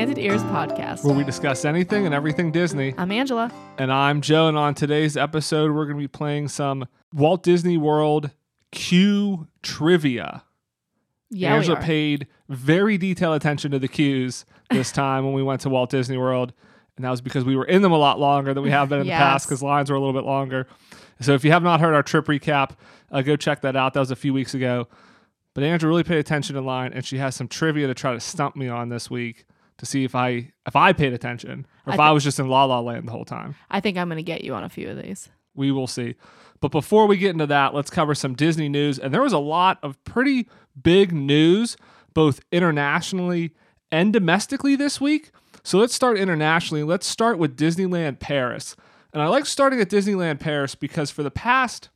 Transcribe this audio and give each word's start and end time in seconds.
Welcome 0.00 0.14
to 0.14 0.20
the 0.22 0.28
Enchanted 0.28 0.48
Ears 0.48 0.78
podcast. 0.78 1.04
where 1.04 1.14
we 1.14 1.24
discuss 1.24 1.66
anything 1.66 2.06
and 2.06 2.14
everything 2.14 2.50
Disney. 2.50 2.94
I'm 2.96 3.12
Angela. 3.12 3.52
And 3.76 3.92
I'm 3.92 4.22
Joe, 4.22 4.48
and 4.48 4.56
on 4.56 4.74
today's 4.74 5.14
episode, 5.14 5.72
we're 5.72 5.84
going 5.84 5.98
to 5.98 6.02
be 6.02 6.08
playing 6.08 6.48
some 6.48 6.88
Walt 7.12 7.42
Disney 7.42 7.76
World 7.76 8.30
queue 8.72 9.46
trivia. 9.62 10.42
Yeah, 11.28 11.50
we 11.50 11.56
Angela 11.58 11.80
paid 11.82 12.28
very 12.48 12.96
detailed 12.96 13.36
attention 13.36 13.72
to 13.72 13.78
the 13.78 13.88
queues 13.88 14.46
this 14.70 14.90
time 14.92 15.26
when 15.26 15.34
we 15.34 15.42
went 15.42 15.60
to 15.62 15.68
Walt 15.68 15.90
Disney 15.90 16.16
World. 16.16 16.54
And 16.96 17.04
that 17.04 17.10
was 17.10 17.20
because 17.20 17.44
we 17.44 17.54
were 17.54 17.66
in 17.66 17.82
them 17.82 17.92
a 17.92 17.98
lot 17.98 18.18
longer 18.18 18.54
than 18.54 18.62
we 18.62 18.70
have 18.70 18.88
been 18.88 19.00
in 19.00 19.06
the 19.06 19.12
past 19.18 19.48
because 19.48 19.62
lines 19.62 19.90
were 19.90 19.96
a 19.96 20.00
little 20.00 20.18
bit 20.18 20.24
longer. 20.24 20.66
So 21.20 21.34
if 21.34 21.44
you 21.44 21.52
have 21.52 21.62
not 21.62 21.78
heard 21.78 21.92
our 21.92 22.02
trip 22.02 22.24
recap, 22.24 22.70
uh, 23.12 23.20
go 23.20 23.36
check 23.36 23.60
that 23.60 23.76
out. 23.76 23.92
That 23.92 24.00
was 24.00 24.10
a 24.10 24.16
few 24.16 24.32
weeks 24.32 24.54
ago. 24.54 24.88
But 25.52 25.62
Angela 25.62 25.90
really 25.90 26.04
paid 26.04 26.20
attention 26.20 26.56
in 26.56 26.64
line, 26.64 26.94
and 26.94 27.04
she 27.04 27.18
has 27.18 27.36
some 27.36 27.48
trivia 27.48 27.86
to 27.86 27.92
try 27.92 28.14
to 28.14 28.20
stump 28.20 28.56
me 28.56 28.66
on 28.66 28.88
this 28.88 29.10
week 29.10 29.44
to 29.80 29.86
see 29.86 30.04
if 30.04 30.14
I 30.14 30.52
if 30.66 30.76
I 30.76 30.92
paid 30.92 31.14
attention 31.14 31.66
or 31.86 31.92
I 31.92 31.94
if 31.94 32.00
I 32.00 32.10
was 32.12 32.22
just 32.22 32.38
in 32.38 32.48
La 32.48 32.64
La 32.64 32.80
Land 32.80 33.08
the 33.08 33.12
whole 33.12 33.24
time. 33.24 33.56
I 33.70 33.80
think 33.80 33.96
I'm 33.96 34.08
going 34.08 34.18
to 34.18 34.22
get 34.22 34.44
you 34.44 34.54
on 34.54 34.62
a 34.62 34.68
few 34.68 34.90
of 34.90 35.02
these. 35.02 35.30
We 35.54 35.72
will 35.72 35.86
see. 35.86 36.16
But 36.60 36.70
before 36.70 37.06
we 37.06 37.16
get 37.16 37.30
into 37.30 37.46
that, 37.46 37.74
let's 37.74 37.88
cover 37.88 38.14
some 38.14 38.34
Disney 38.34 38.68
news. 38.68 38.98
And 38.98 39.12
there 39.12 39.22
was 39.22 39.32
a 39.32 39.38
lot 39.38 39.78
of 39.82 40.02
pretty 40.04 40.46
big 40.80 41.12
news, 41.12 41.78
both 42.12 42.40
internationally 42.52 43.52
and 43.90 44.12
domestically 44.12 44.76
this 44.76 45.00
week. 45.00 45.30
So 45.62 45.78
let's 45.78 45.94
start 45.94 46.18
internationally. 46.18 46.82
Let's 46.82 47.06
start 47.06 47.38
with 47.38 47.56
Disneyland 47.56 48.20
Paris. 48.20 48.76
And 49.14 49.22
I 49.22 49.28
like 49.28 49.46
starting 49.46 49.80
at 49.80 49.88
Disneyland 49.88 50.40
Paris 50.40 50.74
because 50.74 51.10
for 51.10 51.22
the 51.22 51.30
past 51.30 51.88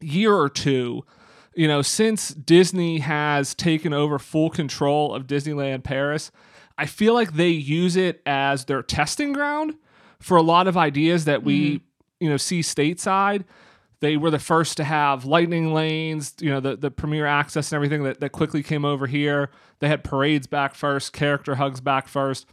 year 0.00 0.34
or 0.34 0.48
two, 0.48 1.04
you 1.54 1.68
know, 1.68 1.82
since 1.82 2.30
Disney 2.30 3.00
has 3.00 3.54
taken 3.54 3.92
over 3.92 4.18
full 4.18 4.48
control 4.48 5.14
of 5.14 5.26
Disneyland 5.26 5.84
Paris, 5.84 6.32
I 6.80 6.86
feel 6.86 7.12
like 7.12 7.34
they 7.34 7.50
use 7.50 7.94
it 7.94 8.22
as 8.24 8.64
their 8.64 8.82
testing 8.82 9.34
ground 9.34 9.74
for 10.18 10.38
a 10.38 10.42
lot 10.42 10.66
of 10.66 10.78
ideas 10.78 11.26
that 11.26 11.42
we, 11.42 11.72
mm-hmm. 11.72 11.84
you 12.24 12.30
know, 12.30 12.38
see 12.38 12.60
stateside. 12.60 13.44
They 14.00 14.16
were 14.16 14.30
the 14.30 14.38
first 14.38 14.78
to 14.78 14.84
have 14.84 15.26
lightning 15.26 15.74
lanes, 15.74 16.34
you 16.40 16.48
know, 16.48 16.58
the, 16.58 16.76
the 16.76 16.90
premier 16.90 17.26
access 17.26 17.70
and 17.70 17.76
everything 17.76 18.02
that, 18.04 18.20
that 18.20 18.30
quickly 18.30 18.62
came 18.62 18.86
over 18.86 19.06
here. 19.06 19.50
They 19.80 19.88
had 19.88 20.02
parades 20.02 20.46
back 20.46 20.74
first, 20.74 21.12
character 21.12 21.56
hugs 21.56 21.82
back 21.82 22.08
first. 22.08 22.46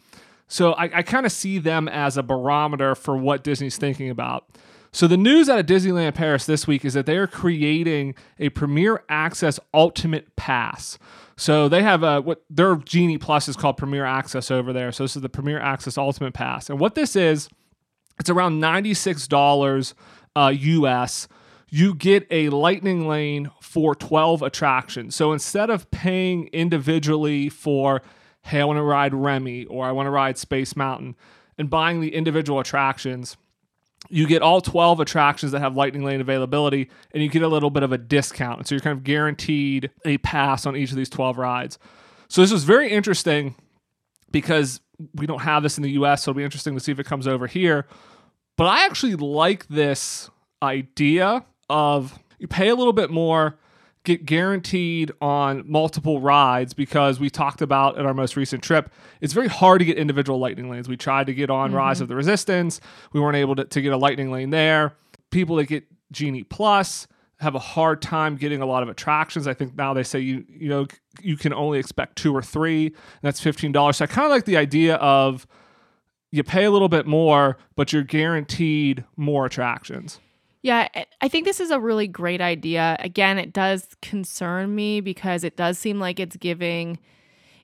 So 0.49 0.73
I, 0.73 0.97
I 0.97 1.03
kind 1.03 1.25
of 1.25 1.31
see 1.31 1.57
them 1.57 1.87
as 1.87 2.17
a 2.17 2.23
barometer 2.23 2.95
for 2.95 3.15
what 3.15 3.45
Disney's 3.45 3.77
thinking 3.77 4.09
about. 4.09 4.45
So 4.91 5.07
the 5.07 5.15
news 5.15 5.47
out 5.47 5.57
of 5.57 5.65
Disneyland 5.65 6.15
Paris 6.15 6.45
this 6.45 6.67
week 6.67 6.83
is 6.83 6.95
that 6.95 7.05
they 7.05 7.15
are 7.15 7.27
creating 7.27 8.13
a 8.39 8.49
Premier 8.49 9.03
Access 9.07 9.57
Ultimate 9.73 10.35
Pass. 10.35 10.97
So 11.37 11.69
they 11.69 11.83
have 11.83 12.01
a 12.01 12.19
what 12.19 12.43
their 12.49 12.75
Genie 12.77 13.19
Plus 13.19 13.47
is 13.47 13.55
called 13.55 13.77
Premier 13.77 14.05
Access 14.05 14.49
over 14.49 14.73
there. 14.73 14.91
So 14.91 15.03
this 15.03 15.15
is 15.15 15.21
the 15.21 15.29
Premier 15.29 15.59
Access 15.59 15.97
Ultimate 15.97 16.33
Pass, 16.33 16.69
and 16.69 16.79
what 16.79 16.95
this 16.95 17.15
is, 17.15 17.47
it's 18.19 18.29
around 18.29 18.59
ninety 18.59 18.93
six 18.93 19.27
dollars 19.27 19.93
uh, 20.35 20.51
US. 20.55 21.27
You 21.69 21.93
get 21.93 22.25
a 22.31 22.49
lightning 22.49 23.07
lane 23.07 23.51
for 23.61 23.93
twelve 23.93 24.41
attractions. 24.41 25.15
So 25.15 25.31
instead 25.31 25.69
of 25.69 25.91
paying 25.91 26.47
individually 26.47 27.49
for, 27.49 28.01
hey, 28.41 28.61
I 28.61 28.65
want 28.65 28.77
to 28.77 28.83
ride 28.83 29.13
Remy 29.13 29.65
or 29.65 29.85
I 29.85 29.91
want 29.91 30.07
to 30.07 30.11
ride 30.11 30.37
Space 30.37 30.75
Mountain, 30.75 31.15
and 31.57 31.69
buying 31.69 32.01
the 32.01 32.15
individual 32.15 32.59
attractions 32.59 33.37
you 34.09 34.27
get 34.27 34.41
all 34.41 34.61
12 34.61 34.99
attractions 34.99 35.51
that 35.51 35.59
have 35.59 35.75
lightning 35.75 36.03
lane 36.03 36.21
availability 36.21 36.89
and 37.13 37.21
you 37.21 37.29
get 37.29 37.41
a 37.41 37.47
little 37.47 37.69
bit 37.69 37.83
of 37.83 37.91
a 37.91 37.97
discount. 37.97 38.67
So 38.67 38.75
you're 38.75 38.81
kind 38.81 38.97
of 38.97 39.03
guaranteed 39.03 39.91
a 40.05 40.17
pass 40.19 40.65
on 40.65 40.75
each 40.75 40.91
of 40.91 40.97
these 40.97 41.09
12 41.09 41.37
rides. 41.37 41.77
So 42.27 42.41
this 42.41 42.51
was 42.51 42.63
very 42.63 42.89
interesting 42.89 43.55
because 44.31 44.81
we 45.15 45.27
don't 45.27 45.41
have 45.41 45.63
this 45.63 45.77
in 45.77 45.83
the 45.83 45.91
us 45.91 46.23
so 46.23 46.31
it'll 46.31 46.37
be 46.37 46.43
interesting 46.43 46.73
to 46.73 46.79
see 46.79 46.91
if 46.91 46.99
it 46.99 47.05
comes 47.05 47.27
over 47.27 47.47
here. 47.47 47.87
But 48.57 48.65
i 48.65 48.85
actually 48.85 49.15
like 49.15 49.67
this 49.67 50.29
idea 50.63 51.45
of 51.69 52.17
you 52.39 52.47
pay 52.47 52.69
a 52.69 52.75
little 52.75 52.93
bit 52.93 53.11
more 53.11 53.59
get 54.07 54.25
guaranteed 54.25 55.11
on 55.19 55.69
multiple 55.69 56.21
rides 56.21 56.73
because 56.73 57.19
we 57.19 57.29
talked 57.29 57.61
about 57.61 57.99
at 57.99 58.05
our 58.05 58.13
most 58.13 58.37
recent 58.37 58.63
trip 58.63 58.89
it's 59.19 59.33
very 59.33 59.49
hard 59.49 59.79
to 59.79 59.85
get 59.85 59.97
individual 59.97 60.39
lightning 60.39 60.69
lanes. 60.69 60.87
We 60.87 60.95
tried 60.95 61.27
to 61.27 61.33
get 61.33 61.49
on 61.49 61.73
rise 61.73 61.97
mm-hmm. 61.97 62.03
of 62.03 62.07
the 62.07 62.15
resistance. 62.15 62.79
We 63.11 63.19
weren't 63.19 63.35
able 63.35 63.57
to, 63.57 63.65
to 63.65 63.81
get 63.81 63.91
a 63.91 63.97
lightning 63.97 64.31
lane 64.31 64.49
there. 64.49 64.95
People 65.29 65.57
that 65.57 65.65
get 65.65 65.83
genie 66.09 66.43
plus 66.43 67.05
have 67.41 67.53
a 67.53 67.59
hard 67.59 68.01
time 68.01 68.37
getting 68.37 68.61
a 68.61 68.65
lot 68.65 68.81
of 68.81 68.87
attractions. 68.87 69.45
I 69.45 69.53
think 69.53 69.75
now 69.75 69.93
they 69.93 70.03
say 70.03 70.19
you 70.19 70.45
you 70.47 70.69
know 70.69 70.87
you 71.21 71.35
can 71.35 71.51
only 71.51 71.77
expect 71.77 72.15
two 72.15 72.33
or 72.33 72.41
three. 72.41 72.85
And 72.85 72.95
that's 73.23 73.41
$15 73.41 73.93
so 73.93 74.05
i 74.05 74.07
kind 74.07 74.25
of 74.25 74.31
like 74.31 74.45
the 74.45 74.55
idea 74.55 74.95
of 74.95 75.45
you 76.31 76.45
pay 76.45 76.63
a 76.63 76.71
little 76.71 76.89
bit 76.89 77.05
more 77.05 77.57
but 77.75 77.91
you're 77.91 78.03
guaranteed 78.03 79.03
more 79.17 79.45
attractions 79.45 80.21
Yeah, 80.67 80.89
I- 81.21 81.29
think 81.29 81.45
this 81.45 81.61
is 81.61 81.71
a 81.71 81.79
really 81.79 82.07
great 82.07 82.41
idea. 82.41 82.97
Again, 82.99 83.37
it 83.37 83.53
does 83.53 83.87
concern 84.01 84.75
me 84.75 84.99
because 84.99 85.45
it 85.45 85.55
does 85.55 85.79
seem 85.79 85.97
like 85.97 86.19
it's 86.19 86.35
giving 86.35 86.99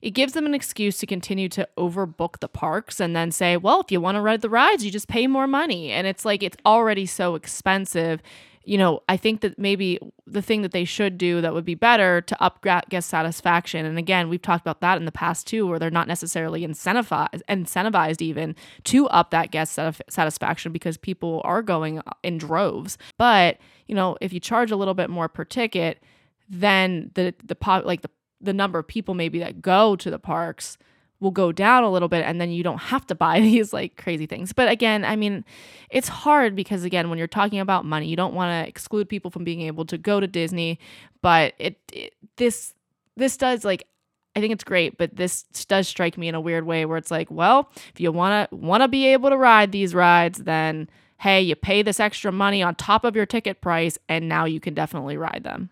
it 0.02 0.12
gives 0.12 0.34
them 0.34 0.46
an 0.46 0.54
excuse 0.54 0.98
to 1.00 1.06
continue 1.08 1.50
to 1.50 1.68
overbook 1.78 2.40
the 2.40 2.48
parks 2.50 3.00
and 3.02 3.16
then 3.16 3.32
say, 3.32 3.58
"Well, 3.58 3.82
if 3.82 3.92
you 3.92 4.02
want 4.02 4.16
to 4.16 4.22
ride 4.22 4.42
the 4.42 4.50
rides, 4.50 4.86
you 4.86 4.92
just 4.92 5.10
pay 5.10 5.28
more 5.28 5.48
money." 5.48 5.92
And 5.92 6.08
it's 6.08 6.26
like 6.26 6.44
it's 6.44 6.58
already 6.66 7.06
so 7.06 7.36
expensive. 7.36 8.22
You 8.66 8.78
know, 8.78 9.02
I 9.10 9.18
think 9.18 9.42
that 9.42 9.60
maybe 9.60 10.00
the 10.26 10.42
thing 10.42 10.62
that 10.62 10.72
they 10.72 10.86
should 10.86 11.18
do 11.18 11.42
that 11.42 11.54
would 11.54 11.66
be 11.66 11.76
better 11.76 12.22
to 12.22 12.44
up 12.44 12.64
guest 12.90 13.10
satisfaction. 13.10 13.86
And 13.86 13.98
again, 13.98 14.30
we've 14.30 14.42
talked 14.42 14.62
about 14.62 14.80
that 14.82 14.98
in 14.98 15.06
the 15.06 15.12
past 15.12 15.48
too, 15.48 15.68
where 15.68 15.80
they're 15.80 15.90
not 15.90 16.08
necessarily 16.08 16.66
incentivized, 16.66 17.42
incentivized 17.50 18.22
even 18.22 18.56
to 18.86 19.08
up 19.08 19.32
that 19.32 19.52
guest 19.52 19.78
satisfaction 20.10 20.72
because 20.72 20.98
people 20.98 21.42
are 21.44 21.62
going 21.62 22.00
uh, 22.00 22.04
in 22.24 22.38
droves. 22.38 22.98
But 23.18 23.58
you 23.88 23.96
know, 23.96 24.18
if 24.22 24.32
you 24.32 24.40
charge 24.40 24.72
a 24.72 24.78
little 24.78 24.94
bit 24.94 25.10
more 25.10 25.28
per 25.28 25.44
ticket, 25.44 26.02
then 26.50 27.12
the 27.16 27.34
the 27.44 27.56
pop 27.56 27.86
like 27.86 28.02
the 28.02 28.10
the 28.40 28.54
number 28.54 28.78
of 28.78 28.88
people 28.88 29.14
maybe 29.14 29.40
that 29.40 29.62
go 29.62 29.96
to 29.96 30.10
the 30.10 30.20
parks 30.20 30.78
will 31.24 31.32
go 31.32 31.52
down 31.52 31.84
a 31.84 31.90
little 31.90 32.10
bit 32.10 32.24
and 32.24 32.40
then 32.40 32.52
you 32.52 32.62
don't 32.62 32.78
have 32.78 33.08
to 33.08 33.16
buy 33.16 33.40
these 33.40 33.74
like 33.74 33.98
crazy 33.98 34.28
things. 34.28 34.54
But 34.54 34.70
again, 34.70 35.04
I 35.04 35.16
mean, 35.16 35.44
it's 35.90 36.08
hard 36.08 36.56
because 36.56 36.84
again, 36.84 37.10
when 37.10 37.18
you're 37.18 37.28
talking 37.28 37.60
about 37.60 37.86
money, 37.86 38.08
you 38.08 38.16
don't 38.16 38.36
want 38.36 38.52
to 38.52 38.70
exclude 38.70 39.10
people 39.10 39.32
from 39.32 39.44
being 39.44 39.62
able 39.62 39.86
to 39.86 39.98
go 39.98 40.20
to 40.20 40.28
Disney, 40.28 40.80
but 41.22 41.54
it, 41.58 41.80
it 41.92 42.14
this 42.36 42.74
this 43.16 43.38
does 43.38 43.66
like 43.66 43.88
I 44.36 44.42
think 44.42 44.52
it's 44.52 44.64
great, 44.64 44.98
but 44.98 45.16
this 45.16 45.44
does 45.44 45.88
strike 45.88 46.18
me 46.18 46.28
in 46.28 46.36
a 46.36 46.42
weird 46.42 46.66
way 46.66 46.86
where 46.86 46.98
it's 46.98 47.12
like, 47.12 47.30
well, 47.30 47.70
if 47.94 48.00
you 48.00 48.12
want 48.12 48.50
to 48.50 48.56
want 48.56 48.82
to 48.82 48.88
be 48.88 49.08
able 49.08 49.30
to 49.30 49.38
ride 49.38 49.72
these 49.72 49.96
rides, 49.96 50.40
then 50.40 50.90
hey, 51.20 51.42
you 51.42 51.56
pay 51.56 51.82
this 51.82 52.00
extra 52.00 52.32
money 52.32 52.62
on 52.62 52.76
top 52.76 53.06
of 53.06 53.16
your 53.16 53.26
ticket 53.26 53.62
price 53.62 53.98
and 54.10 54.28
now 54.28 54.44
you 54.44 54.60
can 54.60 54.74
definitely 54.74 55.16
ride 55.16 55.42
them. 55.44 55.70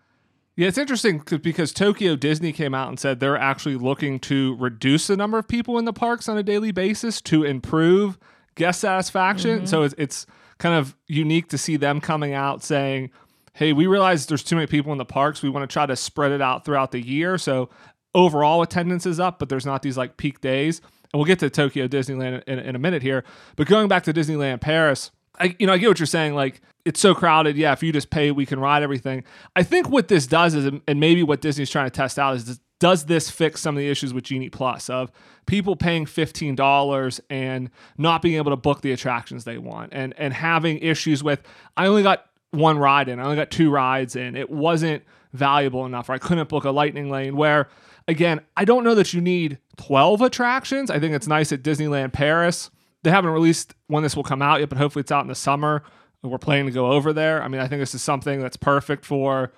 Yeah, 0.54 0.68
it's 0.68 0.76
interesting 0.76 1.22
because 1.40 1.72
Tokyo 1.72 2.14
Disney 2.14 2.52
came 2.52 2.74
out 2.74 2.88
and 2.88 3.00
said 3.00 3.20
they're 3.20 3.38
actually 3.38 3.76
looking 3.76 4.20
to 4.20 4.54
reduce 4.56 5.06
the 5.06 5.16
number 5.16 5.38
of 5.38 5.48
people 5.48 5.78
in 5.78 5.86
the 5.86 5.94
parks 5.94 6.28
on 6.28 6.36
a 6.36 6.42
daily 6.42 6.72
basis 6.72 7.22
to 7.22 7.42
improve 7.42 8.18
guest 8.54 8.80
satisfaction. 8.80 9.58
Mm-hmm. 9.58 9.66
So 9.66 9.82
it's, 9.82 9.94
it's 9.96 10.26
kind 10.58 10.74
of 10.74 10.94
unique 11.06 11.48
to 11.48 11.58
see 11.58 11.76
them 11.76 12.02
coming 12.02 12.34
out 12.34 12.62
saying, 12.62 13.10
hey, 13.54 13.72
we 13.72 13.86
realize 13.86 14.26
there's 14.26 14.42
too 14.42 14.56
many 14.56 14.66
people 14.66 14.92
in 14.92 14.98
the 14.98 15.06
parks. 15.06 15.42
We 15.42 15.48
want 15.48 15.68
to 15.68 15.72
try 15.72 15.86
to 15.86 15.96
spread 15.96 16.32
it 16.32 16.42
out 16.42 16.66
throughout 16.66 16.92
the 16.92 17.00
year. 17.00 17.38
So 17.38 17.70
overall 18.14 18.60
attendance 18.60 19.06
is 19.06 19.18
up, 19.18 19.38
but 19.38 19.48
there's 19.48 19.66
not 19.66 19.80
these 19.80 19.96
like 19.96 20.18
peak 20.18 20.42
days. 20.42 20.80
And 20.80 21.18
we'll 21.18 21.24
get 21.24 21.38
to 21.40 21.48
Tokyo 21.48 21.88
Disneyland 21.88 22.42
in, 22.46 22.58
in 22.58 22.76
a 22.76 22.78
minute 22.78 23.02
here. 23.02 23.24
But 23.56 23.68
going 23.68 23.88
back 23.88 24.02
to 24.04 24.12
Disneyland 24.12 24.60
Paris, 24.60 25.10
I, 25.38 25.56
you 25.58 25.66
know, 25.66 25.72
I 25.72 25.78
get 25.78 25.88
what 25.88 25.98
you're 25.98 26.06
saying. 26.06 26.34
Like, 26.34 26.60
it's 26.84 27.00
so 27.00 27.14
crowded. 27.14 27.56
Yeah, 27.56 27.72
if 27.72 27.82
you 27.82 27.92
just 27.92 28.10
pay, 28.10 28.30
we 28.30 28.46
can 28.46 28.60
ride 28.60 28.82
everything. 28.82 29.24
I 29.56 29.62
think 29.62 29.88
what 29.88 30.08
this 30.08 30.26
does 30.26 30.54
is, 30.54 30.66
and 30.86 31.00
maybe 31.00 31.22
what 31.22 31.40
Disney's 31.40 31.70
trying 31.70 31.86
to 31.86 31.90
test 31.90 32.18
out 32.18 32.36
is, 32.36 32.60
does 32.80 33.06
this 33.06 33.30
fix 33.30 33.60
some 33.60 33.76
of 33.76 33.80
the 33.80 33.88
issues 33.88 34.12
with 34.12 34.24
Genie 34.24 34.50
Plus 34.50 34.90
of 34.90 35.12
people 35.46 35.76
paying 35.76 36.04
fifteen 36.04 36.56
dollars 36.56 37.20
and 37.30 37.70
not 37.96 38.22
being 38.22 38.34
able 38.36 38.50
to 38.50 38.56
book 38.56 38.80
the 38.80 38.90
attractions 38.90 39.44
they 39.44 39.56
want, 39.58 39.92
and 39.92 40.12
and 40.18 40.34
having 40.34 40.78
issues 40.78 41.22
with 41.22 41.42
I 41.76 41.86
only 41.86 42.02
got 42.02 42.26
one 42.50 42.78
ride 42.78 43.08
in, 43.08 43.20
I 43.20 43.24
only 43.24 43.36
got 43.36 43.52
two 43.52 43.70
rides 43.70 44.16
in. 44.16 44.34
It 44.34 44.50
wasn't 44.50 45.04
valuable 45.32 45.86
enough, 45.86 46.08
or 46.08 46.12
I 46.14 46.18
couldn't 46.18 46.48
book 46.48 46.64
a 46.64 46.70
lightning 46.70 47.08
lane. 47.08 47.36
Where 47.36 47.68
again, 48.08 48.40
I 48.56 48.64
don't 48.64 48.82
know 48.82 48.96
that 48.96 49.12
you 49.12 49.20
need 49.20 49.58
twelve 49.76 50.20
attractions. 50.20 50.90
I 50.90 50.98
think 50.98 51.14
it's 51.14 51.28
nice 51.28 51.52
at 51.52 51.62
Disneyland 51.62 52.12
Paris 52.12 52.68
they 53.02 53.10
haven't 53.10 53.30
released 53.30 53.74
when 53.88 54.02
this 54.02 54.16
will 54.16 54.22
come 54.22 54.42
out 54.42 54.60
yet, 54.60 54.68
but 54.68 54.78
hopefully 54.78 55.00
it's 55.00 55.12
out 55.12 55.22
in 55.22 55.28
the 55.28 55.34
summer. 55.34 55.82
We're 56.22 56.38
planning 56.38 56.66
to 56.66 56.72
go 56.72 56.92
over 56.92 57.12
there. 57.12 57.42
I 57.42 57.48
mean, 57.48 57.60
I 57.60 57.66
think 57.66 57.80
this 57.80 57.94
is 57.94 58.02
something 58.02 58.40
that's 58.40 58.56
perfect 58.56 59.04
for 59.04 59.52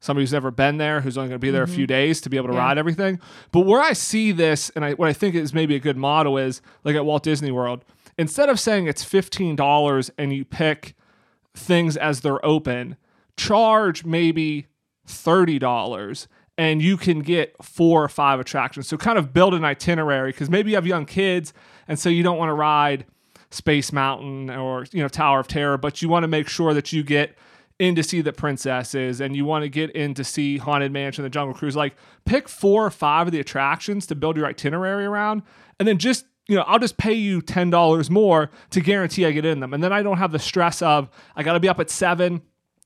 somebody 0.00 0.22
who's 0.22 0.32
never 0.32 0.50
been 0.50 0.76
there, 0.76 1.00
who's 1.00 1.16
only 1.16 1.28
going 1.28 1.40
to 1.40 1.46
be 1.46 1.50
there 1.50 1.62
a 1.62 1.68
few 1.68 1.84
mm-hmm. 1.84 1.94
days 1.94 2.20
to 2.20 2.28
be 2.28 2.36
able 2.36 2.48
to 2.48 2.54
Yeah. 2.54 2.60
ride 2.60 2.76
everything. 2.76 3.18
But 3.50 3.60
where 3.60 3.80
I 3.80 3.92
see 3.92 4.32
this, 4.32 4.68
and 4.70 4.84
I, 4.84 4.92
what 4.92 5.08
I 5.08 5.12
think 5.12 5.34
is 5.34 5.54
maybe 5.54 5.74
a 5.74 5.80
good 5.80 5.96
model 5.96 6.36
is 6.36 6.60
like 6.84 6.96
at 6.96 7.04
Walt 7.06 7.22
Disney 7.22 7.50
World, 7.50 7.84
instead 8.18 8.48
of 8.48 8.60
saying 8.60 8.88
it's 8.88 9.04
$15 9.04 10.10
and 10.18 10.32
you 10.32 10.44
pick 10.44 10.94
things 11.54 11.96
as 11.96 12.20
they're 12.20 12.44
open, 12.44 12.96
charge 13.36 14.04
maybe 14.04 14.66
$30 15.06 16.26
and 16.58 16.82
you 16.82 16.96
can 16.96 17.20
get 17.20 17.54
four 17.62 18.04
or 18.04 18.08
five 18.08 18.38
attractions. 18.40 18.88
So 18.88 18.96
kind 18.96 19.18
of 19.18 19.32
build 19.32 19.54
an 19.54 19.64
itinerary 19.64 20.32
because 20.32 20.50
maybe 20.50 20.70
you 20.70 20.76
have 20.76 20.86
young 20.86 21.06
kids 21.06 21.52
and 21.92 21.98
so 21.98 22.08
you 22.08 22.22
don't 22.22 22.38
want 22.38 22.48
to 22.48 22.54
ride 22.54 23.04
Space 23.50 23.92
Mountain 23.92 24.48
or 24.48 24.86
you 24.92 25.02
know 25.02 25.08
Tower 25.08 25.40
of 25.40 25.46
Terror, 25.46 25.76
but 25.76 26.00
you 26.00 26.08
want 26.08 26.24
to 26.24 26.28
make 26.28 26.48
sure 26.48 26.72
that 26.72 26.90
you 26.90 27.02
get 27.02 27.36
in 27.78 27.94
to 27.96 28.02
see 28.02 28.22
the 28.22 28.32
princesses 28.32 29.20
and 29.20 29.36
you 29.36 29.44
want 29.44 29.62
to 29.62 29.68
get 29.68 29.90
in 29.90 30.14
to 30.14 30.24
see 30.24 30.56
Haunted 30.56 30.90
Mansion, 30.90 31.22
the 31.22 31.28
Jungle 31.28 31.52
Cruise. 31.52 31.76
Like 31.76 31.94
pick 32.24 32.48
four 32.48 32.86
or 32.86 32.90
five 32.90 33.26
of 33.26 33.32
the 33.34 33.40
attractions 33.40 34.06
to 34.06 34.14
build 34.14 34.38
your 34.38 34.46
itinerary 34.46 35.04
around, 35.04 35.42
and 35.78 35.86
then 35.86 35.98
just 35.98 36.24
you 36.48 36.56
know, 36.56 36.62
I'll 36.62 36.78
just 36.78 36.96
pay 36.96 37.12
you 37.12 37.42
$10 37.42 38.08
more 38.08 38.50
to 38.70 38.80
guarantee 38.80 39.26
I 39.26 39.32
get 39.32 39.44
in 39.44 39.60
them. 39.60 39.74
And 39.74 39.84
then 39.84 39.92
I 39.92 40.02
don't 40.02 40.16
have 40.16 40.32
the 40.32 40.38
stress 40.38 40.80
of 40.80 41.10
I 41.36 41.42
got 41.42 41.52
to 41.52 41.60
be 41.60 41.68
up 41.68 41.78
at 41.78 41.90
seven 41.90 42.40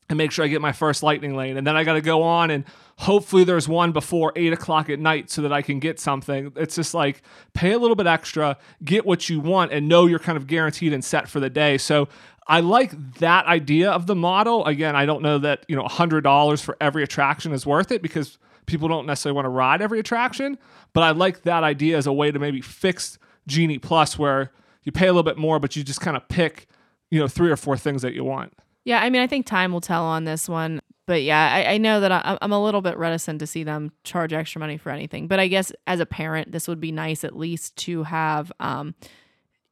and 0.09 0.17
make 0.17 0.31
sure 0.31 0.45
I 0.45 0.49
get 0.49 0.61
my 0.61 0.73
first 0.73 1.03
lightning 1.03 1.35
lane. 1.35 1.57
And 1.57 1.67
then 1.67 1.77
I 1.77 1.85
got 1.85 1.95
to 1.95 2.01
go 2.01 2.23
on 2.23 2.51
and 2.51 2.65
hopefully 2.99 3.45
there's 3.45 3.69
one 3.69 3.93
before 3.93 4.33
eight 4.37 4.53
o'clock 4.53 4.89
at 4.89 4.99
night 4.99 5.31
so 5.31 5.43
that 5.43 5.53
I 5.53 5.63
can 5.63 5.81
get 5.81 5.99
something. 5.99 6.53
It's 6.57 6.77
just 6.77 6.95
like 6.95 7.23
pay 7.55 7.73
a 7.73 7.79
little 7.79 7.97
bit 7.97 8.07
extra, 8.07 8.57
get 8.85 9.05
what 9.05 9.29
you 9.29 9.41
want, 9.41 9.73
and 9.73 9.89
know 9.89 10.07
you're 10.07 10.19
kind 10.19 10.39
of 10.39 10.47
guaranteed 10.47 10.93
and 10.93 11.05
set 11.05 11.29
for 11.29 11.41
the 11.41 11.51
day. 11.51 11.77
So 11.79 12.09
I 12.47 12.61
like 12.61 13.15
that 13.19 13.47
idea 13.47 13.91
of 13.91 14.07
the 14.07 14.15
model. 14.15 14.65
Again, 14.65 14.95
I 14.95 15.05
don't 15.05 15.23
know 15.23 15.39
that, 15.39 15.65
you 15.69 15.75
know, 15.75 15.85
$100 15.85 16.63
for 16.63 16.77
every 16.81 17.03
attraction 17.03 17.53
is 17.53 17.67
worth 17.67 17.91
it 17.91 18.03
because 18.03 18.39
people 18.67 18.89
don't 18.89 19.07
necessarily 19.07 19.35
want 19.35 19.47
to 19.47 19.51
ride 19.51 19.83
every 19.83 19.99
attraction, 19.99 20.59
but 20.93 21.03
I 21.03 21.11
like 21.11 21.43
that 21.43 21.65
idea 21.65 21.97
as 21.97 22.07
a 22.07 22.13
way 22.13 22.31
to 22.31 22.39
maybe 22.39 22.61
fix 22.61 23.19
Genie 23.47 23.79
Plus 23.79 24.19
where 24.19 24.53
you 24.85 24.93
pay 24.93 25.07
a 25.07 25.11
little 25.13 25.23
bit 25.23 25.37
more, 25.37 25.59
but 25.59 25.75
you 25.75 25.83
just 25.83 26.01
kind 26.01 26.17
of 26.17 26.29
pick, 26.29 26.69
you 27.11 27.19
know, 27.19 27.29
three 27.29 27.51
or 27.51 27.57
four 27.57 27.77
things 27.77 28.03
that 28.03 28.15
you 28.15 28.25
want. 28.25 28.53
Yeah, 28.87 29.01
I 29.01 29.11
mean, 29.11 29.21
I 29.21 29.27
think 29.27 29.47
time 29.47 29.73
will 29.73 29.81
tell 29.81 30.05
on 30.05 30.25
this 30.25 30.49
one. 30.49 30.81
But 31.07 31.23
yeah, 31.23 31.53
I, 31.53 31.75
I 31.75 31.79
know 31.79 32.01
that 32.01 32.13
I, 32.13 32.39
I'm 32.41 32.53
a 32.53 32.63
little 32.63 32.83
bit 32.83 32.97
reticent 32.97 33.41
to 33.41 33.47
see 33.47 33.65
them 33.65 33.91
charge 34.05 34.33
extra 34.33 34.61
money 34.61 34.77
for 34.77 34.91
anything. 34.91 35.27
But 35.27 35.41
I 35.41 35.49
guess 35.49 35.73
as 35.89 35.99
a 36.01 36.07
parent, 36.07 36.53
this 36.53 36.69
would 36.69 36.81
be 36.81 36.93
nice 36.93 37.25
at 37.25 37.37
least 37.37 37.77
to 37.79 38.05
have, 38.05 38.53
um, 38.61 38.95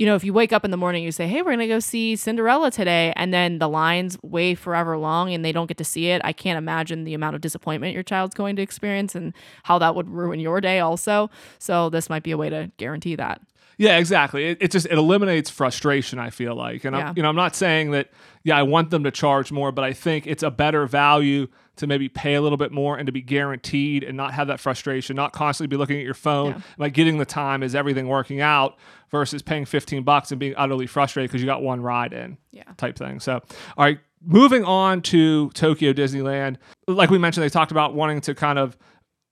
you 0.00 0.06
know, 0.06 0.16
if 0.16 0.24
you 0.24 0.32
wake 0.32 0.52
up 0.52 0.64
in 0.64 0.72
the 0.72 0.76
morning, 0.76 1.04
you 1.04 1.12
say, 1.12 1.28
"Hey, 1.28 1.42
we're 1.42 1.52
gonna 1.52 1.68
go 1.68 1.78
see 1.78 2.16
Cinderella 2.16 2.72
today," 2.72 3.12
and 3.14 3.32
then 3.32 3.60
the 3.60 3.68
lines 3.68 4.18
wait 4.22 4.58
forever 4.58 4.98
long, 4.98 5.32
and 5.32 5.44
they 5.44 5.52
don't 5.52 5.66
get 5.68 5.78
to 5.78 5.84
see 5.84 6.08
it. 6.08 6.20
I 6.24 6.32
can't 6.32 6.58
imagine 6.58 7.04
the 7.04 7.14
amount 7.14 7.36
of 7.36 7.40
disappointment 7.40 7.94
your 7.94 8.02
child's 8.02 8.34
going 8.34 8.56
to 8.56 8.62
experience, 8.62 9.14
and 9.14 9.32
how 9.62 9.78
that 9.78 9.94
would 9.94 10.08
ruin 10.08 10.40
your 10.40 10.60
day, 10.60 10.80
also. 10.80 11.30
So 11.60 11.88
this 11.90 12.10
might 12.10 12.24
be 12.24 12.32
a 12.32 12.36
way 12.36 12.50
to 12.50 12.72
guarantee 12.76 13.14
that. 13.16 13.40
Yeah, 13.78 13.98
exactly. 13.98 14.44
It, 14.46 14.58
it 14.60 14.70
just 14.70 14.86
it 14.86 14.92
eliminates 14.92 15.50
frustration. 15.50 16.18
I 16.18 16.30
feel 16.30 16.54
like, 16.54 16.84
and 16.84 16.94
Yeah. 16.96 17.08
I'm, 17.08 17.16
you 17.16 17.22
know, 17.22 17.28
I'm 17.28 17.36
not 17.36 17.54
saying 17.56 17.90
that. 17.92 18.10
Yeah, 18.46 18.58
I 18.58 18.62
want 18.62 18.90
them 18.90 19.04
to 19.04 19.10
charge 19.10 19.50
more, 19.50 19.72
but 19.72 19.84
I 19.84 19.94
think 19.94 20.26
it's 20.26 20.42
a 20.42 20.50
better 20.50 20.86
value 20.86 21.46
to 21.76 21.86
maybe 21.86 22.10
pay 22.10 22.34
a 22.34 22.42
little 22.42 22.58
bit 22.58 22.72
more 22.72 22.96
and 22.98 23.06
to 23.06 23.12
be 23.12 23.22
guaranteed 23.22 24.04
and 24.04 24.16
not 24.18 24.34
have 24.34 24.48
that 24.48 24.60
frustration, 24.60 25.16
not 25.16 25.32
constantly 25.32 25.74
be 25.74 25.78
looking 25.78 25.96
at 25.96 26.04
your 26.04 26.12
phone, 26.14 26.50
Yeah. 26.52 26.60
like 26.76 26.92
getting 26.92 27.16
the 27.16 27.24
time 27.24 27.62
is 27.62 27.74
everything 27.74 28.06
working 28.06 28.42
out 28.42 28.76
versus 29.10 29.40
paying 29.40 29.64
15 29.64 30.02
bucks 30.02 30.30
and 30.30 30.38
being 30.38 30.52
utterly 30.58 30.86
frustrated 30.86 31.30
because 31.30 31.40
you 31.40 31.46
got 31.46 31.62
one 31.62 31.80
ride 31.80 32.12
in 32.12 32.36
Yeah. 32.52 32.64
type 32.76 32.96
thing. 32.98 33.18
So, 33.18 33.40
all 33.78 33.84
right, 33.86 33.98
moving 34.22 34.62
on 34.62 35.00
to 35.02 35.48
Tokyo 35.54 35.94
Disneyland. 35.94 36.56
Like 36.86 37.08
we 37.08 37.16
mentioned, 37.16 37.42
they 37.44 37.48
talked 37.48 37.72
about 37.72 37.94
wanting 37.94 38.20
to 38.22 38.34
kind 38.34 38.58
of 38.58 38.76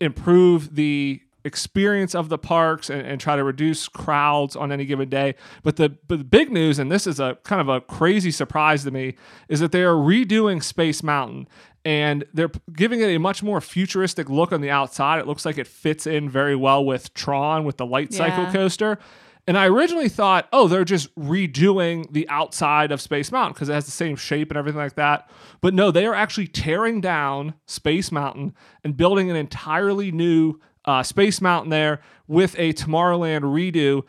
improve 0.00 0.74
the 0.74 1.20
experience 1.44 2.14
of 2.14 2.28
the 2.28 2.38
parks 2.38 2.90
and, 2.90 3.06
and 3.06 3.20
try 3.20 3.36
to 3.36 3.44
reduce 3.44 3.88
crowds 3.88 4.56
on 4.56 4.72
any 4.72 4.84
given 4.84 5.08
day. 5.08 5.34
But 5.62 5.76
the 5.76 5.90
but 6.08 6.18
the 6.18 6.24
big 6.24 6.50
news, 6.50 6.78
and 6.78 6.90
this 6.90 7.06
is 7.06 7.20
a 7.20 7.38
kind 7.44 7.60
of 7.60 7.68
a 7.68 7.80
crazy 7.80 8.30
surprise 8.30 8.84
to 8.84 8.90
me, 8.90 9.16
is 9.48 9.60
that 9.60 9.72
they 9.72 9.82
are 9.82 9.94
redoing 9.94 10.62
Space 10.62 11.02
Mountain. 11.02 11.48
And 11.84 12.24
they're 12.32 12.52
giving 12.76 13.00
it 13.00 13.08
a 13.08 13.18
much 13.18 13.42
more 13.42 13.60
futuristic 13.60 14.30
look 14.30 14.52
on 14.52 14.60
the 14.60 14.70
outside. 14.70 15.18
It 15.18 15.26
looks 15.26 15.44
like 15.44 15.58
it 15.58 15.66
fits 15.66 16.06
in 16.06 16.30
very 16.30 16.54
well 16.54 16.84
with 16.84 17.12
Tron 17.12 17.64
with 17.64 17.76
the 17.76 17.86
light 17.86 18.12
cycle 18.12 18.46
coaster. 18.52 19.00
And 19.48 19.58
I 19.58 19.66
originally 19.66 20.08
thought, 20.08 20.48
oh, 20.52 20.68
they're 20.68 20.84
just 20.84 21.12
redoing 21.16 22.10
the 22.12 22.28
outside 22.28 22.92
of 22.92 23.00
Space 23.00 23.32
Mountain 23.32 23.54
because 23.54 23.68
it 23.68 23.74
has 23.74 23.86
the 23.86 23.90
same 23.90 24.14
shape 24.14 24.50
and 24.50 24.56
everything 24.56 24.78
like 24.78 24.94
that. 24.94 25.28
But 25.60 25.74
no, 25.74 25.90
they 25.90 26.06
are 26.06 26.14
actually 26.14 26.46
tearing 26.46 27.00
down 27.00 27.54
Space 27.66 28.12
Mountain 28.12 28.54
and 28.84 28.96
building 28.96 29.30
an 29.30 29.36
entirely 29.36 30.12
new 30.12 30.60
uh, 30.84 31.02
Space 31.02 31.40
Mountain 31.40 31.70
there 31.70 32.00
with 32.26 32.54
a 32.58 32.72
Tomorrowland 32.72 33.42
redo. 33.42 34.02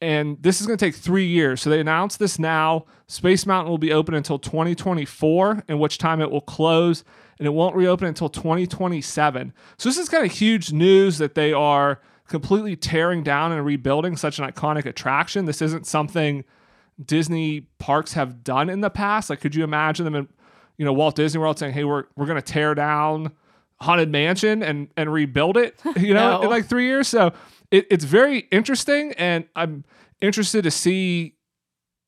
And 0.00 0.40
this 0.40 0.60
is 0.60 0.66
going 0.66 0.78
to 0.78 0.84
take 0.84 0.94
three 0.94 1.26
years. 1.26 1.60
So 1.60 1.70
they 1.70 1.80
announced 1.80 2.18
this 2.18 2.38
now. 2.38 2.84
Space 3.08 3.46
Mountain 3.46 3.70
will 3.70 3.78
be 3.78 3.92
open 3.92 4.14
until 4.14 4.38
2024, 4.38 5.64
in 5.68 5.78
which 5.78 5.98
time 5.98 6.20
it 6.20 6.30
will 6.30 6.40
close 6.40 7.04
and 7.38 7.46
it 7.46 7.50
won't 7.50 7.74
reopen 7.74 8.06
until 8.06 8.28
2027. 8.28 9.52
So 9.76 9.88
this 9.88 9.98
is 9.98 10.08
kind 10.08 10.24
of 10.24 10.32
huge 10.32 10.72
news 10.72 11.18
that 11.18 11.34
they 11.34 11.52
are 11.52 12.00
completely 12.26 12.76
tearing 12.76 13.22
down 13.22 13.52
and 13.52 13.64
rebuilding 13.64 14.16
such 14.16 14.38
an 14.38 14.44
iconic 14.44 14.84
attraction. 14.84 15.46
This 15.46 15.62
isn't 15.62 15.86
something 15.86 16.44
Disney 17.02 17.62
parks 17.78 18.12
have 18.14 18.42
done 18.42 18.68
in 18.68 18.80
the 18.80 18.90
past. 18.90 19.30
Like, 19.30 19.40
could 19.40 19.54
you 19.54 19.64
imagine 19.64 20.04
them 20.04 20.14
in, 20.14 20.28
you 20.76 20.84
know, 20.84 20.92
Walt 20.92 21.16
Disney 21.16 21.40
World 21.40 21.58
saying, 21.58 21.72
"Hey, 21.74 21.84
we're 21.84 22.04
we're 22.16 22.26
going 22.26 22.40
to 22.40 22.52
tear 22.52 22.74
down 22.74 23.32
Haunted 23.80 24.10
Mansion 24.10 24.62
and 24.62 24.88
and 24.96 25.12
rebuild 25.12 25.56
it," 25.56 25.80
you 25.96 26.14
know, 26.14 26.38
No. 26.38 26.42
in 26.42 26.50
like 26.50 26.66
three 26.66 26.86
years? 26.86 27.08
So 27.08 27.32
it, 27.70 27.86
it's 27.90 28.04
very 28.04 28.40
interesting, 28.50 29.12
and 29.12 29.44
I'm 29.56 29.84
interested 30.20 30.62
to 30.64 30.70
see, 30.70 31.36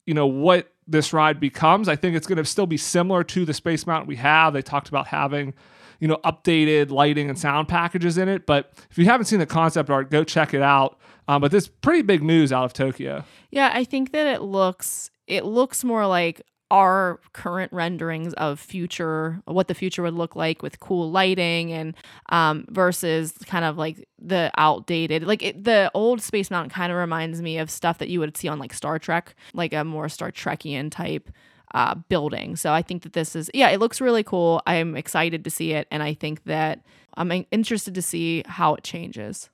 you 0.06 0.14
know, 0.14 0.26
what 0.26 0.72
this 0.86 1.12
ride 1.12 1.38
becomes. 1.38 1.88
I 1.88 1.94
think 1.96 2.16
it's 2.16 2.26
going 2.26 2.38
to 2.38 2.44
still 2.44 2.66
be 2.66 2.76
similar 2.76 3.22
to 3.24 3.44
the 3.44 3.54
Space 3.54 3.86
Mountain 3.86 4.08
we 4.08 4.16
have. 4.16 4.52
They 4.52 4.62
talked 4.62 4.88
about 4.88 5.06
having 5.08 5.54
you 6.00 6.08
know, 6.08 6.16
updated 6.24 6.90
lighting 6.90 7.28
and 7.28 7.38
sound 7.38 7.68
packages 7.68 8.16
in 8.16 8.26
it. 8.26 8.46
But 8.46 8.72
if 8.90 8.96
you 8.96 9.04
haven't 9.04 9.26
seen 9.26 9.38
the 9.38 9.44
concept 9.44 9.90
art, 9.90 10.10
go 10.10 10.24
check 10.24 10.54
it 10.54 10.62
out. 10.62 10.98
Um, 11.28 11.42
but 11.42 11.50
this 11.50 11.68
pretty 11.68 12.00
big 12.00 12.22
news 12.22 12.54
out 12.54 12.64
of 12.64 12.72
Tokyo. 12.72 13.22
Yeah, 13.50 13.70
I 13.74 13.84
think 13.84 14.12
that 14.12 14.26
it 14.26 14.40
looks 14.40 15.10
it 15.26 15.44
looks 15.44 15.84
more 15.84 16.06
like 16.06 16.40
our 16.70 17.20
current 17.32 17.72
renderings 17.72 18.32
of 18.34 18.60
future 18.60 19.40
what 19.46 19.68
the 19.68 19.74
future 19.74 20.02
would 20.02 20.14
look 20.14 20.36
like 20.36 20.62
with 20.62 20.78
cool 20.80 21.10
lighting 21.10 21.72
and 21.72 21.94
um 22.30 22.64
versus 22.68 23.32
kind 23.46 23.64
of 23.64 23.76
like 23.76 24.06
the 24.20 24.50
outdated 24.56 25.24
like 25.24 25.42
it, 25.42 25.64
the 25.64 25.90
old 25.94 26.22
space 26.22 26.50
mountain 26.50 26.70
kind 26.70 26.92
of 26.92 26.98
reminds 26.98 27.42
me 27.42 27.58
of 27.58 27.70
stuff 27.70 27.98
that 27.98 28.08
you 28.08 28.20
would 28.20 28.36
see 28.36 28.48
on 28.48 28.58
like 28.58 28.72
star 28.72 28.98
trek 28.98 29.34
like 29.52 29.72
a 29.72 29.84
more 29.84 30.08
star 30.08 30.30
trekian 30.30 30.90
type 30.90 31.30
uh 31.72 31.94
building. 32.08 32.56
So 32.56 32.72
i 32.72 32.82
think 32.82 33.02
that 33.02 33.12
this 33.12 33.34
is 33.34 33.50
yeah 33.54 33.68
it 33.70 33.80
looks 33.80 34.00
really 34.00 34.22
cool. 34.22 34.62
I'm 34.66 34.96
excited 34.96 35.44
to 35.44 35.50
see 35.50 35.72
it 35.72 35.88
and 35.90 36.02
i 36.02 36.14
think 36.14 36.44
that 36.44 36.80
i'm 37.14 37.44
interested 37.50 37.94
to 37.94 38.02
see 38.02 38.42
how 38.46 38.74
it 38.74 38.84
changes. 38.84 39.50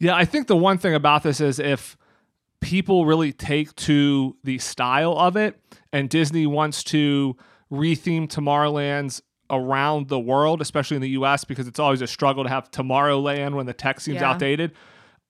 Yeah, 0.00 0.14
I 0.14 0.24
think 0.24 0.46
the 0.46 0.56
one 0.56 0.78
thing 0.78 0.94
about 0.94 1.24
this 1.24 1.40
is 1.40 1.58
if 1.58 1.96
people 2.60 3.06
really 3.06 3.32
take 3.32 3.74
to 3.76 4.36
the 4.44 4.58
style 4.58 5.16
of 5.18 5.36
it 5.36 5.60
and 5.92 6.08
Disney 6.10 6.46
wants 6.46 6.82
to 6.84 7.36
retheme 7.72 8.28
Tomorrowland's 8.28 9.22
around 9.50 10.08
the 10.08 10.18
world, 10.20 10.60
especially 10.60 10.96
in 10.96 11.02
the 11.02 11.10
US, 11.10 11.44
because 11.44 11.66
it's 11.66 11.78
always 11.78 12.02
a 12.02 12.06
struggle 12.06 12.44
to 12.44 12.50
have 12.50 12.70
Tomorrowland 12.70 13.54
when 13.54 13.66
the 13.66 13.72
tech 13.72 14.00
seems 14.00 14.20
Yeah. 14.20 14.30
outdated. 14.30 14.72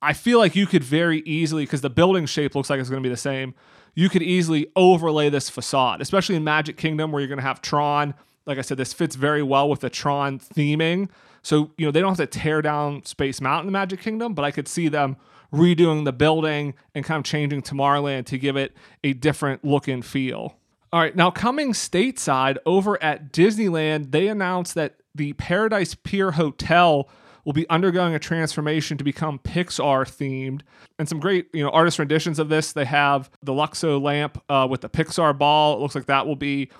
I 0.02 0.12
feel 0.12 0.38
like 0.38 0.54
you 0.56 0.66
could 0.66 0.84
very 0.84 1.20
easily, 1.20 1.64
because 1.64 1.80
the 1.80 1.90
building 1.90 2.26
shape 2.26 2.54
looks 2.54 2.70
like 2.70 2.80
it's 2.80 2.88
going 2.90 3.02
to 3.02 3.06
be 3.06 3.12
the 3.12 3.16
same, 3.16 3.54
you 3.94 4.08
could 4.08 4.22
easily 4.22 4.66
overlay 4.76 5.28
this 5.28 5.48
facade, 5.50 6.00
especially 6.00 6.36
in 6.36 6.44
Magic 6.44 6.76
Kingdom 6.76 7.10
where 7.10 7.20
you're 7.20 7.28
going 7.28 7.38
to 7.40 7.44
have 7.44 7.60
Tron. 7.62 8.14
Like 8.46 8.58
I 8.58 8.62
said, 8.62 8.76
this 8.76 8.92
fits 8.92 9.16
very 9.16 9.42
well 9.42 9.68
with 9.68 9.80
the 9.80 9.90
Tron 9.90 10.38
theming. 10.38 11.08
So, 11.42 11.70
you 11.76 11.86
know, 11.86 11.90
they 11.90 12.00
don't 12.00 12.16
have 12.18 12.30
to 12.30 12.38
tear 12.38 12.62
down 12.62 13.04
Space 13.04 13.40
Mountain 13.40 13.68
in 13.68 13.72
Magic 13.72 14.00
Kingdom, 14.00 14.34
but 14.34 14.44
I 14.44 14.50
could 14.50 14.68
see 14.68 14.88
them 14.88 15.16
redoing 15.52 16.04
the 16.04 16.12
building 16.12 16.74
and 16.94 17.04
kind 17.04 17.18
of 17.18 17.24
changing 17.24 17.62
Tomorrowland 17.62 18.26
to 18.26 18.38
give 18.38 18.56
it 18.56 18.76
a 19.02 19.12
different 19.12 19.64
look 19.64 19.88
and 19.88 20.04
feel. 20.04 20.56
All 20.92 21.00
right, 21.00 21.14
now 21.14 21.30
coming 21.30 21.72
stateside 21.72 22.56
over 22.64 23.02
at 23.02 23.32
Disneyland, 23.32 24.10
they 24.10 24.28
announced 24.28 24.74
that 24.74 24.96
the 25.14 25.34
Paradise 25.34 25.94
Pier 25.94 26.32
Hotel 26.32 27.08
will 27.44 27.52
be 27.52 27.68
undergoing 27.70 28.14
a 28.14 28.18
transformation 28.18 28.98
to 28.98 29.04
become 29.04 29.38
Pixar 29.38 30.04
themed. 30.04 30.60
And 30.98 31.08
some 31.08 31.18
great, 31.18 31.48
you 31.54 31.62
know, 31.62 31.70
artist 31.70 31.98
renditions 31.98 32.38
of 32.38 32.50
this. 32.50 32.72
They 32.72 32.84
have 32.84 33.30
the 33.42 33.52
Luxo 33.52 34.00
lamp 34.00 34.42
uh, 34.48 34.66
with 34.68 34.82
the 34.82 34.90
Pixar 34.90 35.36
ball. 35.36 35.76
It 35.76 35.80
looks 35.80 35.94
like 35.94 36.06
that 36.06 36.26
will 36.26 36.36
be 36.36 36.70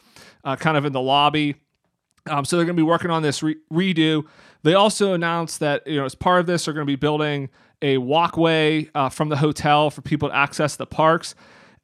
uh, 0.44 0.56
kind 0.56 0.76
of 0.76 0.84
in 0.84 0.92
the 0.92 1.00
lobby. 1.00 1.54
Um, 2.28 2.44
so 2.44 2.56
they're 2.56 2.66
going 2.66 2.76
to 2.76 2.82
be 2.82 2.86
working 2.86 3.10
on 3.10 3.22
this 3.22 3.42
re- 3.42 3.56
redo. 3.72 4.26
They 4.62 4.74
also 4.74 5.14
announced 5.14 5.60
that 5.60 5.86
you 5.86 5.96
know 5.96 6.04
as 6.04 6.14
part 6.14 6.40
of 6.40 6.46
this, 6.46 6.64
they're 6.64 6.74
going 6.74 6.86
to 6.86 6.90
be 6.90 6.96
building 6.96 7.48
a 7.82 7.98
walkway 7.98 8.88
uh, 8.94 9.08
from 9.08 9.28
the 9.28 9.36
hotel 9.36 9.90
for 9.90 10.02
people 10.02 10.28
to 10.28 10.34
access 10.34 10.76
the 10.76 10.86
parks. 10.86 11.34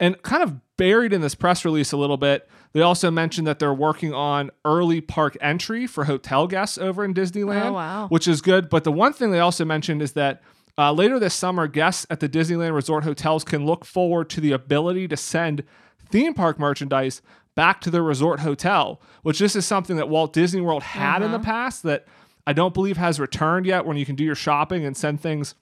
And 0.01 0.21
kind 0.23 0.43
of 0.43 0.61
buried 0.77 1.13
in 1.13 1.21
this 1.21 1.35
press 1.37 1.65
release 1.65 1.93
a 1.93 1.97
little 1.97 2.17
bit, 2.17 2.49
they 2.73 2.81
also 2.83 3.11
mentioned 3.13 3.47
that 3.47 3.61
they're 3.61 3.73
working 3.73 4.13
on 4.13 4.51
early 4.65 5.01
park 5.01 5.37
entry 5.41 5.87
for 5.87 6.05
hotel 6.05 6.49
guests 6.49 6.79
over 6.79 7.05
in 7.05 7.15
Disneyland, 7.15 7.67
Oh, 7.67 7.73
wow. 7.75 8.07
which 8.09 8.27
is 8.27 8.43
good. 8.43 8.69
But 8.69 8.83
the 8.83 8.91
one 8.91 9.13
thing 9.13 9.31
they 9.31 9.39
also 9.39 9.65
mentioned 9.65 10.03
is 10.03 10.13
that 10.15 10.43
uh, 10.77 10.93
later 10.93 11.21
this 11.21 11.35
summer, 11.35 11.69
guests 11.69 12.05
at 12.11 12.19
the 12.19 12.29
Disneyland 12.29 12.75
Resort 12.75 13.05
hotels 13.05 13.45
can 13.45 13.65
look 13.65 13.85
forward 13.85 14.29
to 14.31 14.41
the 14.41 14.51
ability 14.51 15.07
to 15.07 15.17
send 15.17 15.63
theme 16.11 16.35
park 16.35 16.59
merchandise 16.59 17.23
back 17.55 17.81
to 17.83 17.91
the 17.91 18.03
resort 18.03 18.41
hotel, 18.41 19.01
which 19.23 19.39
this 19.39 19.55
is 19.55 19.65
something 19.65 19.95
that 19.97 20.09
Walt 20.09 20.33
Disney 20.33 20.61
World 20.61 20.83
had 20.83 21.23
in 21.23 21.31
the 21.31 21.39
past 21.39 21.85
that 21.85 22.05
I 22.49 22.53
don't 22.53 22.75
believe 22.75 22.97
has 22.97 23.21
returned 23.21 23.65
yet 23.65 23.87
when 23.87 23.97
you 23.97 24.05
can 24.05 24.17
do 24.17 24.25
your 24.25 24.35
shopping 24.35 24.85
and 24.85 24.97
send 24.97 25.21
things 25.21 25.55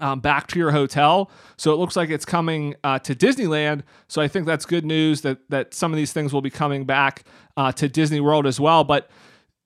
um, 0.00 0.20
back 0.20 0.46
to 0.48 0.58
your 0.58 0.70
hotel. 0.70 1.30
So 1.56 1.72
it 1.72 1.76
looks 1.76 1.96
like 1.96 2.10
it's 2.10 2.24
coming 2.24 2.74
uh, 2.84 2.98
to 3.00 3.14
Disneyland. 3.14 3.82
So 4.08 4.22
I 4.22 4.28
think 4.28 4.46
that's 4.46 4.64
good 4.64 4.84
news 4.84 5.22
that 5.22 5.38
that 5.50 5.74
some 5.74 5.92
of 5.92 5.96
these 5.96 6.12
things 6.12 6.32
will 6.32 6.42
be 6.42 6.50
coming 6.50 6.84
back 6.84 7.24
uh, 7.56 7.72
to 7.72 7.88
Disney 7.88 8.20
World 8.20 8.46
as 8.46 8.58
well. 8.60 8.84
But 8.84 9.10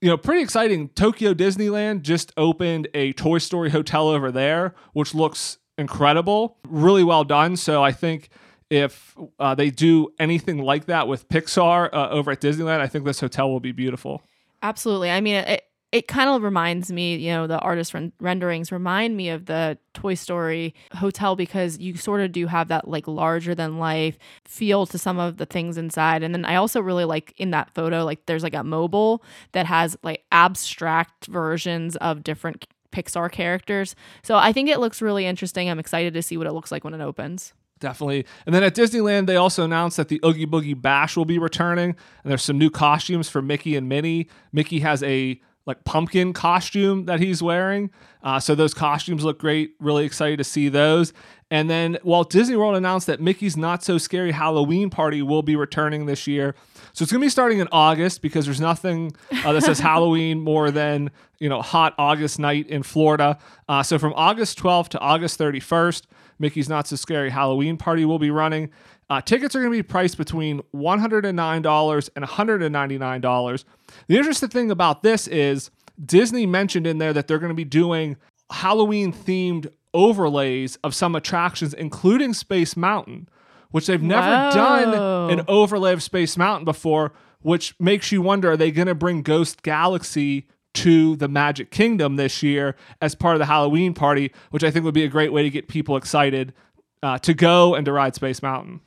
you 0.01 0.09
know, 0.09 0.17
pretty 0.17 0.43
exciting. 0.43 0.89
Tokyo 0.91 1.33
Disneyland 1.33 2.03
just 2.03 2.33
opened 2.37 2.89
a 2.93 3.13
Toy 3.13 3.39
Story 3.39 3.71
hotel 3.71 4.09
over 4.09 4.33
there, 4.33 4.75
which 4.93 5.15
looks 5.15 5.59
incredible, 5.79 6.59
really 6.69 7.05
well 7.05 7.25
done. 7.25 7.57
So 7.57 7.85
I 7.85 7.93
think 7.93 8.29
if 8.69 9.15
uh, 9.39 9.55
they 9.55 9.71
do 9.71 10.09
anything 10.19 10.59
like 10.59 10.87
that 10.87 11.07
with 11.07 11.29
Pixar 11.29 11.91
uh, 11.93 12.09
over 12.09 12.33
at 12.33 12.41
Disneyland, 12.41 12.81
I 12.81 12.89
think 12.89 13.05
this 13.05 13.21
hotel 13.21 13.51
will 13.51 13.61
be 13.61 13.73
beautiful. 13.73 14.23
Absolutely. 14.63 15.11
I 15.11 15.21
mean, 15.21 15.37
it, 15.37 15.65
it 15.93 16.09
kind 16.09 16.31
of 16.31 16.43
reminds 16.43 16.91
me, 16.91 17.17
you 17.17 17.31
know, 17.31 17.47
the 17.47 17.59
artist 17.59 17.93
ren- 17.93 18.15
renderings 18.19 18.73
remind 18.73 19.15
me 19.15 19.29
of 19.29 19.45
the 19.45 19.79
Toy 19.93 20.15
Story 20.15 20.75
hotel 20.95 21.37
because 21.37 21.79
you 21.79 21.97
sort 21.97 22.23
of 22.23 22.33
do 22.33 22.47
have 22.47 22.69
that 22.69 22.89
like 22.89 23.07
larger 23.07 23.55
than 23.55 23.79
life 23.79 24.19
feel 24.47 24.87
to 24.87 24.97
some 24.97 25.19
of 25.19 25.37
the 25.37 25.45
things 25.45 25.77
inside. 25.77 26.23
And 26.23 26.35
then 26.35 26.47
I 26.47 26.57
also 26.57 26.81
really 26.81 27.05
like 27.05 27.35
in 27.37 27.51
that 27.51 27.71
photo, 27.75 28.05
like 28.05 28.25
there's 28.25 28.43
like 28.43 28.55
a 28.55 28.65
mobile 28.65 29.23
that 29.53 29.67
has 29.67 29.95
like 30.03 30.25
abstract 30.33 31.27
versions 31.27 31.95
of 31.97 32.25
different 32.25 32.67
Pixar 32.91 33.31
characters. 33.31 33.95
So 34.23 34.37
I 34.37 34.53
think 34.53 34.71
it 34.71 34.81
looks 34.81 35.03
really 35.03 35.27
interesting. 35.27 35.69
I'm 35.69 35.79
excited 35.79 36.15
to 36.15 36.23
see 36.23 36.39
what 36.39 36.47
it 36.47 36.53
looks 36.53 36.73
like 36.73 36.85
when 36.85 36.95
it 36.95 37.03
opens. 37.03 37.53
Definitely. 37.81 38.25
And 38.47 38.55
then 38.55 38.63
at 38.63 38.75
Disneyland, 38.75 39.27
they 39.27 39.37
also 39.37 39.65
announced 39.65 39.97
that 39.97 40.09
the 40.09 40.21
Oogie 40.25 40.47
Boogie 40.47 40.81
Bash 40.81 41.17
will 41.17 41.25
be 41.25 41.39
returning. 41.39 41.97
And 42.23 42.31
there's 42.31 42.43
some 42.45 42.57
new 42.57 42.71
costumes 42.71 43.29
for 43.29 43.43
Mickey 43.43 43.77
and 43.77 43.89
Minnie. 43.89 44.29
Mickey 44.53 44.81
has 44.81 45.03
a 45.03 45.41
like 45.67 45.85
pumpkin 45.85 46.33
costume 46.33 47.07
that 47.07 47.21
he's 47.21 47.43
wearing. 47.43 47.91
Uh, 48.23 48.41
so 48.41 48.55
those 48.55 48.75
costumes 48.75 49.25
look 49.25 49.39
great. 49.39 49.75
Really 49.81 50.05
excited 50.05 50.39
to 50.39 50.45
see 50.45 50.69
those. 50.69 51.13
And 51.51 51.69
then 51.69 51.99
Walt 52.03 52.31
Disney 52.31 52.57
World 52.57 52.77
announced 52.77 53.07
that 53.09 53.21
Mickey's 53.21 53.57
Not 53.57 53.85
So 53.85 53.99
Scary 53.99 54.33
Halloween 54.33 54.89
Party 54.89 55.21
will 55.21 55.43
be 55.43 55.55
returning 55.55 56.07
this 56.07 56.27
year. 56.27 56.55
So 56.95 57.03
it's 57.03 57.13
going 57.13 57.21
to 57.21 57.27
be 57.27 57.31
starting 57.31 57.59
in 57.59 57.69
August 57.71 58.23
because 58.23 58.47
there's 58.47 58.61
nothing 58.61 59.13
uh, 59.45 59.53
that 59.53 59.63
says 59.63 59.79
Halloween 59.79 60.41
more 60.45 60.71
than 60.71 61.11
you 61.39 61.49
know 61.49 61.61
hot 61.61 61.95
August 61.99 62.39
night 62.39 62.69
in 62.69 62.83
Florida. 62.83 63.39
Uh, 63.69 63.83
so 63.83 63.99
from 63.99 64.15
August 64.17 64.59
12th 64.59 64.89
to 64.89 64.99
August 65.01 65.39
31st, 65.39 66.05
Mickey's 66.39 66.69
Not 66.69 66.89
So 66.89 66.97
Scary 66.97 67.31
Halloween 67.31 67.77
Party 67.77 68.05
will 68.05 68.19
be 68.19 68.31
running. 68.31 68.71
Uh, 69.13 69.21
tickets 69.21 69.55
are 69.55 69.59
going 69.59 69.71
to 69.71 69.77
be 69.77 69.83
priced 69.83 70.17
between 70.17 70.63
$109 70.75 72.11
and 72.17 72.25
$199. 72.25 73.65
The 74.07 74.17
interesting 74.17 74.49
thing 74.49 74.71
about 74.71 75.03
this 75.03 75.29
is 75.29 75.71
Disney 76.03 76.47
mentioned 76.47 76.87
in 76.87 76.97
there 76.97 77.13
that 77.13 77.29
they're 77.29 77.39
going 77.39 77.51
to 77.51 77.55
be 77.55 77.63
doing 77.63 78.17
Halloween 78.51 79.13
themed 79.13 79.71
overlays 79.93 80.77
of 80.77 80.95
some 80.95 81.15
attractions, 81.15 81.75
including 81.75 82.33
Space 82.33 82.75
Mountain, 82.75 83.29
which 83.71 83.87
they've 83.87 84.01
never 84.01 84.27
Whoa. 84.27 84.51
done 84.55 85.31
an 85.39 85.45
overlay 85.47 85.93
of 85.93 86.03
Space 86.03 86.39
Mountain 86.39 86.65
before, 86.65 87.13
which 87.43 87.79
makes 87.79 88.13
you 88.13 88.23
wonder 88.23 88.53
are 88.53 88.57
they 88.57 88.71
going 88.71 88.89
to 88.89 88.95
bring 88.95 89.21
Ghost 89.21 89.63
Galaxy 89.63 90.47
to 90.73 91.17
the 91.17 91.29
Magic 91.29 91.71
Kingdom 91.71 92.17
this 92.17 92.43
year 92.43 92.77
as 93.03 93.15
part 93.15 93.35
of 93.35 93.41
the 93.41 93.45
Halloween 93.45 93.93
party, 93.93 94.33
which 94.53 94.65
I 94.65 94.71
think 94.71 94.87
would 94.87 94.95
be 94.95 95.05
a 95.05 95.09
great 95.09 95.35
way 95.35 95.43
to 95.43 95.51
get 95.51 95.69
people 95.69 95.99
excited 95.99 96.55
uh, 97.03 97.19
to 97.19 97.35
go 97.35 97.75
and 97.75 97.85
to 97.85 97.93
ride 97.93 98.15
Space 98.15 98.41
Mountain. 98.43 98.81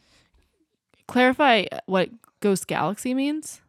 Clarify 1.07 1.65
what 1.85 2.09
Ghost 2.39 2.67
Galaxy 2.67 3.13
means. 3.13 3.61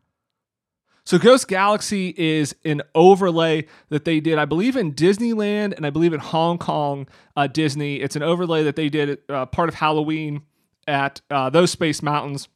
So 1.05 1.19
Ghost 1.19 1.47
Galaxy 1.47 2.13
is 2.17 2.57
an 2.65 2.83
overlay 2.93 3.67
that 3.91 4.05
they 4.05 4.19
did, 4.19 4.39
I 4.39 4.45
believe, 4.45 4.75
in 4.75 4.93
Disneyland 4.93 5.73
and 5.77 5.87
I 5.87 5.91
believe 5.91 6.13
in 6.13 6.19
Hong 6.19 6.59
Kong 6.59 7.07
uh, 7.37 7.47
Disney. 7.47 8.01
It's 8.01 8.17
an 8.17 8.25
overlay 8.25 8.65
that 8.65 8.75
they 8.75 8.89
did 8.89 9.19
uh, 9.29 9.47
part 9.47 9.69
of 9.69 9.77
Halloween 9.77 10.43
at 10.89 11.21
uh, 11.31 11.49
those 11.49 11.71
Space 11.71 12.03
Mountains, 12.03 12.49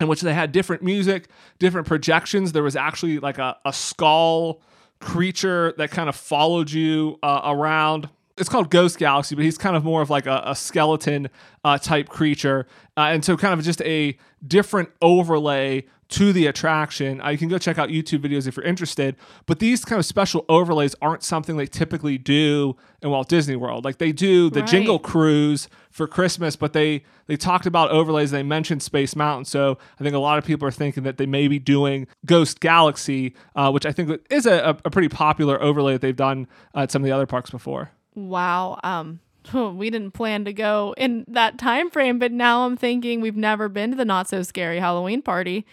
in 0.00 0.08
which 0.08 0.22
they 0.22 0.32
had 0.32 0.52
different 0.52 0.82
music, 0.82 1.28
different 1.58 1.86
projections. 1.86 2.52
There 2.52 2.62
was 2.62 2.76
actually 2.76 3.18
like 3.18 3.36
a, 3.36 3.58
a 3.66 3.74
skull 3.74 4.62
creature 4.98 5.74
that 5.76 5.90
kind 5.90 6.08
of 6.08 6.16
followed 6.16 6.70
you 6.70 7.18
uh, 7.22 7.42
around. 7.44 8.08
It's 8.38 8.48
called 8.48 8.70
Ghost 8.70 8.98
Galaxy, 8.98 9.34
but 9.34 9.44
he's 9.44 9.58
kind 9.58 9.76
of 9.76 9.84
more 9.84 10.00
of 10.02 10.10
like 10.10 10.26
a, 10.26 10.42
a 10.46 10.54
skeleton 10.56 11.28
uh, 11.64 11.78
type 11.78 12.08
creature. 12.08 12.66
Uh, 12.96 13.02
and 13.12 13.24
so, 13.24 13.36
kind 13.36 13.52
of 13.58 13.64
just 13.64 13.82
a 13.82 14.16
different 14.46 14.88
overlay 15.02 15.84
to 16.08 16.30
the 16.32 16.46
attraction. 16.46 17.22
Uh, 17.22 17.30
you 17.30 17.38
can 17.38 17.48
go 17.48 17.56
check 17.56 17.78
out 17.78 17.88
YouTube 17.88 18.18
videos 18.18 18.46
if 18.46 18.56
you're 18.56 18.66
interested. 18.66 19.16
But 19.46 19.60
these 19.60 19.82
kind 19.82 19.98
of 19.98 20.04
special 20.04 20.44
overlays 20.46 20.94
aren't 21.00 21.22
something 21.22 21.56
they 21.56 21.66
typically 21.66 22.18
do 22.18 22.76
in 23.00 23.08
Walt 23.08 23.30
Disney 23.30 23.56
World. 23.56 23.84
Like 23.84 23.96
they 23.96 24.12
do 24.12 24.50
the 24.50 24.60
Right. 24.60 24.68
Jingle 24.68 24.98
Cruise 24.98 25.68
for 25.90 26.06
Christmas, 26.06 26.54
but 26.54 26.74
they 26.74 27.02
they 27.28 27.36
talked 27.36 27.64
about 27.64 27.90
overlays. 27.90 28.30
They 28.30 28.42
mentioned 28.42 28.82
Space 28.82 29.16
Mountain, 29.16 29.46
so 29.46 29.78
I 29.98 30.02
think 30.02 30.14
a 30.14 30.18
lot 30.18 30.36
of 30.36 30.44
people 30.44 30.68
are 30.68 30.72
thinking 30.72 31.02
that 31.04 31.16
they 31.16 31.26
may 31.26 31.48
be 31.48 31.58
doing 31.58 32.06
Ghost 32.26 32.60
Galaxy, 32.60 33.34
uh, 33.56 33.70
which 33.70 33.86
I 33.86 33.92
think 33.92 34.20
is 34.28 34.44
a, 34.44 34.76
a 34.84 34.90
pretty 34.90 35.08
popular 35.08 35.62
overlay 35.62 35.92
that 35.94 36.02
they've 36.02 36.14
done 36.14 36.46
uh, 36.74 36.80
at 36.80 36.90
some 36.90 37.00
of 37.00 37.06
the 37.06 37.12
other 37.12 37.26
parks 37.26 37.50
before. 37.50 37.90
Wow. 38.14 38.78
Um 38.82 39.20
we 39.54 39.90
didn't 39.90 40.12
plan 40.12 40.44
to 40.44 40.52
go 40.52 40.94
in 40.96 41.24
that 41.28 41.58
time 41.58 41.90
frame, 41.90 42.18
but 42.18 42.32
now 42.32 42.64
I'm 42.64 42.76
thinking 42.76 43.20
we've 43.20 43.36
never 43.36 43.68
been 43.68 43.90
to 43.90 43.96
the 43.96 44.04
not 44.04 44.28
so 44.28 44.42
scary 44.42 44.78
Halloween 44.78 45.22
party 45.22 45.66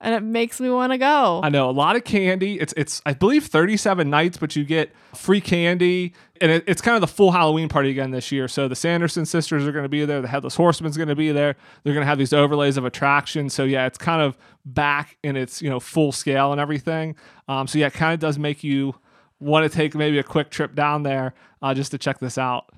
and 0.00 0.14
it 0.14 0.22
makes 0.22 0.60
me 0.60 0.70
want 0.70 0.92
to 0.92 0.98
go. 0.98 1.40
I 1.42 1.48
know 1.48 1.68
a 1.68 1.72
lot 1.72 1.96
of 1.96 2.04
candy. 2.04 2.60
It's 2.60 2.72
it's 2.76 3.02
I 3.04 3.14
believe 3.14 3.46
37 3.46 4.08
nights, 4.08 4.38
but 4.38 4.54
you 4.54 4.64
get 4.64 4.92
free 5.14 5.40
candy, 5.40 6.14
and 6.40 6.52
it, 6.52 6.64
it's 6.66 6.80
kind 6.80 6.94
of 6.94 7.00
the 7.00 7.08
full 7.08 7.32
Halloween 7.32 7.68
party 7.68 7.90
again 7.90 8.12
this 8.12 8.30
year. 8.30 8.46
So 8.46 8.68
the 8.68 8.76
Sanderson 8.76 9.26
sisters 9.26 9.66
are 9.66 9.72
going 9.72 9.84
to 9.84 9.88
be 9.88 10.04
there. 10.04 10.22
The 10.22 10.28
Headless 10.28 10.54
Horseman's 10.54 10.96
going 10.96 11.08
to 11.08 11.16
be 11.16 11.32
there. 11.32 11.56
They're 11.82 11.94
going 11.94 12.04
to 12.04 12.08
have 12.08 12.18
these 12.18 12.32
overlays 12.32 12.76
of 12.76 12.84
attractions. 12.84 13.54
So 13.54 13.64
yeah, 13.64 13.86
it's 13.86 13.98
kind 13.98 14.22
of 14.22 14.36
back 14.64 15.18
in 15.24 15.36
its 15.36 15.60
you 15.60 15.68
know 15.68 15.80
full 15.80 16.12
scale 16.12 16.52
and 16.52 16.60
everything. 16.60 17.16
Um, 17.48 17.66
so 17.66 17.78
yeah, 17.78 17.88
it 17.88 17.94
kind 17.94 18.14
of 18.14 18.20
does 18.20 18.38
make 18.38 18.62
you 18.62 18.94
want 19.40 19.70
to 19.70 19.76
take 19.76 19.94
maybe 19.94 20.18
a 20.18 20.22
quick 20.22 20.50
trip 20.50 20.74
down 20.74 21.02
there 21.02 21.34
uh, 21.62 21.74
just 21.74 21.90
to 21.92 21.98
check 21.98 22.18
this 22.18 22.38
out. 22.38 22.70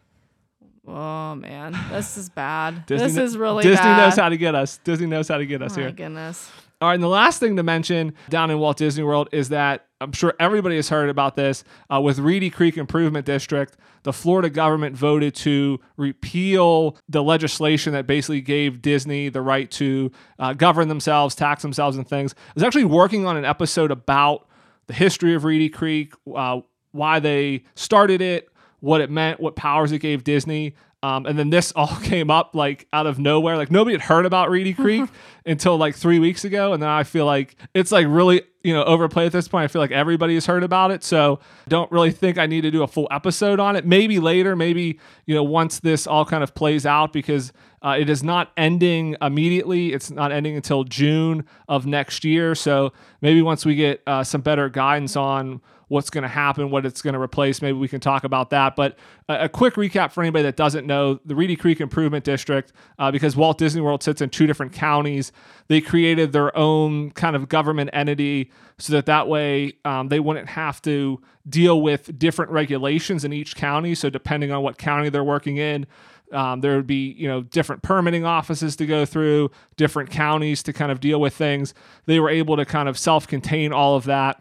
Oh 0.86 1.34
man, 1.34 1.78
this 1.90 2.16
is 2.16 2.28
bad. 2.28 2.84
Disney 2.86 3.06
this 3.08 3.16
is 3.16 3.36
really 3.36 3.62
Disney 3.62 3.84
bad. 3.84 3.96
knows 3.98 4.16
how 4.16 4.28
to 4.28 4.36
get 4.36 4.54
us. 4.54 4.78
Disney 4.78 5.06
knows 5.06 5.28
how 5.28 5.38
to 5.38 5.46
get 5.46 5.62
us 5.62 5.72
oh 5.72 5.76
my 5.76 5.82
here. 5.82 5.92
goodness. 5.92 6.50
All 6.80 6.88
right, 6.88 6.94
and 6.94 7.02
the 7.02 7.08
last 7.08 7.40
thing 7.40 7.56
to 7.56 7.62
mention 7.62 8.14
down 8.30 8.50
in 8.50 8.58
Walt 8.58 8.78
Disney 8.78 9.04
World 9.04 9.28
is 9.32 9.50
that 9.50 9.86
I'm 10.00 10.12
sure 10.12 10.32
everybody 10.40 10.76
has 10.76 10.88
heard 10.88 11.10
about 11.10 11.36
this. 11.36 11.62
Uh, 11.92 12.00
with 12.00 12.18
Reedy 12.18 12.48
Creek 12.48 12.78
Improvement 12.78 13.26
District, 13.26 13.76
the 14.02 14.14
Florida 14.14 14.48
government 14.48 14.96
voted 14.96 15.34
to 15.36 15.78
repeal 15.98 16.96
the 17.06 17.22
legislation 17.22 17.92
that 17.92 18.06
basically 18.06 18.40
gave 18.40 18.80
Disney 18.80 19.28
the 19.28 19.42
right 19.42 19.70
to 19.72 20.10
uh, 20.38 20.54
govern 20.54 20.88
themselves, 20.88 21.34
tax 21.34 21.60
themselves, 21.60 21.98
and 21.98 22.08
things. 22.08 22.34
I 22.34 22.52
was 22.54 22.62
actually 22.62 22.86
working 22.86 23.26
on 23.26 23.36
an 23.36 23.44
episode 23.44 23.90
about 23.90 24.48
the 24.90 24.97
history 24.97 25.37
of 25.37 25.44
Reedy 25.44 25.68
Creek, 25.68 26.14
uh, 26.35 26.61
why 26.90 27.20
they 27.20 27.62
started 27.76 28.20
it, 28.20 28.49
what 28.80 29.00
it 29.00 29.09
meant, 29.09 29.38
what 29.38 29.54
powers 29.54 29.92
it 29.92 30.00
gave 30.00 30.25
Disney. 30.25 30.75
Um, 31.02 31.26
and 31.26 31.38
then 31.38 31.50
this 31.50 31.73
all 31.76 31.97
came 32.02 32.30
up 32.30 32.54
like 32.54 32.87
out 32.92 33.07
of 33.07 33.19
nowhere. 33.19 33.57
Like 33.57 33.71
nobody 33.71 33.95
had 33.95 34.02
heard 34.02 34.26
about 34.26 34.50
Reedy 34.50 34.75
Creek 34.75 35.09
until 35.47 35.76
like 35.76 35.95
three 35.95 36.19
weeks 36.19 36.45
ago. 36.45 36.73
And 36.73 36.83
then 36.83 36.88
I 36.88 37.04
feel 37.04 37.26
like 37.26 37.57
it's 37.75 37.92
like 37.92 38.07
really, 38.09 38.42
you 38.62 38.75
know, 38.75 38.85
overplayed 38.85 39.26
at 39.26 39.33
this 39.33 39.49
point. 39.49 39.64
I 39.64 39.69
feel 39.69 39.80
like 39.80 39.90
everybody 39.90 40.35
has 40.35 40.47
heard 40.47 40.62
about 40.62 40.90
it. 40.90 41.02
So 41.02 41.40
don't 41.69 41.90
really 41.90 42.11
think 42.11 42.38
I 42.38 42.47
need 42.47 42.62
to 42.62 42.71
do 42.71 42.83
a 42.83 42.87
full 42.87 43.09
episode 43.11 43.59
on 43.61 43.76
it. 43.76 43.87
Maybe 43.87 44.19
later, 44.21 44.54
maybe, 44.54 44.99
you 45.26 45.35
know, 45.35 45.42
once 45.42 45.80
this 45.80 46.07
all 46.07 46.25
kind 46.25 46.42
of 46.42 46.54
plays 46.54 46.85
out 46.85 47.12
because 47.12 47.52
uh, 47.83 47.97
it 47.99 48.11
is 48.11 48.23
not 48.23 48.52
ending 48.59 49.16
immediately. 49.23 49.95
It's 49.95 50.11
not 50.11 50.33
ending 50.33 50.54
until 50.54 50.85
June 50.85 51.47
of 51.66 51.87
next 51.87 52.25
year. 52.25 52.54
So 52.54 52.92
maybe 53.23 53.40
once 53.40 53.64
we 53.64 53.75
get 53.75 54.02
uh, 54.07 54.23
some 54.23 54.42
better 54.42 54.69
guidance 54.69 55.16
on 55.16 55.62
what's 55.90 56.09
going 56.09 56.23
to 56.23 56.28
happen, 56.28 56.70
what 56.70 56.87
it's 56.87 57.02
going 57.02 57.14
to 57.14 57.20
replace. 57.20 57.61
Maybe 57.61 57.76
we 57.76 57.88
can 57.88 57.99
talk 57.99 58.23
about 58.23 58.50
that. 58.50 58.76
But 58.76 58.97
a, 59.28 59.47
a 59.47 59.49
quick 59.49 59.75
recap 59.75 60.12
for 60.12 60.23
anybody 60.23 60.44
that 60.44 60.54
doesn't 60.54 60.87
know 60.87 61.18
the 61.25 61.35
Reedy 61.35 61.56
Creek 61.56 61.80
Improvement 61.80 62.25
District, 62.25 62.73
uh, 63.00 63.11
because 63.11 63.35
Walt 63.35 63.59
Disney 63.59 63.80
World 63.80 64.04
sits 64.04 64.20
in 64.20 64.30
two 64.30 64.47
different 64.47 64.73
counties, 64.73 65.32
they 65.66 65.80
created 65.80 66.30
their 66.30 66.56
own 66.56 67.11
kind 67.11 67.35
of 67.35 67.49
government 67.49 67.90
entity 67.92 68.52
so 68.78 68.92
that 68.92 69.06
that 69.06 69.26
way 69.26 69.73
um, 69.85 70.06
they 70.09 70.20
wouldn't 70.20 70.50
have 70.50 70.80
to 70.82 71.20
deal 71.49 71.82
with 71.82 72.16
different 72.16 72.52
regulations 72.52 73.25
in 73.25 73.32
each 73.32 73.56
county. 73.56 73.97
So 73.97 74.09
depending 74.11 74.52
on 74.52 74.62
what 74.62 74.78
county 74.78 75.09
they're 75.09 75.25
working 75.25 75.56
in, 75.56 75.88
um, 76.30 76.61
there 76.61 76.76
would 76.76 76.87
be 76.87 77.16
you 77.18 77.26
know 77.26 77.40
different 77.40 77.82
permitting 77.82 78.25
offices 78.25 78.76
to 78.76 78.87
go 78.87 79.04
through, 79.04 79.50
different 79.76 80.11
counties 80.11 80.62
to 80.62 80.73
kind 80.73 80.92
of 80.92 81.00
deal 81.00 81.20
with 81.20 81.35
things. 81.35 81.75
They 82.06 82.20
were 82.20 82.30
able 82.30 82.56
to 82.59 82.64
kind 82.64 82.88
of 82.88 82.97
self-contain 82.97 83.73
all 83.73 83.97
of 83.97 84.04
that 84.04 84.40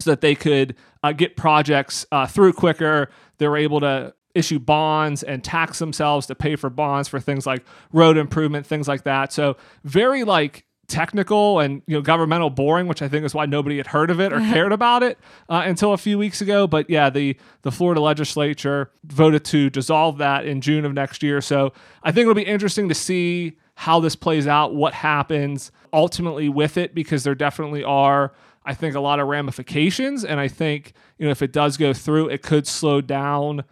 so 0.00 0.10
that 0.10 0.20
they 0.20 0.34
could 0.34 0.74
uh, 1.02 1.12
get 1.12 1.36
projects 1.36 2.06
uh, 2.12 2.26
through 2.26 2.52
quicker. 2.52 3.10
They 3.38 3.48
were 3.48 3.56
able 3.56 3.80
to 3.80 4.14
issue 4.34 4.58
bonds 4.58 5.22
and 5.22 5.42
tax 5.42 5.78
themselves 5.78 6.26
to 6.26 6.34
pay 6.34 6.56
for 6.56 6.70
bonds 6.70 7.08
for 7.08 7.18
things 7.18 7.46
like 7.46 7.64
road 7.92 8.16
improvement, 8.16 8.66
things 8.66 8.86
like 8.86 9.04
that. 9.04 9.32
So 9.32 9.56
very 9.84 10.24
like 10.24 10.64
technical 10.86 11.60
and 11.60 11.82
you 11.86 11.94
know 11.94 12.00
governmental 12.00 12.50
boring, 12.50 12.86
which 12.86 13.02
I 13.02 13.08
think 13.08 13.24
is 13.24 13.34
why 13.34 13.46
nobody 13.46 13.76
had 13.76 13.88
heard 13.88 14.10
of 14.10 14.20
it 14.20 14.32
or 14.32 14.40
cared 14.52 14.72
about 14.72 15.02
it 15.02 15.18
uh, 15.48 15.62
until 15.64 15.92
a 15.92 15.98
few 15.98 16.18
weeks 16.18 16.40
ago. 16.40 16.66
But 16.66 16.88
yeah, 16.90 17.10
the 17.10 17.36
the 17.62 17.70
Florida 17.70 18.00
legislature 18.00 18.90
voted 19.04 19.44
to 19.46 19.70
dissolve 19.70 20.18
that 20.18 20.46
in 20.46 20.60
June 20.60 20.84
of 20.84 20.94
next 20.94 21.22
year. 21.22 21.40
So 21.40 21.72
I 22.02 22.10
think 22.10 22.22
it'll 22.22 22.34
be 22.34 22.42
interesting 22.42 22.88
to 22.88 22.94
see 22.94 23.58
how 23.74 24.00
this 24.00 24.16
plays 24.16 24.48
out, 24.48 24.74
what 24.74 24.92
happens 24.92 25.70
ultimately 25.92 26.48
with 26.48 26.76
it, 26.76 26.94
because 26.94 27.22
there 27.22 27.34
definitely 27.34 27.84
are. 27.84 28.32
I 28.68 28.74
think 28.74 28.94
a 28.94 29.00
lot 29.00 29.18
of 29.18 29.26
ramifications, 29.26 30.24
and 30.24 30.38
I 30.38 30.46
think 30.46 30.92
you 31.18 31.24
know 31.24 31.32
if 31.32 31.42
it 31.42 31.52
does 31.52 31.76
go 31.76 31.92
through, 31.92 32.28
it 32.28 32.42
could 32.42 32.66
slow 32.66 33.00
down 33.00 33.64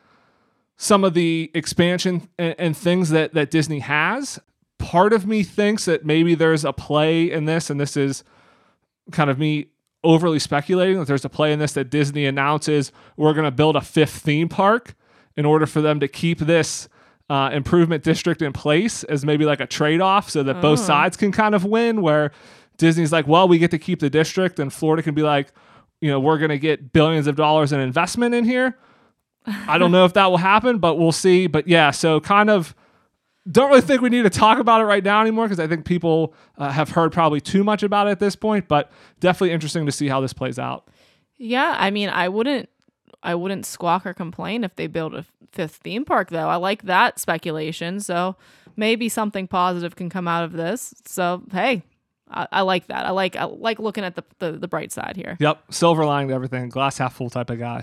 some 0.78 1.04
of 1.04 1.14
the 1.14 1.50
expansion 1.54 2.28
and, 2.38 2.54
and 2.58 2.76
things 2.76 3.10
that 3.10 3.34
that 3.34 3.50
Disney 3.50 3.80
has 3.80 4.40
part 4.78 5.12
of 5.12 5.26
me 5.26 5.42
thinks 5.42 5.84
that 5.84 6.04
maybe 6.04 6.34
there's 6.34 6.64
a 6.64 6.72
play 6.72 7.30
in 7.30 7.44
this, 7.44 7.70
and 7.70 7.78
this 7.78 7.96
is 7.96 8.24
kind 9.12 9.30
of 9.30 9.38
me 9.38 9.66
overly 10.02 10.38
speculating 10.38 10.98
that 10.98 11.06
there's 11.06 11.24
a 11.24 11.28
play 11.28 11.52
in 11.52 11.58
this 11.58 11.72
that 11.72 11.90
Disney 11.90 12.26
announces 12.26 12.92
we're 13.16 13.32
going 13.32 13.44
to 13.44 13.50
build 13.50 13.76
a 13.76 13.80
fifth 13.80 14.18
theme 14.22 14.48
park 14.48 14.94
in 15.36 15.44
order 15.44 15.66
for 15.66 15.80
them 15.80 16.00
to 16.00 16.08
keep 16.08 16.38
this 16.38 16.88
uh, 17.28 17.50
improvement 17.52 18.04
district 18.04 18.40
in 18.40 18.52
place 18.52 19.02
as 19.04 19.24
maybe 19.24 19.44
like 19.44 19.60
a 19.60 19.66
trade 19.66 20.00
off 20.00 20.30
so 20.30 20.42
that 20.42 20.60
both 20.60 20.78
sides 20.78 21.16
can 21.16 21.32
kind 21.32 21.54
of 21.54 21.64
win. 21.64 22.00
Where 22.00 22.30
Disney's 22.76 23.12
like, 23.12 23.26
well, 23.26 23.48
we 23.48 23.58
get 23.58 23.70
to 23.72 23.78
keep 23.78 24.00
the 24.00 24.10
district, 24.10 24.58
and 24.58 24.72
Florida 24.72 25.02
can 25.02 25.14
be 25.14 25.22
like, 25.22 25.52
you 26.00 26.10
know, 26.10 26.20
we're 26.20 26.38
going 26.38 26.50
to 26.50 26.58
get 26.58 26.92
billions 26.92 27.26
of 27.26 27.36
dollars 27.36 27.72
in 27.72 27.80
investment 27.80 28.34
in 28.34 28.44
here. 28.44 28.76
I 29.46 29.78
don't 29.78 29.92
know 29.92 30.04
if 30.04 30.14
that 30.14 30.26
will 30.26 30.38
happen, 30.38 30.78
but 30.78 30.96
we'll 30.96 31.12
see. 31.12 31.46
But 31.46 31.68
yeah, 31.68 31.90
so 31.90 32.20
kind 32.20 32.50
of 32.50 32.74
don't 33.50 33.68
really 33.68 33.80
think 33.80 34.02
we 34.02 34.08
need 34.08 34.22
to 34.22 34.30
talk 34.30 34.58
about 34.58 34.80
it 34.80 34.84
right 34.84 35.04
now 35.04 35.20
anymore 35.20 35.44
because 35.46 35.60
I 35.60 35.68
think 35.68 35.84
people 35.84 36.34
uh, 36.58 36.70
have 36.70 36.90
heard 36.90 37.12
probably 37.12 37.40
too 37.40 37.62
much 37.62 37.82
about 37.82 38.08
it 38.08 38.10
at 38.10 38.18
this 38.18 38.34
point. 38.34 38.66
But 38.66 38.90
definitely 39.20 39.52
interesting 39.52 39.86
to 39.86 39.92
see 39.92 40.08
how 40.08 40.20
this 40.20 40.32
plays 40.32 40.58
out. 40.58 40.88
Yeah, 41.38 41.76
I 41.78 41.90
mean, 41.90 42.08
I 42.08 42.28
wouldn't 42.28 42.68
I 43.22 43.34
wouldn't 43.34 43.66
squawk 43.66 44.04
or 44.06 44.14
complain 44.14 44.64
if 44.64 44.74
they 44.76 44.86
build 44.86 45.14
a 45.14 45.24
fifth 45.52 45.76
theme 45.76 46.04
park 46.04 46.30
though. 46.30 46.48
I 46.48 46.56
like 46.56 46.82
that 46.82 47.18
speculation. 47.18 48.00
So 48.00 48.36
maybe 48.76 49.08
something 49.08 49.46
positive 49.46 49.96
can 49.96 50.10
come 50.10 50.28
out 50.28 50.44
of 50.44 50.52
this. 50.52 50.94
So 51.06 51.42
hey, 51.52 51.82
I, 52.30 52.48
I 52.52 52.60
like 52.62 52.88
that. 52.88 53.06
I 53.06 53.10
like 53.10 53.36
I 53.36 53.44
like 53.44 53.78
looking 53.78 54.04
at 54.04 54.14
the, 54.14 54.24
the 54.38 54.52
the 54.52 54.68
bright 54.68 54.92
side 54.92 55.16
here. 55.16 55.36
Yep, 55.40 55.72
silver 55.72 56.04
lining 56.04 56.28
to 56.28 56.34
everything, 56.34 56.68
glass 56.68 56.98
half 56.98 57.14
full 57.14 57.30
type 57.30 57.50
of 57.50 57.58
guy. 57.58 57.82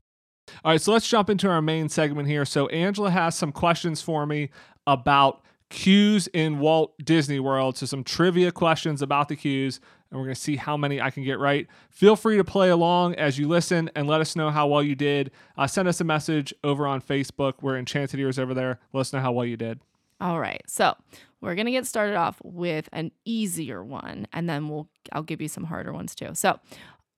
All 0.64 0.72
right, 0.72 0.82
so 0.82 0.92
let's 0.92 1.08
jump 1.08 1.30
into 1.30 1.50
our 1.50 1.62
main 1.62 1.90
segment 1.90 2.28
here. 2.28 2.46
So 2.46 2.68
Angela 2.68 3.10
has 3.10 3.36
some 3.36 3.52
questions 3.52 4.02
for 4.02 4.26
me 4.26 4.50
about 4.86 5.42
queues 5.70 6.28
in 6.28 6.60
Walt 6.60 6.94
Disney 7.04 7.40
World. 7.40 7.78
So 7.78 7.86
some 7.86 8.04
trivia 8.04 8.52
questions 8.52 9.02
about 9.02 9.30
the 9.30 9.36
queues, 9.36 9.80
and 10.12 10.20
we're 10.20 10.26
going 10.26 10.36
to 10.36 10.42
see 10.42 10.56
how 10.56 10.78
many 10.78 11.02
I 11.02 11.10
can 11.10 11.24
get 11.24 11.40
right. 11.40 11.68
Feel 11.90 12.16
free 12.16 12.38
to 12.38 12.44
play 12.44 12.70
along 12.70 13.16
as 13.16 13.40
you 13.40 13.48
listen 13.48 13.90
and 13.96 14.08
let 14.08 14.22
us 14.22 14.36
know 14.36 14.52
how 14.52 14.68
well 14.68 14.84
you 14.84 14.96
did. 14.96 15.32
Uh, 15.58 15.66
send 15.66 15.88
us 15.88 16.00
a 16.02 16.04
message 16.04 16.54
over 16.64 16.86
on 16.86 17.02
Facebook. 17.02 17.56
We're 17.62 17.78
Enchanted 17.78 18.20
Ears 18.20 18.38
over 18.38 18.54
there. 18.54 18.80
Let 18.92 19.02
us 19.02 19.14
know 19.14 19.20
how 19.20 19.32
well 19.32 19.46
you 19.46 19.58
did. 19.58 19.80
All 20.24 20.40
right. 20.40 20.64
So 20.68 20.96
we're 21.42 21.54
gonna 21.54 21.72
get 21.72 21.86
started 21.86 22.16
off 22.16 22.42
with 22.44 22.88
an 22.94 23.12
easier 23.26 23.84
one, 23.84 24.26
and 24.32 24.50
then 24.50 24.70
we'll 24.70 24.88
I'll 25.12 25.22
give 25.22 25.42
you 25.42 25.50
some 25.50 25.66
harder 25.66 25.92
ones 25.92 26.16
too. 26.16 26.30
So 26.34 26.60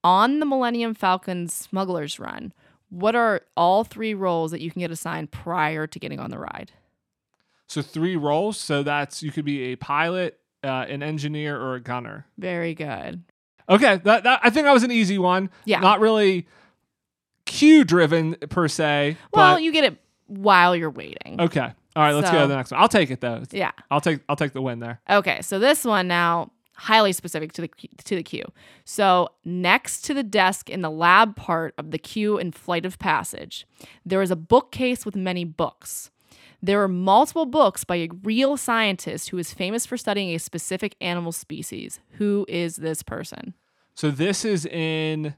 on 0.03 0.39
the 0.39 0.45
Millennium 0.45 0.95
Falcon 0.95 1.47
Smuggler's 1.47 2.19
Run, 2.19 2.51
what 2.89 3.15
are 3.15 3.41
all 3.55 3.83
three 3.83 4.15
roles 4.15 4.49
that 4.51 4.61
you 4.61 4.71
can 4.71 4.79
get 4.79 4.89
assigned 4.89 5.31
prior 5.31 5.85
to 5.85 5.99
getting 5.99 6.19
on 6.19 6.31
the 6.31 6.39
ride? 6.39 6.71
So 7.67 7.83
three 7.83 8.15
roles. 8.15 8.57
So 8.57 8.81
that's 8.81 9.21
you 9.21 9.31
could 9.31 9.45
be 9.45 9.71
a 9.71 9.75
pilot, 9.75 10.39
uh, 10.63 10.85
an 10.89 11.03
engineer, 11.03 11.59
or 11.61 11.75
a 11.75 11.79
gunner. 11.79 12.25
Very 12.39 12.73
good. 12.73 13.23
Okay, 13.69 13.99
that, 14.03 14.23
that 14.23 14.39
I 14.43 14.49
think 14.49 14.65
that 14.65 14.73
was 14.73 14.83
an 14.83 14.91
easy 14.91 15.19
one. 15.19 15.51
Yeah. 15.65 15.79
Not 15.79 15.99
really 15.99 16.47
queue 17.45 17.83
driven 17.83 18.33
per 18.49 18.67
se. 18.67 19.17
Well, 19.31 19.55
but 19.55 19.63
you 19.63 19.71
get 19.71 19.83
it 19.83 19.97
while 20.25 20.75
you're 20.75 20.89
waiting. 20.89 21.39
okay. 21.39 21.73
All 21.95 22.03
right, 22.03 22.13
let's 22.13 22.29
go 22.29 22.41
to 22.41 22.47
the 22.47 22.55
next 22.55 22.71
one. 22.71 22.81
I'll 22.81 22.89
take 22.89 23.09
it 23.09 23.21
though. 23.21 23.43
Yeah. 23.51 23.71
I'll 23.89 24.01
take 24.01 24.19
I'll 24.27 24.35
take 24.35 24.53
the 24.53 24.61
win 24.61 24.79
there. 24.79 24.99
Okay, 25.09 25.41
so 25.41 25.59
this 25.59 25.85
one 25.85 26.07
now 26.07 26.51
highly 26.73 27.13
specific 27.13 27.53
to 27.53 27.61
the 27.61 27.69
to 28.03 28.15
the 28.15 28.23
queue. 28.23 28.45
So 28.83 29.29
next 29.45 30.01
to 30.05 30.13
the 30.13 30.23
desk 30.23 30.69
in 30.69 30.81
the 30.81 30.91
lab 30.91 31.35
part 31.35 31.73
of 31.77 31.91
the 31.91 31.97
queue 31.97 32.37
and 32.37 32.53
flight 32.53 32.85
of 32.85 32.99
passage, 32.99 33.65
there 34.05 34.21
is 34.21 34.31
a 34.31 34.35
bookcase 34.35 35.05
with 35.05 35.15
many 35.15 35.45
books. 35.45 36.11
There 36.61 36.81
are 36.81 36.87
multiple 36.87 37.45
books 37.45 37.83
by 37.83 37.97
a 37.97 38.09
real 38.23 38.57
scientist 38.57 39.29
who 39.29 39.37
is 39.37 39.53
famous 39.53 39.85
for 39.85 39.97
studying 39.97 40.33
a 40.33 40.39
specific 40.39 40.95
animal 40.99 41.31
species. 41.31 41.99
Who 42.13 42.45
is 42.49 42.77
this 42.77 43.03
person? 43.03 43.53
So 43.93 44.11
this 44.11 44.43
is 44.43 44.65
in 44.65 45.35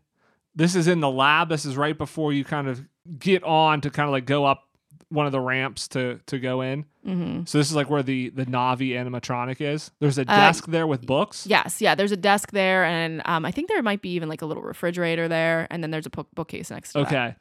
this 0.55 0.75
is 0.75 0.87
in 0.87 1.01
the 1.01 1.09
lab. 1.11 1.49
This 1.49 1.65
is 1.65 1.77
right 1.77 1.97
before 1.97 2.33
you 2.33 2.43
kind 2.43 2.67
of 2.67 2.83
get 3.19 3.43
on 3.43 3.81
to 3.81 3.89
kind 3.91 4.07
of 4.07 4.11
like 4.11 4.25
go 4.25 4.45
up 4.45 4.66
one 5.09 5.25
of 5.25 5.31
the 5.31 5.39
ramps 5.39 5.87
to 5.89 6.19
to 6.25 6.39
go 6.39 6.61
in. 6.61 6.85
Mm-hmm. 7.05 7.45
So 7.45 7.57
this 7.57 7.69
is 7.69 7.75
like 7.75 7.89
where 7.89 8.03
the 8.03 8.29
the 8.29 8.45
Na'vi 8.45 8.89
animatronic 8.91 9.61
is. 9.61 9.91
There's 9.99 10.17
a 10.17 10.25
desk 10.25 10.65
there 10.65 10.87
with 10.87 11.05
books. 11.05 11.47
Yes, 11.47 11.81
yeah. 11.81 11.95
There's 11.95 12.11
a 12.11 12.17
desk 12.17 12.51
there, 12.51 12.83
and 12.83 13.21
um, 13.25 13.45
I 13.45 13.51
think 13.51 13.69
there 13.69 13.81
might 13.81 14.01
be 14.01 14.09
even 14.11 14.29
like 14.29 14.41
a 14.41 14.45
little 14.45 14.63
refrigerator 14.63 15.27
there, 15.27 15.67
and 15.69 15.81
then 15.81 15.91
there's 15.91 16.05
a 16.05 16.09
book- 16.09 16.27
bookcase 16.35 16.69
next 16.69 16.93
to 16.93 16.99
it. 16.99 17.07
Okay. 17.07 17.35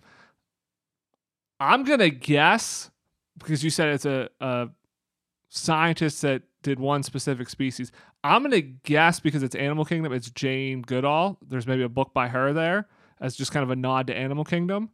I'm 1.59 1.85
gonna 1.85 2.11
guess 2.11 2.91
because 3.39 3.65
you 3.65 3.71
said 3.71 3.89
it's 3.89 4.05
a, 4.05 4.29
a 4.41 4.69
scientist 5.49 6.23
that 6.23 6.43
did 6.63 6.79
one 6.79 7.03
specific 7.03 7.49
species. 7.49 7.93
I'm 8.23 8.43
gonna 8.43 8.61
guess 8.61 9.21
because 9.21 9.43
it's 9.43 9.55
Animal 9.55 9.85
Kingdom, 9.85 10.13
it's 10.13 10.31
Jane 10.31 10.83
Goodall. 10.83 11.39
There's 11.47 11.67
maybe 11.67 11.83
a 11.83 11.89
book 11.89 12.13
by 12.13 12.29
her 12.29 12.53
there 12.53 12.89
as 13.21 13.37
just 13.37 13.53
kind 13.53 13.65
of 13.65 13.71
a 13.71 13.77
nod 13.77 14.09
to 14.09 14.17
Animal 14.17 14.45
Kingdom. 14.45 14.91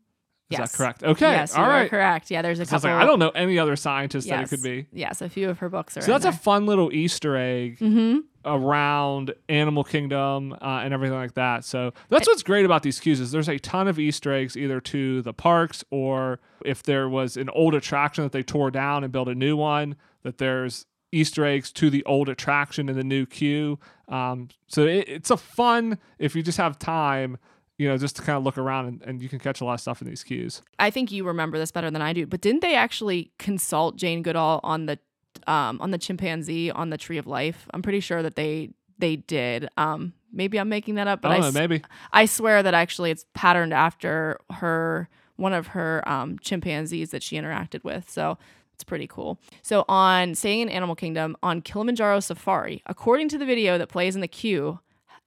Is 0.52 0.58
Yes. 0.58 0.70
that 0.72 0.76
correct? 0.76 1.02
Okay. 1.04 1.30
Yes, 1.30 1.54
All 1.54 1.66
right. 1.66 1.88
correct. 1.90 2.30
Yeah, 2.30 2.42
there's 2.42 2.60
a 2.60 2.66
So 2.66 2.76
I 2.76 2.80
couple. 2.80 2.90
like, 2.90 3.02
I 3.02 3.06
don't 3.06 3.18
know 3.18 3.30
any 3.30 3.58
other 3.58 3.76
scientist 3.76 4.28
that 4.28 4.42
it 4.44 4.48
could 4.48 4.62
be. 4.62 4.86
Yes, 4.92 5.20
a 5.22 5.28
few 5.28 5.48
of 5.50 5.58
her 5.60 5.68
books 5.68 5.96
are. 5.96 6.00
So 6.02 6.12
that's 6.12 6.24
a 6.24 6.32
fun 6.32 6.66
little 6.66 6.92
Easter 6.92 7.36
egg 7.36 7.78
Mm-hmm. 7.78 8.18
around 8.44 9.34
Animal 9.48 9.84
Kingdom 9.84 10.52
uh, 10.54 10.80
and 10.82 10.92
everything 10.92 11.16
like 11.16 11.34
that. 11.34 11.64
So 11.64 11.92
that's 12.08 12.26
what's 12.26 12.42
great 12.42 12.64
about 12.64 12.82
these 12.82 13.00
queues 13.00 13.20
is 13.20 13.30
there's 13.32 13.48
a 13.48 13.58
ton 13.58 13.88
of 13.88 13.98
Easter 13.98 14.32
eggs 14.32 14.56
either 14.56 14.80
to 14.80 15.22
the 15.22 15.32
parks 15.32 15.84
or 15.90 16.40
if 16.64 16.82
there 16.82 17.08
was 17.08 17.36
an 17.36 17.48
old 17.50 17.74
attraction 17.74 18.24
that 18.24 18.32
they 18.32 18.42
tore 18.42 18.70
down 18.70 19.04
and 19.04 19.12
built 19.12 19.28
a 19.28 19.34
new 19.34 19.56
one, 19.56 19.96
that 20.22 20.38
there's 20.38 20.86
Easter 21.12 21.44
eggs 21.44 21.70
to 21.72 21.90
the 21.90 22.04
old 22.04 22.28
attraction 22.28 22.88
in 22.88 22.96
the 22.96 23.04
new 23.04 23.26
queue. 23.26 23.78
Um, 24.08 24.48
so 24.66 24.86
it, 24.86 25.08
it's 25.08 25.30
a 25.30 25.36
fun 25.36 25.98
if 26.18 26.34
you 26.34 26.42
just 26.42 26.58
have 26.58 26.78
time. 26.78 27.38
You 27.82 27.88
know, 27.88 27.98
just 27.98 28.14
to 28.14 28.22
kind 28.22 28.36
of 28.36 28.44
look 28.44 28.58
around 28.58 28.86
and, 28.86 29.02
and 29.02 29.20
you 29.20 29.28
can 29.28 29.40
catch 29.40 29.60
a 29.60 29.64
lot 29.64 29.74
of 29.74 29.80
stuff 29.80 30.00
in 30.00 30.06
these 30.08 30.22
queues. 30.22 30.62
I 30.78 30.90
think 30.90 31.10
you 31.10 31.24
remember 31.24 31.58
this 31.58 31.72
better 31.72 31.90
than 31.90 32.00
I 32.00 32.12
do, 32.12 32.26
but 32.28 32.40
didn't 32.40 32.60
they 32.60 32.76
actually 32.76 33.32
consult 33.40 33.96
Jane 33.96 34.22
Goodall 34.22 34.60
on 34.62 34.86
the 34.86 35.00
um, 35.48 35.80
on 35.80 35.90
the 35.90 35.98
chimpanzee 35.98 36.70
on 36.70 36.90
the 36.90 36.96
Tree 36.96 37.18
of 37.18 37.26
Life? 37.26 37.66
I'm 37.74 37.82
pretty 37.82 37.98
sure 37.98 38.22
that 38.22 38.36
they 38.36 38.70
they 38.98 39.16
did. 39.16 39.68
Um, 39.76 40.12
maybe 40.32 40.60
I'm 40.60 40.68
making 40.68 40.94
that 40.94 41.08
up, 41.08 41.22
but 41.22 41.32
I 41.32 41.34
I, 41.34 41.36
don't 41.38 41.42
know, 41.42 41.48
s- 41.48 41.54
maybe. 41.54 41.82
I 42.12 42.26
swear 42.26 42.62
that 42.62 42.72
actually 42.72 43.10
it's 43.10 43.26
patterned 43.34 43.74
after 43.74 44.38
her 44.50 45.08
one 45.34 45.52
of 45.52 45.66
her 45.68 46.08
um, 46.08 46.38
chimpanzees 46.38 47.10
that 47.10 47.24
she 47.24 47.34
interacted 47.34 47.82
with. 47.82 48.08
So 48.08 48.38
it's 48.74 48.84
pretty 48.84 49.08
cool. 49.08 49.40
So 49.62 49.84
on 49.88 50.36
staying 50.36 50.60
in 50.60 50.68
Animal 50.68 50.94
Kingdom 50.94 51.36
on 51.42 51.62
Kilimanjaro 51.62 52.20
Safari, 52.20 52.80
according 52.86 53.28
to 53.30 53.38
the 53.38 53.44
video 53.46 53.76
that 53.76 53.88
plays 53.88 54.14
in 54.14 54.20
the 54.20 54.28
queue, 54.28 54.78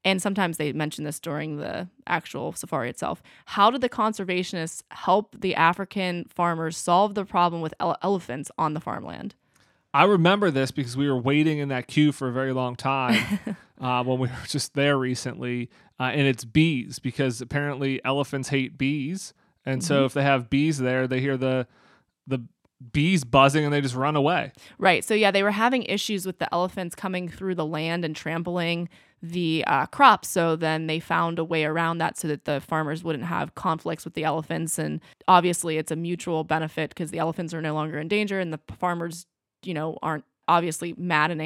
and 0.05 0.21
sometimes 0.21 0.57
they 0.57 0.71
mention 0.71 1.03
this 1.03 1.19
during 1.19 1.57
the 1.57 1.89
actual 2.07 2.53
safari 2.53 2.89
itself. 2.89 3.23
How 3.45 3.71
did 3.71 3.81
the 3.81 3.89
conservationists 3.89 4.83
help 4.91 5.35
the 5.41 5.55
African 5.55 6.25
farmers 6.25 6.77
solve 6.77 7.15
the 7.15 7.25
problem 7.25 7.61
with 7.61 7.73
ele- 7.79 7.97
elephants 8.03 8.51
on 8.57 8.75
the 8.75 8.79
farmland? 8.79 9.33
I 9.93 10.03
remember 10.03 10.51
this 10.51 10.71
because 10.71 10.95
we 10.95 11.09
were 11.09 11.17
waiting 11.17 11.57
in 11.57 11.69
that 11.69 11.87
queue 11.87 12.11
for 12.11 12.27
a 12.27 12.31
very 12.31 12.53
long 12.53 12.75
time 12.75 13.39
uh, 13.81 14.03
when 14.03 14.19
we 14.19 14.27
were 14.27 14.47
just 14.47 14.75
there 14.75 14.97
recently. 14.97 15.69
Uh, 15.99 16.11
and 16.13 16.27
it's 16.27 16.45
bees 16.45 16.99
because 16.99 17.41
apparently 17.41 18.03
elephants 18.05 18.49
hate 18.49 18.77
bees, 18.77 19.33
and 19.65 19.83
so 19.83 20.05
if 20.05 20.13
they 20.13 20.21
have 20.21 20.49
bees 20.49 20.77
there, 20.77 21.07
they 21.07 21.21
hear 21.21 21.37
the 21.37 21.65
the 22.27 22.43
bees 22.91 23.23
buzzing 23.23 23.63
and 23.63 23.73
they 23.73 23.81
just 23.81 23.95
run 23.95 24.15
away. 24.15 24.51
Right. 24.77 25.03
So 25.03 25.13
yeah, 25.13 25.31
they 25.31 25.43
were 25.43 25.51
having 25.51 25.83
issues 25.83 26.25
with 26.25 26.39
the 26.39 26.53
elephants 26.53 26.95
coming 26.95 27.29
through 27.29 27.55
the 27.55 27.65
land 27.65 28.03
and 28.03 28.15
trampling 28.15 28.89
the 29.21 29.63
uh, 29.65 29.85
crops. 29.87 30.27
So 30.27 30.55
then 30.55 30.87
they 30.87 30.99
found 30.99 31.39
a 31.39 31.43
way 31.43 31.65
around 31.65 31.97
that 31.99 32.17
so 32.17 32.27
that 32.27 32.45
the 32.45 32.61
farmers 32.61 33.03
wouldn't 33.03 33.25
have 33.25 33.55
conflicts 33.55 34.05
with 34.05 34.13
the 34.13 34.23
elephants. 34.23 34.77
And 34.77 35.01
obviously, 35.27 35.77
it's 35.77 35.91
a 35.91 35.95
mutual 35.95 36.43
benefit 36.43 36.89
because 36.89 37.11
the 37.11 37.19
elephants 37.19 37.53
are 37.53 37.61
no 37.61 37.73
longer 37.73 37.97
in 37.97 38.07
danger, 38.07 38.39
and 38.39 38.53
the 38.53 38.59
farmers, 38.77 39.25
you 39.63 39.73
know, 39.73 39.97
aren't 40.01 40.25
obviously 40.47 40.93
mad 40.97 41.31
and 41.31 41.41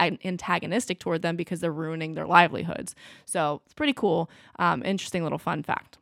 antagonistic 0.00 0.98
toward 0.98 1.22
them 1.22 1.36
because 1.36 1.60
they're 1.60 1.72
ruining 1.72 2.14
their 2.14 2.26
livelihoods. 2.26 2.94
So 3.24 3.62
it's 3.64 3.72
pretty 3.72 3.94
cool. 3.94 4.30
Um, 4.58 4.82
interesting 4.84 5.22
little 5.22 5.38
fun 5.38 5.62
fact. 5.62 5.98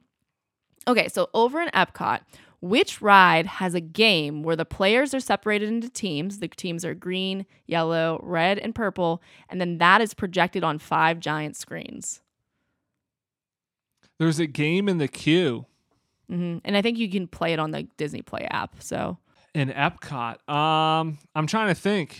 Okay, 0.88 1.08
so 1.08 1.30
over 1.32 1.60
in 1.62 1.68
Epcot, 1.68 2.20
Which 2.64 3.02
ride 3.02 3.46
has 3.46 3.74
a 3.74 3.80
game 3.80 4.42
where 4.42 4.56
the 4.56 4.64
players 4.64 5.12
are 5.12 5.20
separated 5.20 5.68
into 5.68 5.90
teams? 5.90 6.38
The 6.38 6.48
teams 6.48 6.82
are 6.82 6.94
green, 6.94 7.44
yellow, 7.66 8.18
red, 8.22 8.58
and 8.58 8.74
purple, 8.74 9.20
and 9.50 9.60
then 9.60 9.76
that 9.78 10.00
is 10.00 10.14
projected 10.14 10.64
on 10.64 10.78
five 10.78 11.20
giant 11.20 11.56
screens. 11.56 12.22
There's 14.18 14.38
a 14.38 14.46
game 14.46 14.88
in 14.88 14.96
the 14.96 15.08
queue 15.08 15.66
hmm 16.28 16.56
And 16.64 16.74
I 16.74 16.80
think 16.80 16.96
you 16.96 17.10
can 17.10 17.26
play 17.26 17.52
it 17.52 17.58
on 17.58 17.70
the 17.70 17.82
Disney 17.98 18.22
Play 18.22 18.46
app. 18.50 18.82
So 18.82 19.18
in 19.54 19.68
Epcot. 19.68 20.48
Um, 20.48 21.18
I'm 21.34 21.46
trying 21.46 21.68
to 21.68 21.78
think. 21.78 22.18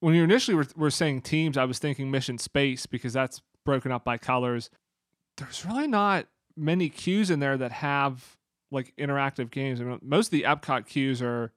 When 0.00 0.14
you 0.14 0.24
initially 0.24 0.54
were, 0.54 0.66
were 0.74 0.90
saying 0.90 1.22
teams, 1.22 1.58
I 1.58 1.64
was 1.64 1.78
thinking 1.78 2.10
Mission 2.10 2.38
Space 2.38 2.86
because 2.86 3.12
that's 3.12 3.42
broken 3.64 3.92
up 3.92 4.04
by 4.04 4.16
colors. 4.16 4.70
There's 5.36 5.66
really 5.66 5.86
not 5.86 6.26
many 6.56 6.88
queues 6.88 7.30
in 7.30 7.40
there 7.40 7.56
that 7.56 7.72
have 7.72 8.35
like 8.70 8.94
interactive 8.96 9.50
games. 9.50 9.80
I 9.80 9.84
mean, 9.84 9.98
most 10.02 10.26
of 10.26 10.30
the 10.32 10.42
Epcot 10.42 10.86
queues 10.86 11.22
are 11.22 11.52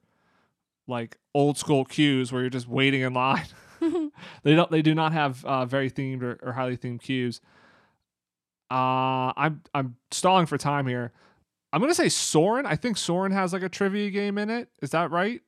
like 0.86 1.18
old 1.34 1.58
school 1.58 1.84
queues 1.84 2.32
where 2.32 2.42
you're 2.42 2.50
just 2.50 2.68
waiting 2.68 3.02
in 3.02 3.14
line. 3.14 3.46
they 4.42 4.54
don't. 4.54 4.70
They 4.70 4.82
do 4.82 4.94
not 4.94 5.12
have 5.12 5.44
uh, 5.44 5.64
very 5.64 5.90
themed 5.90 6.22
or, 6.22 6.38
or 6.42 6.52
highly 6.52 6.76
themed 6.76 7.00
queues. 7.00 7.40
Uh, 8.70 9.32
I'm 9.36 9.62
I'm 9.74 9.96
stalling 10.10 10.46
for 10.46 10.58
time 10.58 10.86
here. 10.86 11.12
I'm 11.72 11.80
gonna 11.80 11.94
say 11.94 12.08
Soarin'. 12.08 12.66
I 12.66 12.76
think 12.76 12.96
Soarin' 12.96 13.32
has 13.32 13.52
like 13.52 13.62
a 13.62 13.68
trivia 13.68 14.10
game 14.10 14.38
in 14.38 14.50
it. 14.50 14.68
Is 14.82 14.90
that 14.90 15.10
right? 15.10 15.40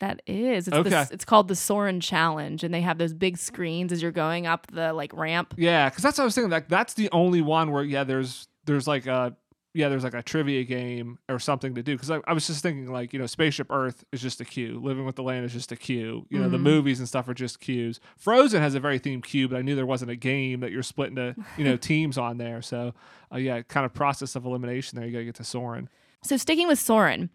that 0.00 0.20
is. 0.26 0.68
It's, 0.68 0.76
Okay. 0.76 1.06
it's 1.12 1.24
called 1.24 1.48
the 1.48 1.54
Soarin' 1.54 2.00
Challenge, 2.00 2.64
and 2.64 2.74
they 2.74 2.80
have 2.80 2.98
those 2.98 3.14
big 3.14 3.38
screens 3.38 3.92
as 3.92 4.02
you're 4.02 4.10
going 4.10 4.46
up 4.46 4.66
the 4.72 4.92
like 4.92 5.12
ramp. 5.14 5.54
Yeah, 5.56 5.88
because 5.88 6.02
that's 6.02 6.18
what 6.18 6.24
I 6.24 6.26
was 6.26 6.34
thinking. 6.34 6.50
Like 6.50 6.68
that's 6.68 6.94
the 6.94 7.08
only 7.12 7.40
one 7.40 7.70
where 7.70 7.84
yeah, 7.84 8.04
there's 8.04 8.48
there's 8.64 8.86
like 8.86 9.06
a 9.06 9.36
yeah, 9.74 9.88
there's 9.88 10.04
like 10.04 10.14
a 10.14 10.22
trivia 10.22 10.62
game 10.64 11.18
or 11.28 11.38
something 11.38 11.74
to 11.74 11.82
do. 11.82 11.94
Because 11.94 12.10
I, 12.10 12.20
I 12.26 12.32
was 12.32 12.46
just 12.46 12.62
thinking 12.62 12.90
like 12.92 13.12
you 13.12 13.18
know, 13.18 13.26
Spaceship 13.26 13.66
Earth 13.70 14.04
is 14.12 14.22
just 14.22 14.40
a 14.40 14.44
queue. 14.44 14.80
Living 14.82 15.04
with 15.04 15.16
the 15.16 15.22
Land 15.22 15.44
is 15.44 15.52
just 15.52 15.72
a 15.72 15.76
queue. 15.76 16.26
You 16.30 16.38
know, 16.38 16.48
the 16.48 16.56
Mhm. 16.58 16.62
movies 16.62 16.98
and 17.00 17.08
stuff 17.08 17.28
are 17.28 17.34
just 17.34 17.60
queues. 17.60 18.00
Frozen 18.16 18.62
has 18.62 18.74
a 18.74 18.80
very 18.80 18.98
themed 19.00 19.24
queue, 19.24 19.48
but 19.48 19.56
I 19.58 19.62
knew 19.62 19.74
there 19.74 19.84
wasn't 19.84 20.10
a 20.12 20.16
game 20.16 20.60
that 20.60 20.70
you're 20.72 20.82
split 20.82 21.10
into 21.10 21.34
you 21.58 21.64
know 21.64 21.76
teams 21.90 22.16
on 22.16 22.38
there. 22.38 22.62
So 22.62 22.94
uh, 23.32 23.36
yeah, 23.38 23.62
kind 23.62 23.84
of 23.84 23.92
process 23.92 24.36
of 24.36 24.44
elimination 24.46 24.96
there. 24.96 25.06
You 25.06 25.12
gotta 25.12 25.24
get 25.24 25.34
to 25.36 25.44
Soarin'. 25.44 25.88
So 26.22 26.36
sticking 26.36 26.68
with 26.68 26.78
Soarin', 26.78 27.28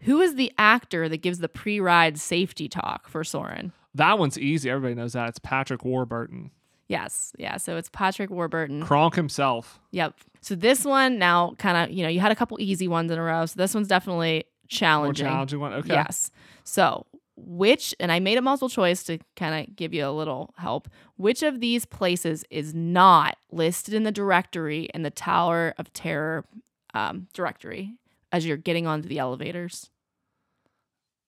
who 0.00 0.20
is 0.20 0.36
the 0.36 0.52
actor 0.58 1.08
that 1.08 1.18
gives 1.22 1.38
the 1.40 1.48
pre-ride 1.48 2.18
safety 2.18 2.68
talk 2.68 3.08
for 3.08 3.24
Soarin'? 3.24 3.72
That 3.94 4.18
one's 4.18 4.38
easy. 4.38 4.70
Everybody 4.70 4.94
knows 4.94 5.12
that. 5.12 5.28
It's 5.28 5.38
Patrick 5.38 5.84
Warburton, 5.84 6.50
Yes, 6.88 7.32
yeah. 7.38 7.56
So 7.56 7.76
it's 7.76 7.88
Patrick 7.88 8.30
Warburton. 8.30 8.82
Kronk 8.82 9.14
himself. 9.14 9.80
Yep. 9.92 10.14
So 10.42 10.54
this 10.54 10.84
one 10.84 11.18
now 11.18 11.54
kind 11.58 11.76
of, 11.78 11.96
you 11.96 12.02
know, 12.02 12.10
you 12.10 12.20
had 12.20 12.30
a 12.32 12.36
couple 12.36 12.58
easy 12.60 12.88
ones 12.88 13.10
in 13.10 13.18
a 13.18 13.22
row. 13.22 13.46
So 13.46 13.54
this 13.56 13.74
one's 13.74 13.88
definitely 13.88 14.44
challenging. 14.68 15.24
More 15.24 15.32
challenging. 15.32 15.60
one. 15.60 15.72
Okay. 15.74 15.94
Yes. 15.94 16.30
So 16.64 17.06
which, 17.36 17.94
and 17.98 18.12
I 18.12 18.20
made 18.20 18.38
a 18.38 18.42
multiple 18.42 18.68
choice 18.68 19.02
to 19.04 19.18
kind 19.34 19.68
of 19.68 19.74
give 19.74 19.92
you 19.92 20.06
a 20.06 20.10
little 20.12 20.54
help. 20.58 20.88
Which 21.16 21.42
of 21.42 21.60
these 21.60 21.84
places 21.84 22.44
is 22.50 22.74
not 22.74 23.36
listed 23.50 23.94
in 23.94 24.04
the 24.04 24.12
directory 24.12 24.88
in 24.94 25.02
the 25.02 25.10
Tower 25.10 25.74
of 25.78 25.92
Terror 25.92 26.44
um, 26.92 27.26
directory 27.32 27.94
as 28.30 28.46
you're 28.46 28.56
getting 28.56 28.86
onto 28.86 29.08
the 29.08 29.18
elevators? 29.18 29.90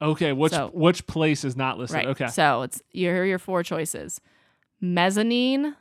Okay. 0.00 0.32
Which 0.32 0.52
So- 0.52 0.70
which 0.74 1.06
place 1.06 1.44
is 1.44 1.56
not 1.56 1.78
listed? 1.78 1.96
Right. 1.96 2.08
Okay. 2.08 2.26
So 2.28 2.62
it's 2.62 2.82
here 2.90 3.22
are 3.22 3.24
your 3.24 3.38
four 3.38 3.62
choices: 3.62 4.20
mezzanine, 4.80 5.76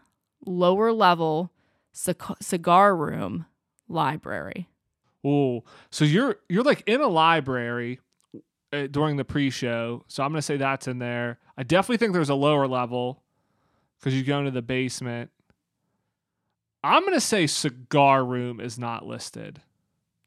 lower 0.45 0.91
level, 0.91 1.51
cigar 1.91 2.95
room, 2.95 3.45
library. 3.88 4.69
Oh, 5.23 5.63
so 5.89 6.05
you're 6.05 6.38
you're 6.49 6.63
like 6.63 6.84
in 6.88 7.01
a 7.01 7.08
library 7.08 7.99
uh, 8.71 8.88
during 8.88 9.17
the 9.17 9.25
pre-show. 9.25 10.03
So 10.08 10.23
I'm 10.23 10.31
gonna 10.31 10.41
say 10.41 10.58
that's 10.58 10.88
in 10.88 10.99
there. 10.99 11.39
I 11.58 11.63
definitely 11.63 11.97
think 11.97 12.13
there's 12.13 12.29
a 12.29 12.36
lower 12.36 12.67
level 12.67 13.23
because 13.99 14.13
you 14.13 14.23
go 14.23 14.39
into 14.39 14.51
the 14.51 14.62
basement. 14.62 15.31
I'm 16.84 17.03
gonna 17.03 17.19
say 17.19 17.47
cigar 17.47 18.23
room 18.23 18.60
is 18.60 18.77
not 18.77 19.05
listed. 19.05 19.62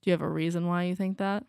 Do 0.03 0.11
you 0.11 0.13
have 0.13 0.23
a 0.23 0.29
reason 0.29 0.67
why 0.67 0.85
you 0.85 0.97
think 0.97 1.19
that? 1.19 1.45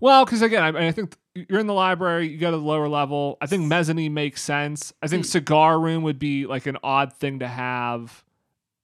Well, 0.00 0.24
because 0.24 0.42
again, 0.42 0.62
I, 0.62 0.88
I 0.88 0.92
think 0.92 1.16
you're 1.34 1.60
in 1.60 1.66
the 1.66 1.74
library. 1.74 2.28
You 2.28 2.38
go 2.38 2.50
to 2.50 2.56
the 2.56 2.62
lower 2.62 2.88
level. 2.88 3.36
I 3.40 3.46
think 3.46 3.64
mezzanine 3.64 4.14
makes 4.14 4.42
sense. 4.42 4.92
I 5.02 5.08
think 5.08 5.24
mm. 5.24 5.28
cigar 5.28 5.78
room 5.78 6.02
would 6.02 6.18
be 6.18 6.46
like 6.46 6.66
an 6.66 6.78
odd 6.82 7.12
thing 7.12 7.40
to 7.40 7.48
have 7.48 8.24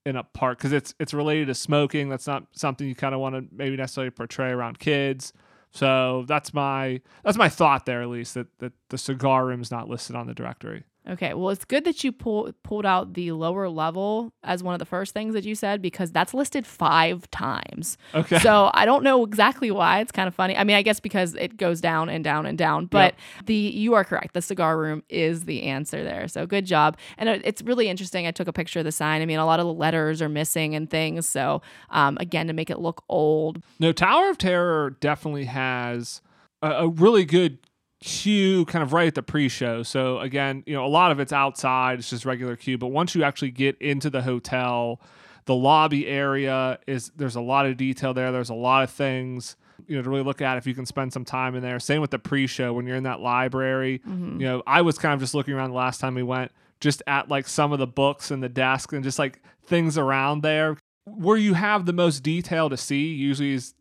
in 0.05 0.15
a 0.15 0.23
park 0.23 0.57
because 0.57 0.73
it's 0.73 0.93
it's 0.99 1.13
related 1.13 1.47
to 1.47 1.55
smoking. 1.55 2.09
That's 2.09 2.27
not 2.27 2.47
something 2.53 2.87
you 2.87 2.95
kind 2.95 3.15
of 3.15 3.21
want 3.21 3.35
to 3.35 3.45
maybe 3.55 3.75
necessarily 3.75 4.11
portray 4.11 4.49
around 4.49 4.79
kids. 4.79 5.33
So 5.71 6.25
that's 6.27 6.53
my 6.53 7.01
that's 7.23 7.37
my 7.37 7.49
thought 7.49 7.85
there 7.85 8.01
at 8.01 8.09
least 8.09 8.35
that 8.35 8.47
that 8.59 8.73
the 8.89 8.97
cigar 8.97 9.45
room 9.45 9.61
is 9.61 9.71
not 9.71 9.89
listed 9.89 10.15
on 10.15 10.27
the 10.27 10.33
directory. 10.33 10.83
Okay, 11.09 11.33
well, 11.33 11.49
it's 11.49 11.65
good 11.65 11.83
that 11.83 12.01
you 12.05 12.13
pull, 12.13 12.53
pulled 12.63 12.85
out 12.85 13.13
the 13.13 13.33
lower 13.33 13.67
level 13.67 14.31
as 14.41 14.63
one 14.63 14.73
of 14.73 14.79
the 14.79 14.85
first 14.85 15.13
things 15.13 15.33
that 15.33 15.43
you 15.43 15.53
said 15.53 15.81
because 15.81 16.13
that's 16.13 16.33
listed 16.33 16.65
five 16.65 17.29
times. 17.29 17.97
Okay. 18.15 18.39
So 18.39 18.71
I 18.73 18.85
don't 18.85 19.03
know 19.03 19.25
exactly 19.25 19.69
why. 19.69 19.99
It's 19.99 20.13
kind 20.13 20.29
of 20.29 20.35
funny. 20.35 20.55
I 20.55 20.63
mean, 20.63 20.77
I 20.77 20.81
guess 20.81 21.01
because 21.01 21.35
it 21.35 21.57
goes 21.57 21.81
down 21.81 22.07
and 22.07 22.23
down 22.23 22.45
and 22.45 22.57
down. 22.57 22.85
But 22.85 23.15
the 23.45 23.53
you 23.53 23.95
are 23.95 24.05
correct. 24.05 24.33
The 24.33 24.41
cigar 24.41 24.77
room 24.77 25.03
is 25.09 25.43
the 25.43 25.63
answer 25.63 26.05
there. 26.05 26.29
So 26.29 26.45
good 26.45 26.65
job. 26.65 26.97
And 27.17 27.27
it's 27.27 27.61
really 27.61 27.89
interesting. 27.89 28.25
I 28.25 28.31
took 28.31 28.47
a 28.47 28.53
picture 28.53 28.79
of 28.79 28.85
the 28.85 28.91
sign. 28.93 29.21
I 29.21 29.25
mean, 29.25 29.39
a 29.39 29.45
lot 29.45 29.59
of 29.59 29.65
the 29.65 29.73
letters 29.73 30.21
are 30.21 30.29
missing 30.29 30.73
and 30.73 30.89
things. 30.89 31.27
So 31.27 31.61
um, 31.89 32.17
again, 32.21 32.47
to 32.47 32.53
make 32.53 32.69
it 32.69 32.79
look 32.79 33.03
old. 33.09 33.61
No, 33.77 33.91
Tower 33.91 34.29
of 34.29 34.37
Terror 34.37 34.91
definitely 35.01 35.45
has 35.45 36.21
a, 36.61 36.71
a 36.71 36.87
really 36.87 37.25
good 37.25 37.57
queue 38.03 38.65
kind 38.65 38.83
of 38.83 38.91
right 38.91 39.07
at 39.07 39.15
the 39.15 39.23
pre-show. 39.23 39.81
So 39.83 40.19
again, 40.19 40.63
you 40.65 40.73
know, 40.73 40.85
a 40.85 40.87
lot 40.87 41.11
of 41.11 41.19
it's 41.19 41.31
outside, 41.31 41.99
it's 41.99 42.09
just 42.09 42.25
regular 42.25 42.55
queue, 42.55 42.77
but 42.77 42.87
once 42.87 43.15
you 43.15 43.23
actually 43.23 43.51
get 43.51 43.77
into 43.81 44.09
the 44.09 44.21
hotel, 44.21 44.99
the 45.45 45.55
lobby 45.55 46.07
area 46.07 46.79
is 46.85 47.11
there's 47.15 47.35
a 47.35 47.41
lot 47.41 47.65
of 47.65 47.77
detail 47.77 48.13
there. 48.13 48.31
There's 48.31 48.49
a 48.49 48.53
lot 48.55 48.83
of 48.83 48.89
things 48.91 49.55
you 49.87 49.95
know 49.97 50.01
to 50.03 50.09
really 50.09 50.23
look 50.23 50.41
at 50.41 50.57
if 50.57 50.67
you 50.67 50.73
can 50.75 50.85
spend 50.85 51.11
some 51.13 51.25
time 51.25 51.55
in 51.55 51.61
there. 51.61 51.79
Same 51.79 52.01
with 52.01 52.11
the 52.11 52.19
pre-show 52.19 52.73
when 52.73 52.85
you're 52.85 52.95
in 52.95 53.03
that 53.03 53.19
library. 53.21 54.01
Mhm. 54.07 54.39
You 54.39 54.45
know, 54.47 54.63
I 54.67 54.81
was 54.81 54.97
kind 54.97 55.13
of 55.13 55.19
just 55.19 55.33
looking 55.33 55.53
around 55.53 55.69
the 55.71 55.75
last 55.75 55.99
time 55.99 56.15
we 56.15 56.23
went 56.23 56.51
just 56.79 57.01
at 57.07 57.29
like 57.29 57.47
some 57.47 57.71
of 57.71 57.79
the 57.79 57.87
books 57.87 58.31
and 58.31 58.43
the 58.43 58.49
desk 58.49 58.91
and 58.93 59.03
just 59.03 59.17
like 59.19 59.41
things 59.65 59.97
around 59.97 60.41
there 60.43 60.77
where 61.05 61.37
you 61.37 61.53
have 61.53 61.85
the 61.85 61.93
most 61.93 62.21
detail 62.21 62.69
to 62.69 62.77
see 62.77 63.13
usually 63.13 63.53
is 63.53 63.73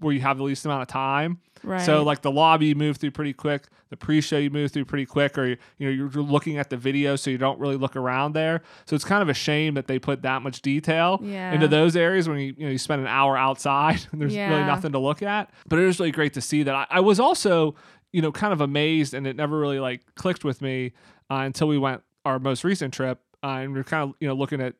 where 0.00 0.12
you 0.12 0.20
have 0.20 0.38
the 0.38 0.44
least 0.44 0.64
amount 0.64 0.82
of 0.82 0.88
time. 0.88 1.38
Right. 1.62 1.82
So 1.82 2.02
like 2.02 2.22
the 2.22 2.30
lobby 2.30 2.66
you 2.66 2.74
move 2.74 2.96
through 2.96 3.10
pretty 3.10 3.34
quick, 3.34 3.66
the 3.90 3.96
pre-show 3.96 4.38
you 4.38 4.48
move 4.50 4.72
through 4.72 4.86
pretty 4.86 5.04
quick, 5.04 5.36
or 5.36 5.46
you 5.48 5.56
know 5.80 5.90
you're 5.90 6.08
looking 6.08 6.56
at 6.56 6.70
the 6.70 6.76
video 6.78 7.16
so 7.16 7.30
you 7.30 7.36
don't 7.38 7.60
really 7.60 7.76
look 7.76 7.96
around 7.96 8.32
there. 8.32 8.62
So 8.86 8.96
it's 8.96 9.04
kind 9.04 9.22
of 9.22 9.28
a 9.28 9.34
shame 9.34 9.74
that 9.74 9.86
they 9.86 9.98
put 9.98 10.22
that 10.22 10.40
much 10.42 10.62
detail 10.62 11.20
Yeah. 11.22 11.52
into 11.52 11.68
those 11.68 11.96
areas 11.96 12.28
when 12.28 12.38
you 12.38 12.54
you 12.56 12.64
know 12.64 12.72
you 12.72 12.78
spend 12.78 13.02
an 13.02 13.06
hour 13.08 13.36
outside 13.36 14.00
and 14.12 14.20
there's 14.20 14.34
really 14.34 14.64
nothing 14.64 14.92
to 14.92 14.98
look 14.98 15.22
at. 15.22 15.50
But 15.68 15.78
it 15.78 15.84
was 15.84 15.98
really 16.00 16.12
great 16.12 16.32
to 16.34 16.40
see 16.40 16.62
that. 16.62 16.74
I, 16.74 16.86
I 16.90 17.00
was 17.00 17.20
also 17.20 17.74
you 18.12 18.22
know 18.22 18.32
kind 18.32 18.52
of 18.54 18.60
amazed 18.62 19.12
and 19.12 19.26
it 19.26 19.36
never 19.36 19.58
really 19.58 19.80
like 19.80 20.00
clicked 20.14 20.44
with 20.44 20.62
me 20.62 20.92
uh, 21.30 21.42
until 21.44 21.68
we 21.68 21.76
went 21.78 22.02
our 22.24 22.38
most 22.38 22.64
recent 22.64 22.92
trip 22.94 23.20
uh, 23.44 23.48
and 23.48 23.72
we 23.74 23.80
are 23.80 23.84
kind 23.84 24.08
of 24.08 24.16
you 24.18 24.26
know 24.28 24.34
looking 24.34 24.60
at 24.62 24.74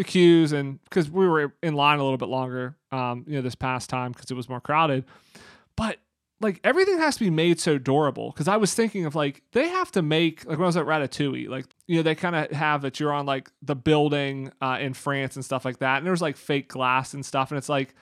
the 0.00 0.04
queues 0.04 0.52
and 0.52 0.82
because 0.84 1.10
we 1.10 1.28
were 1.28 1.52
in 1.62 1.74
line 1.74 1.98
a 1.98 2.02
little 2.02 2.16
bit 2.16 2.30
longer 2.30 2.74
um 2.90 3.22
you 3.26 3.34
know 3.34 3.42
this 3.42 3.54
past 3.54 3.90
time 3.90 4.12
because 4.12 4.30
it 4.30 4.34
was 4.34 4.48
more 4.48 4.60
crowded. 4.60 5.04
But 5.76 5.98
like 6.40 6.58
everything 6.64 6.96
has 6.98 7.16
to 7.16 7.20
be 7.20 7.28
made 7.28 7.60
so 7.60 7.76
durable 7.76 8.30
because 8.30 8.48
i 8.48 8.56
was 8.56 8.72
thinking 8.72 9.04
of 9.04 9.14
like 9.14 9.42
they 9.52 9.68
have 9.68 9.92
to 9.92 10.00
make 10.00 10.46
like 10.46 10.56
when 10.56 10.64
i 10.64 10.66
was 10.66 10.76
at 10.78 10.86
ratatouille 10.86 11.48
like 11.50 11.66
you 11.86 11.96
know 11.96 12.02
they 12.02 12.14
kind 12.14 12.34
of 12.34 12.50
have 12.50 12.80
that 12.80 12.98
you're 12.98 13.12
on 13.12 13.26
like 13.26 13.50
the 13.60 13.76
building 13.76 14.50
uh, 14.62 14.78
in 14.80 14.94
france 14.94 15.36
and 15.36 15.44
stuff 15.44 15.66
like 15.66 15.80
that 15.80 15.98
and 15.98 16.06
there's 16.06 16.22
like 16.22 16.38
fake 16.38 16.68
glass 16.68 17.12
and 17.12 17.26
stuff 17.26 17.50
and 17.50 17.58
it's 17.58 17.68
like 17.68 17.94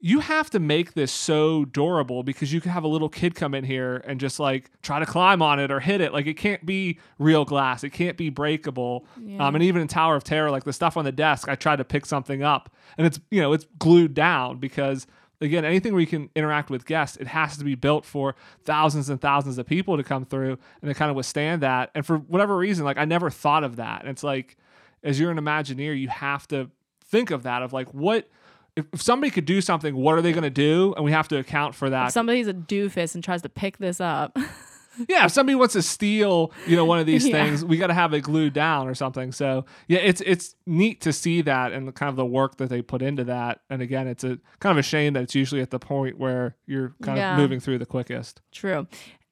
you 0.00 0.20
have 0.20 0.50
to 0.50 0.60
make 0.60 0.92
this 0.92 1.10
so 1.10 1.64
durable 1.64 2.22
because 2.22 2.52
you 2.52 2.60
can 2.60 2.70
have 2.72 2.84
a 2.84 2.88
little 2.88 3.08
kid 3.08 3.34
come 3.34 3.54
in 3.54 3.64
here 3.64 4.02
and 4.06 4.20
just 4.20 4.38
like 4.38 4.70
try 4.82 4.98
to 4.98 5.06
climb 5.06 5.40
on 5.40 5.58
it 5.58 5.70
or 5.70 5.80
hit 5.80 6.02
it. 6.02 6.12
Like 6.12 6.26
it 6.26 6.34
can't 6.34 6.66
be 6.66 6.98
real 7.18 7.44
glass. 7.46 7.84
It 7.84 7.90
can't 7.90 8.16
be 8.16 8.28
breakable. 8.28 9.06
Yeah. 9.18 9.46
Um, 9.46 9.54
and 9.54 9.64
even 9.64 9.80
in 9.80 9.88
Tower 9.88 10.14
of 10.16 10.22
Terror, 10.22 10.50
like 10.50 10.64
the 10.64 10.74
stuff 10.74 10.96
on 10.98 11.06
the 11.06 11.12
desk, 11.12 11.48
I 11.48 11.54
tried 11.54 11.76
to 11.76 11.84
pick 11.84 12.04
something 12.04 12.42
up 12.42 12.74
and 12.98 13.06
it's 13.06 13.18
you 13.30 13.40
know 13.40 13.54
it's 13.54 13.66
glued 13.78 14.12
down 14.12 14.58
because 14.58 15.06
again 15.40 15.64
anything 15.64 15.92
where 15.92 16.00
you 16.00 16.06
can 16.06 16.28
interact 16.34 16.68
with 16.68 16.84
guests, 16.84 17.16
it 17.16 17.28
has 17.28 17.56
to 17.56 17.64
be 17.64 17.74
built 17.74 18.04
for 18.04 18.34
thousands 18.64 19.08
and 19.08 19.20
thousands 19.20 19.56
of 19.56 19.66
people 19.66 19.96
to 19.96 20.02
come 20.02 20.26
through 20.26 20.58
and 20.82 20.90
to 20.90 20.94
kind 20.94 21.10
of 21.10 21.16
withstand 21.16 21.62
that. 21.62 21.90
And 21.94 22.04
for 22.04 22.18
whatever 22.18 22.56
reason, 22.56 22.84
like 22.84 22.98
I 22.98 23.06
never 23.06 23.30
thought 23.30 23.64
of 23.64 23.76
that. 23.76 24.02
And 24.02 24.10
it's 24.10 24.22
like 24.22 24.58
as 25.02 25.18
you're 25.18 25.30
an 25.30 25.38
Imagineer, 25.38 25.98
you 25.98 26.08
have 26.08 26.46
to 26.48 26.70
think 27.06 27.30
of 27.30 27.44
that 27.44 27.62
of 27.62 27.72
like 27.72 27.94
what 27.94 28.28
if, 28.76 28.86
if 28.92 29.02
somebody 29.02 29.30
could 29.30 29.44
do 29.44 29.60
something, 29.60 29.94
what 29.94 30.16
are 30.16 30.22
they 30.22 30.32
going 30.32 30.42
to 30.44 30.50
do? 30.50 30.94
And 30.96 31.04
we 31.04 31.12
have 31.12 31.28
to 31.28 31.38
account 31.38 31.74
for 31.74 31.86
if 31.86 31.90
that. 31.92 32.12
somebody's 32.12 32.48
a 32.48 32.54
doofus 32.54 33.14
and 33.14 33.22
tries 33.22 33.42
to 33.42 33.48
pick 33.48 33.78
this 33.78 34.00
up. 34.00 34.36
yeah, 35.08 35.24
if 35.26 35.32
somebody 35.32 35.54
wants 35.56 35.74
to 35.74 35.82
steal, 35.82 36.52
you 36.66 36.76
know, 36.76 36.84
one 36.84 36.98
of 36.98 37.06
these 37.06 37.26
Yeah. 37.28 37.32
things, 37.44 37.64
we 37.64 37.76
got 37.76 37.88
to 37.88 37.94
have 37.94 38.12
it 38.14 38.20
glued 38.22 38.52
down 38.52 38.86
or 38.88 38.94
something. 38.94 39.32
So 39.32 39.64
yeah, 39.88 39.98
it's 39.98 40.20
it's 40.22 40.54
neat 40.66 41.00
to 41.02 41.12
see 41.12 41.40
that 41.42 41.72
and 41.72 41.86
the 41.88 41.92
kind 41.92 42.10
of 42.10 42.16
the 42.16 42.24
work 42.26 42.56
that 42.58 42.68
they 42.68 42.82
put 42.82 43.02
into 43.02 43.24
that. 43.24 43.60
And 43.70 43.82
again, 43.82 44.06
it's 44.08 44.24
a 44.24 44.38
kind 44.60 44.70
of 44.72 44.78
a 44.78 44.82
shame 44.86 45.12
that 45.14 45.22
it's 45.24 45.34
usually 45.34 45.60
at 45.60 45.70
the 45.70 45.78
point 45.80 46.18
where 46.18 46.56
you're 46.66 46.94
kind 47.02 47.18
Yeah. 47.18 47.32
of 47.34 47.38
moving 47.38 47.60
through 47.60 47.78
the 47.78 47.86
quickest. 47.86 48.40
True. 48.52 48.86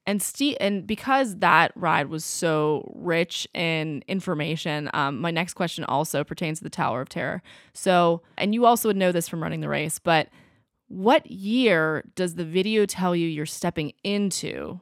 And 0.07 0.21
Steve, 0.21 0.57
and 0.61 0.85
because 0.87 1.37
that 1.37 1.71
ride 1.77 2.09
was 2.09 2.25
so 2.25 2.93
rich 2.97 3.47
in 3.55 4.03
information, 4.09 4.91
um, 4.95 5.21
my 5.21 5.31
next 5.31 5.55
question 5.55 5.85
also 5.85 6.25
pertains 6.25 6.59
to 6.59 6.65
the 6.65 6.71
Tower 6.71 7.01
of 7.01 7.09
Terror. 7.09 7.41
So, 7.73 8.23
and 8.37 8.53
you 8.53 8.67
also 8.67 8.89
would 8.89 8.97
know 8.97 9.13
this 9.13 9.29
from 9.29 9.43
running 9.43 9.61
the 9.61 9.69
race, 9.69 10.01
but 10.01 10.29
what 10.89 11.31
year 11.31 12.05
does 12.17 12.35
the 12.35 12.45
video 12.45 12.85
tell 12.85 13.15
you 13.15 13.29
you're 13.29 13.47
stepping 13.47 13.93
into 14.03 14.81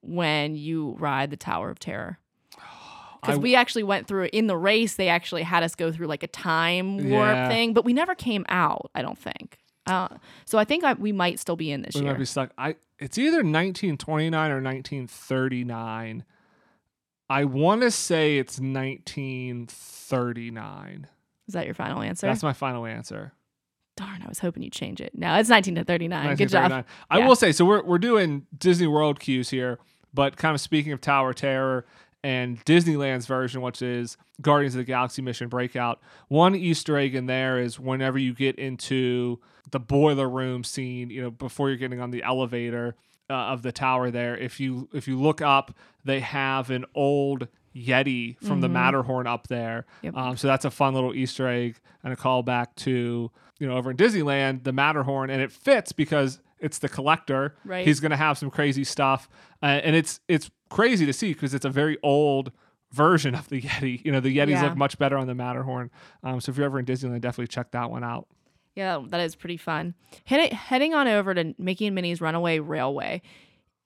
when 0.00 0.56
you 0.56 0.96
ride 0.98 1.30
the 1.30 1.36
Tower 1.36 1.68
of 1.70 1.78
Terror? 1.78 2.18
Because 3.24 3.38
we 3.38 3.54
actually 3.54 3.84
went 3.84 4.08
through 4.08 4.30
in 4.32 4.48
the 4.48 4.56
race, 4.56 4.96
they 4.96 5.08
actually 5.08 5.44
had 5.44 5.62
us 5.62 5.76
go 5.76 5.92
through 5.92 6.08
like 6.08 6.24
a 6.24 6.26
time 6.26 6.96
warp 6.96 7.36
Yeah. 7.36 7.48
thing, 7.48 7.72
but 7.72 7.84
we 7.84 7.92
never 7.92 8.16
came 8.16 8.44
out. 8.48 8.90
I 8.96 9.02
don't 9.02 9.16
think. 9.16 9.58
Uh, 9.86 10.08
so 10.44 10.58
I 10.58 10.64
think 10.64 10.84
I, 10.84 10.92
we 10.92 11.12
might 11.12 11.38
still 11.40 11.56
be 11.56 11.72
in 11.72 11.82
this 11.82 11.94
year. 11.94 12.02
We 12.02 12.06
year. 12.06 12.14
might 12.14 12.18
be 12.20 12.24
stuck. 12.24 12.50
I 12.56 12.76
it's 12.98 13.18
either 13.18 13.38
1929 13.38 14.50
or 14.50 14.62
1939. 14.62 16.24
I 17.28 17.44
want 17.44 17.82
to 17.82 17.90
say 17.90 18.38
it's 18.38 18.58
1939. 18.60 21.06
Is 21.48 21.54
that 21.54 21.66
your 21.66 21.74
final 21.74 22.02
answer? 22.02 22.26
That's 22.26 22.42
my 22.42 22.52
final 22.52 22.86
answer. 22.86 23.32
Darn, 23.96 24.22
I 24.22 24.28
was 24.28 24.38
hoping 24.38 24.62
you'd 24.62 24.72
change 24.72 25.00
it. 25.00 25.12
No, 25.14 25.28
it's 25.38 25.50
1939. 25.50 26.36
Good 26.36 26.48
job. 26.48 26.84
I 27.10 27.18
Yeah. 27.18 27.28
will 27.28 27.36
say, 27.36 27.52
so 27.52 27.64
we're 27.64 27.82
we're 27.82 27.98
doing 27.98 28.46
Disney 28.56 28.86
World 28.86 29.20
queues 29.20 29.50
here, 29.50 29.78
but 30.14 30.36
kind 30.36 30.54
of 30.54 30.60
speaking 30.60 30.92
of 30.92 31.00
Tower 31.00 31.34
Terror 31.34 31.84
and 32.24 32.64
Disneyland's 32.64 33.26
version, 33.26 33.62
which 33.62 33.82
is 33.82 34.16
Guardians 34.40 34.74
of 34.74 34.78
the 34.78 34.84
Galaxy 34.84 35.22
Mission 35.22 35.48
Breakout. 35.48 36.00
One 36.28 36.54
Easter 36.54 36.96
egg 36.96 37.14
in 37.14 37.26
there 37.26 37.58
is 37.58 37.80
whenever 37.80 38.18
you 38.18 38.34
get 38.34 38.56
into 38.58 39.40
the 39.70 39.80
boiler 39.80 40.28
room 40.28 40.64
scene, 40.64 41.10
you 41.10 41.22
know, 41.22 41.30
before 41.30 41.68
you're 41.68 41.78
getting 41.78 42.00
on 42.00 42.10
the 42.10 42.22
elevator 42.22 42.94
uh, 43.28 43.34
of 43.34 43.62
the 43.62 43.72
tower 43.72 44.10
there, 44.10 44.36
if 44.36 44.60
you 44.60 44.88
if 44.92 45.08
you 45.08 45.20
look 45.20 45.40
up, 45.40 45.76
they 46.04 46.20
have 46.20 46.70
an 46.70 46.84
old 46.94 47.48
Yeti 47.74 48.38
from 48.46 48.60
the 48.60 48.68
Matterhorn 48.68 49.26
up 49.26 49.48
there. 49.48 49.86
Yep. 50.02 50.16
Um, 50.16 50.36
so 50.36 50.46
that's 50.46 50.64
a 50.64 50.70
fun 50.70 50.94
little 50.94 51.14
Easter 51.14 51.48
egg 51.48 51.80
and 52.04 52.12
a 52.12 52.16
callback 52.16 52.74
to 52.76 53.30
you 53.58 53.66
know 53.66 53.76
over 53.76 53.90
in 53.90 53.96
Disneyland 53.96 54.64
the 54.64 54.72
Matterhorn, 54.72 55.30
and 55.30 55.40
it 55.40 55.50
fits 55.50 55.92
because 55.92 56.40
it's 56.62 56.78
the 56.78 56.88
collector. 56.88 57.54
Right. 57.64 57.86
He's 57.86 58.00
gonna 58.00 58.16
have 58.16 58.38
some 58.38 58.50
crazy 58.50 58.84
stuff, 58.84 59.28
uh, 59.62 59.66
and 59.66 59.94
it's 59.94 60.20
it's 60.28 60.50
crazy 60.70 61.04
to 61.04 61.12
see 61.12 61.34
because 61.34 61.52
it's 61.52 61.64
a 61.66 61.70
very 61.70 61.98
old 62.02 62.52
version 62.92 63.34
of 63.34 63.48
the 63.48 63.60
Yeti. 63.60 64.04
You 64.04 64.12
know, 64.12 64.20
the 64.20 64.34
Yetis 64.36 64.50
Yeah. 64.50 64.64
look 64.68 64.76
much 64.76 64.98
better 64.98 65.16
on 65.18 65.26
the 65.26 65.34
Matterhorn. 65.34 65.90
Um, 66.22 66.40
so 66.40 66.50
if 66.50 66.56
you're 66.56 66.66
ever 66.66 66.78
in 66.78 66.86
Disneyland, 66.86 67.20
definitely 67.20 67.48
check 67.48 67.70
that 67.72 67.90
one 67.90 68.04
out. 68.04 68.28
Yeah, 68.74 69.02
that 69.08 69.20
is 69.20 69.34
pretty 69.34 69.58
fun. 69.58 69.94
Head- 70.24 70.52
heading 70.52 70.94
on 70.94 71.06
over 71.08 71.34
to 71.34 71.54
Mickey 71.58 71.86
and 71.86 71.94
Minnie's 71.94 72.20
Runaway 72.22 72.58
Railway. 72.58 73.20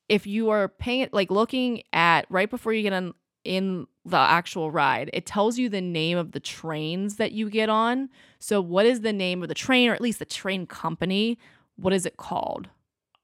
If 0.08 0.26
you 0.28 0.50
are 0.50 0.68
paying 0.68 1.00
it, 1.00 1.12
like 1.12 1.30
looking 1.30 1.82
at 1.92 2.26
right 2.30 2.48
before 2.48 2.72
you 2.72 2.82
get 2.82 2.92
on 2.92 3.12
in 3.42 3.86
the 4.04 4.16
actual 4.16 4.70
ride, 4.70 5.10
it 5.12 5.26
tells 5.26 5.58
you 5.58 5.68
the 5.68 5.80
name 5.80 6.18
of 6.18 6.32
the 6.32 6.38
trains 6.40 7.16
that 7.16 7.32
you 7.32 7.48
get 7.50 7.68
on. 7.68 8.08
So, 8.38 8.60
what 8.60 8.86
is 8.86 9.00
the 9.00 9.12
name 9.12 9.42
of 9.42 9.48
the 9.48 9.54
train, 9.54 9.88
or 9.88 9.94
at 9.94 10.00
least 10.00 10.18
the 10.20 10.24
train 10.24 10.66
company? 10.66 11.38
What 11.76 11.92
is 11.92 12.06
it 12.06 12.16
called? 12.16 12.68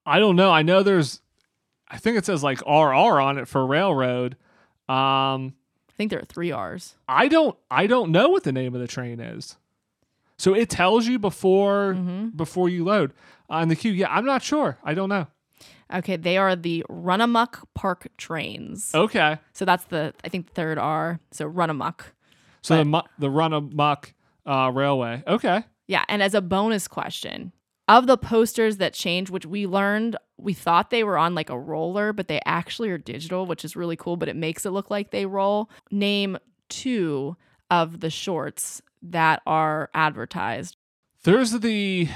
I 0.07 0.19
don't 0.19 0.37
know. 0.37 0.51
I 0.51 0.63
know 0.63 0.83
there's, 0.83 1.21
I 1.89 1.99
think 1.99 2.17
it 2.19 2.27
says 2.27 2.43
like 2.43 2.61
RR 2.67 3.21
on 3.21 3.39
it 3.39 3.49
for 3.49 3.65
railroad. 3.67 4.37
Um, 4.89 5.55
I 5.89 5.93
think 5.97 6.11
there 6.11 6.19
are 6.21 6.25
three 6.25 6.51
R's. 6.51 6.97
I 7.07 7.29
don't 7.29 7.57
I 7.71 7.87
don't 7.87 8.11
know 8.11 8.29
what 8.31 8.43
the 8.45 8.53
name 8.53 8.75
of 8.75 8.81
the 8.81 8.89
train 8.89 9.21
is. 9.21 9.57
So 10.39 10.55
it 10.55 10.69
tells 10.71 11.07
you 11.07 11.19
before 11.19 11.95
Mm-hmm. 11.95 12.29
before 12.31 12.69
you 12.69 12.85
load 12.85 13.13
on 13.49 13.69
the 13.69 13.77
queue. 13.77 13.93
Yeah, 13.93 14.09
I'm 14.11 14.25
not 14.25 14.43
sure. 14.43 14.79
I 14.83 14.95
don't 14.95 15.09
know. 15.09 15.27
Okay, 15.93 16.17
they 16.17 16.39
are 16.39 16.57
the 16.57 16.85
Runnamuck 16.91 17.63
Park 17.75 18.09
trains. 18.17 18.93
Okay. 18.95 19.39
So 19.53 19.65
that's 19.65 19.85
the 19.85 20.15
I 20.25 20.29
think 20.31 20.47
the 20.49 20.55
third 20.55 20.79
R. 20.79 21.21
So 21.31 21.49
Runnamuck. 21.49 22.01
So 22.63 22.83
the 22.83 23.05
the 23.19 23.31
run 23.31 23.53
amok 23.53 24.15
uh, 24.47 24.71
railway. 24.75 25.23
Okay. 25.27 25.63
Yeah, 25.87 26.05
and 26.09 26.23
as 26.23 26.35
a 26.35 26.41
bonus 26.41 26.89
question, 26.89 27.53
of 27.93 28.07
the 28.07 28.17
posters 28.17 28.79
that 28.79 28.95
change, 28.95 29.29
which 29.29 29.45
we 29.45 29.67
learned, 29.67 30.17
we 30.39 30.55
thought 30.55 30.89
they 30.89 31.05
were 31.05 31.19
on 31.19 31.35
like 31.35 31.51
a 31.51 31.59
roller, 31.59 32.15
but 32.15 32.27
they 32.27 32.41
actually 32.47 32.89
are 32.89 32.97
digital, 32.97 33.45
which 33.45 33.67
is 33.67 33.77
really 33.77 33.97
cool, 33.97 34.17
but 34.17 34.31
it 34.31 34.37
makes 34.37 34.65
it 34.65 34.71
look 34.71 34.91
like 34.91 35.11
they 35.11 35.27
roll. 35.27 35.69
Name 35.91 36.39
two 36.71 37.37
of 37.71 38.01
the 38.01 38.09
shorts 38.09 38.81
that 39.03 39.43
are 39.47 39.91
advertised. 39.93 40.79
There's 41.25 41.53
the 41.53 42.09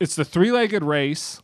it's 0.00 0.16
the 0.16 0.24
three 0.24 0.50
legged 0.50 0.82
race. 0.82 1.42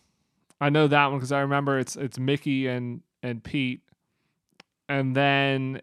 I 0.58 0.70
know 0.70 0.88
that 0.88 1.06
one 1.08 1.18
because 1.18 1.30
I 1.30 1.40
remember 1.40 1.78
it's 1.78 1.96
it's 1.96 2.18
Mickey 2.18 2.66
and 2.66 3.02
and 3.22 3.44
Pete, 3.44 3.82
and 4.88 5.14
then 5.14 5.82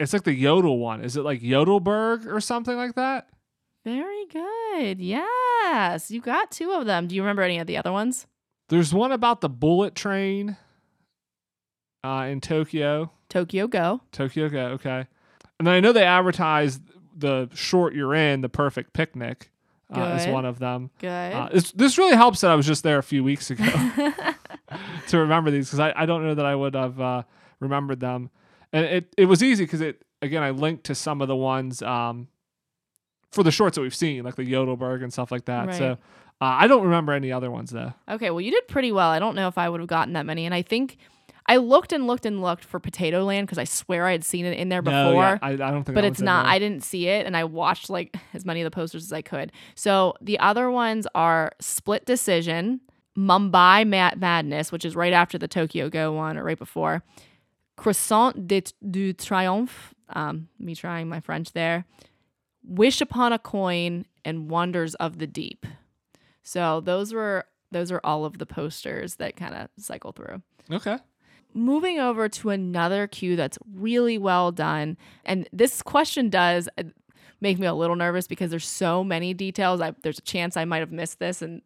it's 0.00 0.14
like 0.14 0.24
the 0.24 0.32
Yodel 0.32 0.78
one. 0.78 1.02
Is 1.04 1.18
it 1.18 1.24
like 1.24 1.42
Yodelberg 1.42 2.26
or 2.26 2.40
something 2.40 2.76
like 2.76 2.94
that? 2.94 3.28
Very 3.84 4.24
good. 4.26 4.98
Yes, 5.62 6.10
you 6.10 6.20
got 6.20 6.50
two 6.50 6.72
of 6.72 6.86
them. 6.86 7.06
Do 7.06 7.14
you 7.14 7.22
remember 7.22 7.42
any 7.42 7.58
of 7.58 7.66
the 7.66 7.76
other 7.76 7.92
ones? 7.92 8.26
There's 8.68 8.92
one 8.92 9.12
about 9.12 9.40
the 9.40 9.48
bullet 9.48 9.94
train 9.94 10.56
uh, 12.04 12.26
in 12.28 12.40
Tokyo. 12.40 13.10
Tokyo 13.28 13.66
Go. 13.66 14.00
Tokyo 14.12 14.48
Go, 14.48 14.66
okay. 14.68 15.06
And 15.58 15.68
I 15.68 15.80
know 15.80 15.92
they 15.92 16.04
advertised 16.04 16.82
the 17.16 17.48
short 17.54 17.94
you're 17.94 18.14
in, 18.14 18.40
the 18.42 18.48
perfect 18.48 18.92
picnic, 18.92 19.50
uh, 19.94 20.18
is 20.20 20.26
one 20.28 20.44
of 20.44 20.58
them. 20.58 20.90
Good. 20.98 21.32
Uh, 21.32 21.48
this, 21.52 21.72
this 21.72 21.98
really 21.98 22.16
helps 22.16 22.40
that 22.42 22.50
I 22.50 22.54
was 22.54 22.66
just 22.66 22.82
there 22.82 22.98
a 22.98 23.02
few 23.02 23.24
weeks 23.24 23.50
ago 23.50 23.64
to 25.08 25.18
remember 25.18 25.50
these 25.50 25.66
because 25.66 25.80
I, 25.80 25.92
I 25.96 26.06
don't 26.06 26.24
know 26.24 26.34
that 26.34 26.46
I 26.46 26.54
would 26.54 26.74
have 26.74 27.00
uh, 27.00 27.22
remembered 27.60 28.00
them. 28.00 28.30
And 28.72 28.84
it, 28.84 29.14
it 29.16 29.24
was 29.24 29.42
easy 29.42 29.64
because 29.64 29.80
it 29.80 30.02
again 30.20 30.42
I 30.42 30.50
linked 30.50 30.84
to 30.84 30.94
some 30.94 31.22
of 31.22 31.28
the 31.28 31.36
ones 31.36 31.82
um, 31.82 32.28
for 33.32 33.42
the 33.42 33.50
shorts 33.50 33.76
that 33.76 33.82
we've 33.82 33.94
seen, 33.94 34.24
like 34.24 34.36
the 34.36 34.44
Yodelberg 34.44 35.02
and 35.02 35.12
stuff 35.12 35.30
like 35.30 35.44
that. 35.46 35.74
So 35.74 35.92
uh, 35.92 35.96
I 36.40 36.66
don't 36.66 36.84
remember 36.84 37.12
any 37.12 37.30
other 37.32 37.50
ones 37.50 37.70
though. 37.70 37.92
Okay, 38.08 38.30
well, 38.30 38.40
you 38.40 38.50
did 38.50 38.66
pretty 38.68 38.92
well. 38.92 39.10
I 39.10 39.18
don't 39.18 39.34
know 39.34 39.48
if 39.48 39.58
I 39.58 39.68
would 39.68 39.80
have 39.80 39.88
gotten 39.88 40.14
that 40.14 40.24
many. 40.26 40.46
And 40.46 40.54
I 40.54 40.62
think 40.62 40.96
I 41.46 41.56
looked 41.56 41.92
and 41.92 42.06
looked 42.06 42.26
and 42.26 42.42
looked 42.42 42.64
for 42.64 42.78
Potato 42.78 43.24
Land 43.24 43.46
because 43.46 43.58
I 43.58 43.64
swear 43.64 44.06
I 44.06 44.12
had 44.12 44.24
seen 44.24 44.44
it 44.44 44.58
in 44.58 44.68
there 44.68 44.82
before. 44.82 44.94
No, 44.94 45.12
yeah, 45.14 45.38
I, 45.42 45.50
I 45.52 45.56
don't 45.56 45.84
think. 45.84 45.94
but 45.94 46.04
it's 46.04 46.20
not. 46.20 46.46
I 46.46 46.58
didn't 46.58 46.84
see 46.84 47.08
it, 47.08 47.26
and 47.26 47.36
I 47.36 47.44
watched 47.44 47.88
like 47.90 48.14
as 48.34 48.44
many 48.44 48.60
of 48.60 48.64
the 48.66 48.70
posters 48.70 49.04
as 49.04 49.12
I 49.12 49.22
could. 49.22 49.50
So 49.74 50.14
the 50.20 50.38
other 50.38 50.70
ones 50.70 51.06
are 51.14 51.52
Split 51.60 52.04
Decision, 52.06 52.80
Mumbai 53.16 53.86
Mad- 53.86 54.20
Madness, 54.20 54.70
which 54.70 54.84
is 54.84 54.94
right 54.94 55.12
after 55.12 55.38
the 55.38 55.48
Tokyo 55.48 55.88
Go 55.88 56.12
one 56.12 56.36
or 56.38 56.44
right 56.44 56.58
before, 56.58 57.02
Croissant 57.76 58.46
de, 58.46 58.62
du 58.90 59.12
Triomphe. 59.12 59.92
Um, 60.10 60.48
me 60.58 60.74
trying 60.74 61.08
my 61.08 61.20
French 61.20 61.52
there. 61.52 61.84
Wish 62.68 63.00
Upon 63.00 63.32
a 63.32 63.38
Coin 63.38 64.04
and 64.24 64.50
Wonders 64.50 64.94
of 64.96 65.18
the 65.18 65.26
Deep. 65.26 65.66
So 66.42 66.80
those 66.80 67.14
were 67.14 67.46
those 67.70 67.90
are 67.90 68.00
all 68.04 68.24
of 68.24 68.38
the 68.38 68.46
posters 68.46 69.16
that 69.16 69.36
kind 69.36 69.54
of 69.54 69.68
cycle 69.78 70.12
through 70.12 70.42
okay. 70.70 70.98
moving 71.52 71.98
over 71.98 72.28
to 72.28 72.50
another 72.50 73.06
queue 73.06 73.36
that's 73.36 73.58
really 73.74 74.16
well 74.16 74.52
done. 74.52 74.96
And 75.26 75.48
this 75.52 75.82
question 75.82 76.30
does 76.30 76.68
uh, 76.78 76.84
make 77.40 77.58
me 77.58 77.66
a 77.66 77.74
little 77.74 77.96
nervous 77.96 78.26
because 78.26 78.50
there's 78.50 78.66
so 78.66 79.04
many 79.04 79.34
details. 79.34 79.80
I, 79.80 79.94
there's 80.02 80.18
a 80.18 80.22
chance 80.22 80.56
I 80.56 80.64
might 80.64 80.78
have 80.78 80.92
missed 80.92 81.18
this, 81.18 81.42
and 81.42 81.62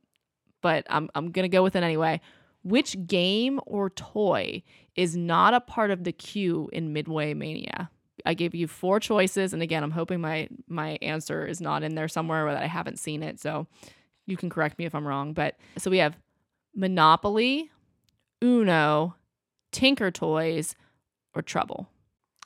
but 0.61 0.87
I'm 0.89 1.11
I'm 1.15 1.31
gonna 1.31 1.49
go 1.49 1.63
with 1.63 1.77
it 1.77 1.83
anyway. 1.83 2.21
Which 2.65 2.97
game 3.07 3.61
or 3.67 3.91
toy 3.91 4.63
is 4.95 5.17
not 5.17 5.53
a 5.53 5.61
part 5.61 5.91
of 5.91 6.05
the 6.05 6.13
queue 6.13 6.71
in 6.73 6.93
Midway 6.93 7.35
Mania? 7.35 7.91
I 8.25 8.35
gave 8.35 8.55
you 8.55 8.67
four 8.69 9.01
choices, 9.01 9.53
and 9.53 9.63
again, 9.63 9.83
I'm 9.83 9.91
hoping 9.91 10.21
my 10.21 10.49
my 10.69 10.99
answer 11.03 11.47
is 11.47 11.61
not 11.61 11.83
in 11.83 11.95
there 11.95 12.09
somewhere 12.09 12.47
or 12.47 12.53
that 12.53 12.63
I 12.63 12.67
haven't 12.67 12.99
seen 12.99 13.23
it. 13.23 13.41
So 13.41 13.67
you 14.27 14.37
can 14.37 14.51
correct 14.51 14.79
me 14.79 14.85
if 14.85 14.95
I'm 14.95 15.07
wrong. 15.07 15.33
But 15.33 15.57
so 15.79 15.91
we 15.91 15.99
have 15.99 16.17
Monopoly, 16.75 17.71
Uno, 18.43 19.15
Tinker 19.73 20.11
Toys, 20.11 20.75
or 21.35 21.43
Trouble. 21.43 21.89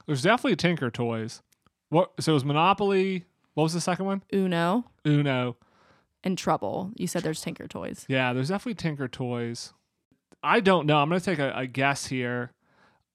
There's 0.07 0.23
definitely 0.23 0.57
Tinker 0.57 0.91
Toys. 0.91 1.43
What? 1.91 2.12
So 2.21 2.33
it 2.33 2.35
was 2.35 2.45
Monopoly. 2.45 3.25
What 3.55 3.65
was 3.65 3.73
the 3.75 3.81
second 3.81 4.05
one? 4.07 4.23
Uno 4.33 4.85
Uno. 5.07 5.57
and 6.23 6.37
Trouble. 6.37 6.91
You 6.97 7.07
said 7.07 7.23
there's 7.23 7.41
Tinker 7.41 7.67
Toys. 7.67 8.05
Yeah, 8.09 8.33
there's 8.33 8.49
definitely 8.49 8.75
Tinker 8.75 9.09
Toys. 9.09 9.73
I 10.43 10.61
don't 10.61 10.87
know. 10.87 10.99
I'm 10.99 11.09
gonna 11.09 11.21
take 11.21 11.39
a, 11.39 11.53
a 11.57 11.67
guess 11.67 12.07
here. 12.07 12.53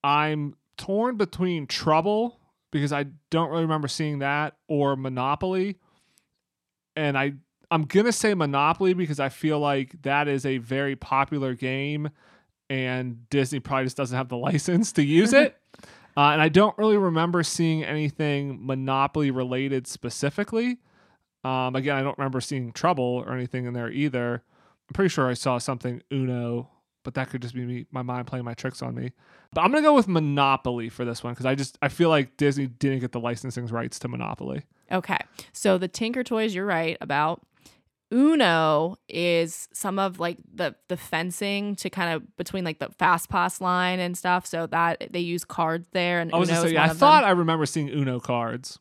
I'm 0.04 0.56
torn 0.78 1.18
between 1.18 1.68
Trouble 1.68 2.40
because 2.72 2.92
I 2.94 3.06
don't 3.30 3.50
really 3.50 3.64
remember 3.64 3.88
seeing 3.88 4.20
that 4.20 4.56
or 4.68 4.96
Monopoly, 4.96 5.78
and 6.96 7.18
I 7.18 7.34
I'm 7.70 7.84
gonna 7.84 8.12
say 8.12 8.34
Monopoly 8.34 8.94
because 8.94 9.20
I 9.20 9.30
feel 9.30 9.60
like 9.60 10.02
that 10.02 10.28
is 10.28 10.46
a 10.46 10.58
very 10.58 10.96
popular 10.96 11.54
game, 11.54 12.10
and 12.70 13.30
Disney 13.30 13.60
probably 13.60 13.86
just 13.86 13.98
doesn't 13.98 14.18
have 14.18 14.30
the 14.30 14.38
license 14.38 14.92
to 14.94 15.04
use 15.04 15.34
it. 15.34 15.58
Uh, 16.18 16.32
and 16.32 16.42
I 16.42 16.50
don't 16.50 16.78
really 16.78 16.98
remember 16.98 17.42
seeing 17.42 17.86
anything 17.86 18.66
Monopoly 18.66 19.32
related 19.32 19.88
specifically. 19.88 20.80
Um, 21.46 21.74
again, 21.76 21.96
I 21.96 22.04
don't 22.04 22.18
remember 22.18 22.42
seeing 22.42 22.74
Trouble 22.74 23.24
or 23.26 23.34
anything 23.34 23.66
in 23.66 23.74
there 23.74 23.90
either. 23.90 24.44
I'm 24.90 24.94
pretty 24.94 25.08
sure 25.08 25.30
I 25.30 25.36
saw 25.36 25.58
something 25.58 26.04
Uno, 26.12 26.70
but 27.04 27.14
that 27.16 27.30
could 27.30 27.42
just 27.42 27.54
be 27.54 27.66
me, 27.66 27.86
my 27.92 28.02
mind 28.02 28.28
playing 28.28 28.46
my 28.46 28.54
tricks 28.54 28.82
on 28.82 28.96
me. 28.96 29.12
But 29.54 29.62
I'm 29.62 29.72
gonna 29.72 29.84
go 29.84 29.94
with 29.94 30.08
Monopoly 30.08 30.90
for 30.90 31.06
this 31.06 31.24
one 31.24 31.34
because 31.34 31.46
I 31.46 31.56
just 31.56 31.78
I 31.82 31.90
feel 31.90 32.10
like 32.10 32.38
Disney 32.38 32.68
didn't 32.68 33.00
get 33.00 33.12
the 33.12 33.20
licensing 33.20 33.66
rights 33.68 34.00
to 34.00 34.08
Monopoly. 34.08 34.64
Okay. 34.92 35.18
So 35.54 35.78
the 35.78 35.88
Tinker 35.88 36.24
Toys, 36.24 36.54
you're 36.56 36.66
right 36.66 36.98
about. 37.02 37.42
Uno 38.14 38.98
is 39.08 39.70
some 39.74 39.98
of 39.98 40.20
like 40.20 40.38
the 40.54 40.76
the 40.90 40.98
fencing 40.98 41.76
to 41.78 41.90
kind 41.90 42.14
of 42.14 42.36
between 42.36 42.66
like 42.66 42.80
the 42.80 42.90
fast 43.00 43.30
pass 43.30 43.62
line 43.62 44.00
and 44.00 44.18
stuff. 44.18 44.46
So 44.46 44.68
that 44.68 45.08
they 45.12 45.22
use 45.22 45.46
cards 45.46 45.88
there. 45.94 46.20
And 46.20 46.34
I 46.34 46.38
was 46.38 46.50
Uno 46.50 46.64
say, 46.64 46.74
yeah, 46.74 46.84
I 46.84 46.90
thought 46.90 47.22
them. 47.22 47.30
I 47.30 47.32
remember 47.32 47.66
seeing 47.66 47.90
Uno 47.90 48.20
cards. 48.20 48.80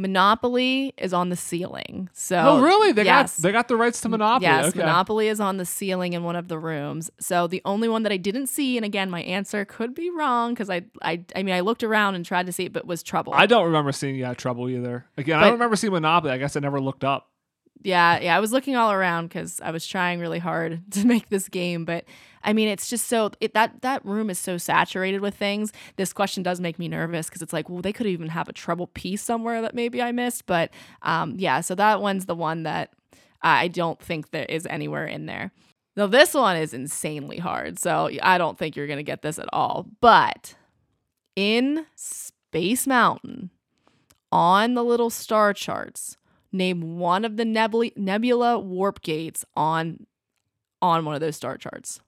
Monopoly 0.00 0.94
is 0.98 1.12
on 1.12 1.28
the 1.28 1.36
ceiling. 1.36 2.08
So 2.12 2.36
Oh, 2.38 2.60
really? 2.62 2.92
They 2.92 3.04
yes. 3.04 3.36
got 3.36 3.42
they 3.42 3.52
got 3.52 3.68
the 3.68 3.76
rights 3.76 4.00
to 4.02 4.08
Monopoly. 4.08 4.46
Yes, 4.50 4.66
okay. 4.68 4.78
Monopoly 4.78 5.28
is 5.28 5.40
on 5.40 5.56
the 5.56 5.64
ceiling 5.66 6.12
in 6.12 6.24
one 6.24 6.36
of 6.36 6.48
the 6.48 6.58
rooms. 6.58 7.10
So 7.20 7.46
the 7.46 7.62
only 7.64 7.88
one 7.88 8.02
that 8.04 8.12
I 8.12 8.16
didn't 8.16 8.46
see, 8.48 8.76
and 8.76 8.84
again, 8.84 9.10
my 9.10 9.22
answer 9.22 9.64
could 9.64 9.94
be 9.94 10.10
wrong 10.10 10.54
because 10.54 10.70
I, 10.70 10.82
I, 11.02 11.24
I 11.36 11.42
mean, 11.42 11.54
I 11.54 11.60
looked 11.60 11.82
around 11.82 12.14
and 12.14 12.24
tried 12.24 12.46
to 12.46 12.52
see 12.52 12.64
it, 12.66 12.72
but 12.72 12.86
was 12.86 13.02
Trouble. 13.02 13.32
I 13.34 13.46
don't 13.46 13.64
remember 13.64 13.92
seeing 13.92 14.16
yeah 14.16 14.34
Trouble 14.34 14.68
either. 14.68 15.06
Again, 15.16 15.38
I 15.38 15.42
don't 15.44 15.52
remember 15.52 15.76
seeing 15.76 15.92
Monopoly. 15.92 16.32
I 16.32 16.38
guess 16.38 16.56
I 16.56 16.60
never 16.60 16.80
looked 16.80 17.04
up. 17.04 17.28
yeah, 17.82 18.18
yeah, 18.20 18.36
I 18.36 18.40
was 18.40 18.52
looking 18.52 18.76
all 18.76 18.92
around 18.92 19.28
because 19.28 19.60
I 19.62 19.70
was 19.70 19.86
trying 19.86 20.20
really 20.20 20.38
hard 20.38 20.82
to 20.92 21.06
make 21.06 21.28
this 21.28 21.48
game, 21.48 21.84
but 21.84 22.04
I 22.42 22.52
mean, 22.52 22.68
it's 22.68 22.88
just 22.88 23.06
so 23.08 23.30
it, 23.40 23.54
that 23.54 23.82
that 23.82 24.04
room 24.04 24.30
is 24.30 24.38
so 24.38 24.56
saturated 24.58 25.20
with 25.20 25.34
things. 25.34 25.72
This 25.96 26.12
question 26.12 26.42
does 26.42 26.60
make 26.60 26.78
me 26.78 26.88
nervous 26.88 27.28
because 27.28 27.42
it's 27.42 27.52
like, 27.52 27.68
well, 27.68 27.82
they 27.82 27.92
could 27.92 28.06
even 28.06 28.28
have 28.28 28.48
a 28.48 28.52
treble 28.52 28.86
piece 28.88 29.22
somewhere 29.22 29.60
that 29.62 29.74
maybe 29.74 30.00
I 30.00 30.12
missed, 30.12 30.46
but 30.46 30.70
um, 31.02 31.34
yeah, 31.38 31.60
so 31.60 31.74
that 31.74 32.00
one's 32.00 32.26
the 32.26 32.34
one 32.34 32.62
that 32.62 32.92
I 33.42 33.68
don't 33.68 34.00
think 34.00 34.30
there 34.30 34.46
is 34.46 34.66
anywhere 34.66 35.06
in 35.06 35.26
there. 35.26 35.52
Now, 35.96 36.06
this 36.06 36.34
one 36.34 36.56
is 36.56 36.72
insanely 36.72 37.38
hard, 37.38 37.78
so 37.78 38.10
I 38.22 38.38
don't 38.38 38.56
think 38.56 38.76
you're 38.76 38.86
to 38.86 39.02
get 39.02 39.22
this 39.22 39.38
at 39.38 39.48
all. 39.52 39.86
But 40.00 40.54
in 41.36 41.86
Space 41.94 42.86
Mountain, 42.86 43.50
on 44.30 44.74
the 44.74 44.84
little 44.84 45.10
star 45.10 45.52
charts, 45.52 46.16
name 46.52 46.98
one 46.98 47.24
of 47.24 47.36
the 47.36 47.44
nebula, 47.44 47.90
nebula 47.96 48.58
warp 48.58 49.02
gates 49.02 49.44
on 49.56 50.06
on 50.82 51.04
one 51.04 51.14
of 51.14 51.20
those 51.20 51.36
star 51.36 51.58
charts. 51.58 52.00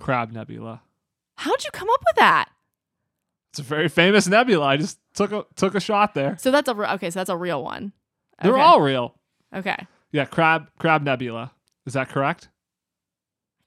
Crab 0.00 0.32
Nebula. 0.32 0.82
How'd 1.36 1.64
you 1.64 1.70
come 1.72 1.88
up 1.90 2.02
with 2.06 2.16
that? 2.16 2.48
It's 3.50 3.58
a 3.60 3.62
very 3.62 3.88
famous 3.88 4.26
nebula. 4.28 4.66
I 4.66 4.76
just 4.76 4.98
took 5.14 5.32
a 5.32 5.44
took 5.56 5.74
a 5.74 5.80
shot 5.80 6.14
there. 6.14 6.36
So 6.38 6.50
that's 6.50 6.68
a 6.68 6.74
re- 6.74 6.88
okay. 6.94 7.10
So 7.10 7.20
that's 7.20 7.30
a 7.30 7.36
real 7.36 7.64
one. 7.64 7.92
They're 8.42 8.52
Okay. 8.52 8.60
all 8.62 8.80
real. 8.80 9.14
okay. 9.54 9.86
Yeah, 10.12 10.24
Crab 10.26 10.70
Crab 10.78 11.02
Nebula. 11.02 11.52
Is 11.86 11.94
that 11.94 12.08
correct? 12.08 12.48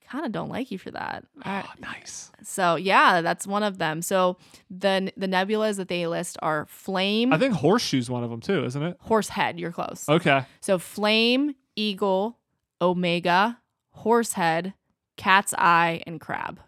I 0.02 0.04
kind 0.12 0.24
of 0.26 0.32
don't 0.32 0.48
like 0.50 0.70
you 0.70 0.78
for 0.78 0.90
that. 0.92 1.24
Ah, 1.44 1.48
all 1.48 1.52
right. 1.56 1.64
Oh, 1.68 1.80
nice. 1.80 2.30
So 2.42 2.76
yeah, 2.76 3.22
that's 3.22 3.46
one 3.46 3.62
of 3.62 3.78
them. 3.78 4.02
So 4.02 4.36
the 4.70 5.12
the 5.16 5.26
nebulas 5.26 5.76
that 5.76 5.88
they 5.88 6.06
list 6.06 6.36
are 6.42 6.66
Flame, 6.66 7.32
I 7.32 7.38
think 7.38 7.54
Horseshoe's 7.54 8.08
one 8.10 8.22
of 8.22 8.30
them 8.30 8.40
too, 8.40 8.64
isn't 8.64 8.82
it? 8.82 8.96
Horsehead. 9.00 9.58
You're 9.58 9.72
close. 9.72 10.08
Okay. 10.08 10.44
So 10.60 10.78
Flame, 10.78 11.54
Eagle, 11.76 12.38
Omega, 12.80 13.58
Horsehead, 13.90 14.74
Cat's 15.16 15.54
Eye, 15.54 16.02
and 16.06 16.20
Crab 16.20 16.60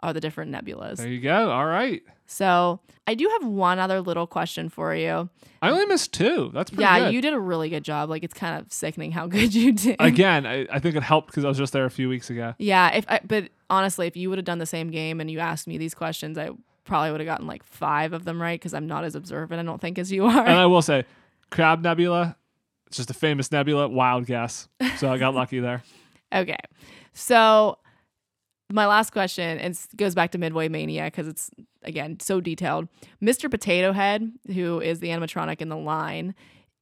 are 0.00 0.12
the 0.12 0.20
different 0.20 0.52
nebulas. 0.52 0.98
There 0.98 1.08
you 1.08 1.20
go. 1.20 1.50
All 1.50 1.66
right. 1.66 2.02
So 2.26 2.80
I 3.06 3.14
do 3.14 3.28
have 3.28 3.48
one 3.48 3.78
other 3.78 4.00
little 4.00 4.26
question 4.26 4.68
for 4.68 4.94
you. 4.94 5.28
I 5.60 5.70
only 5.70 5.86
missed 5.86 6.12
two. 6.12 6.50
That's 6.54 6.70
pretty 6.70 6.82
yeah, 6.82 7.00
good. 7.00 7.14
you 7.14 7.20
did 7.20 7.34
a 7.34 7.40
really 7.40 7.68
good 7.68 7.84
job. 7.84 8.10
Like 8.10 8.22
it's 8.22 8.34
kind 8.34 8.58
of 8.60 8.72
sickening 8.72 9.12
how 9.12 9.26
good 9.26 9.54
you 9.54 9.72
did. 9.72 9.96
Again, 9.98 10.46
I, 10.46 10.66
I 10.70 10.78
think 10.78 10.96
it 10.96 11.02
helped 11.02 11.28
because 11.28 11.44
I 11.44 11.48
was 11.48 11.58
just 11.58 11.72
there 11.72 11.84
a 11.84 11.90
few 11.90 12.08
weeks 12.08 12.30
ago. 12.30 12.54
Yeah, 12.58 12.94
if 12.94 13.04
I, 13.08 13.20
but 13.24 13.50
honestly, 13.70 14.06
if 14.06 14.16
you 14.16 14.28
would 14.30 14.38
have 14.38 14.44
done 14.44 14.58
the 14.58 14.66
same 14.66 14.90
game 14.90 15.20
and 15.20 15.30
you 15.30 15.38
asked 15.38 15.66
me 15.66 15.78
these 15.78 15.94
questions, 15.94 16.38
I 16.38 16.50
probably 16.84 17.10
would 17.12 17.20
have 17.20 17.26
gotten 17.26 17.46
like 17.46 17.62
five 17.62 18.12
of 18.12 18.24
them 18.24 18.40
right 18.40 18.58
because 18.58 18.74
I'm 18.74 18.86
not 18.86 19.04
as 19.04 19.14
observant. 19.14 19.60
I 19.60 19.64
don't 19.64 19.80
think 19.80 19.98
as 19.98 20.12
you 20.12 20.24
are. 20.26 20.46
And 20.46 20.58
I 20.58 20.66
will 20.66 20.82
say, 20.82 21.04
Crab 21.50 21.82
Nebula, 21.82 22.36
it's 22.86 22.96
just 22.96 23.10
a 23.10 23.14
famous 23.14 23.50
nebula. 23.52 23.88
Wild 23.88 24.26
guess. 24.26 24.68
So 24.98 25.12
I 25.12 25.18
got 25.18 25.34
lucky 25.34 25.60
there. 25.60 25.82
Okay. 26.34 26.58
So 27.14 27.78
my 28.72 28.86
last 28.86 29.10
question 29.10 29.58
and 29.58 29.74
it 29.74 29.96
goes 29.96 30.14
back 30.14 30.32
to 30.32 30.38
Midway 30.38 30.68
Mania 30.68 31.04
because 31.04 31.28
it's 31.28 31.50
again 31.82 32.18
so 32.20 32.40
detailed. 32.40 32.88
Mr. 33.22 33.50
Potato 33.50 33.92
Head, 33.92 34.30
who 34.52 34.80
is 34.80 35.00
the 35.00 35.08
animatronic 35.08 35.60
in 35.60 35.68
the 35.68 35.76
line, 35.76 36.34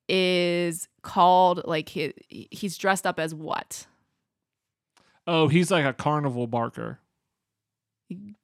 is 0.09 0.89
called 1.03 1.63
like 1.67 1.89
he, 1.91 2.13
he's 2.29 2.77
dressed 2.77 3.07
up 3.07 3.19
as 3.21 3.35
what? 3.35 3.87
Oh, 5.27 5.49
he's 5.49 5.71
like 5.71 5.85
a 5.85 5.93
carnival 5.93 6.47
barker. 6.47 6.99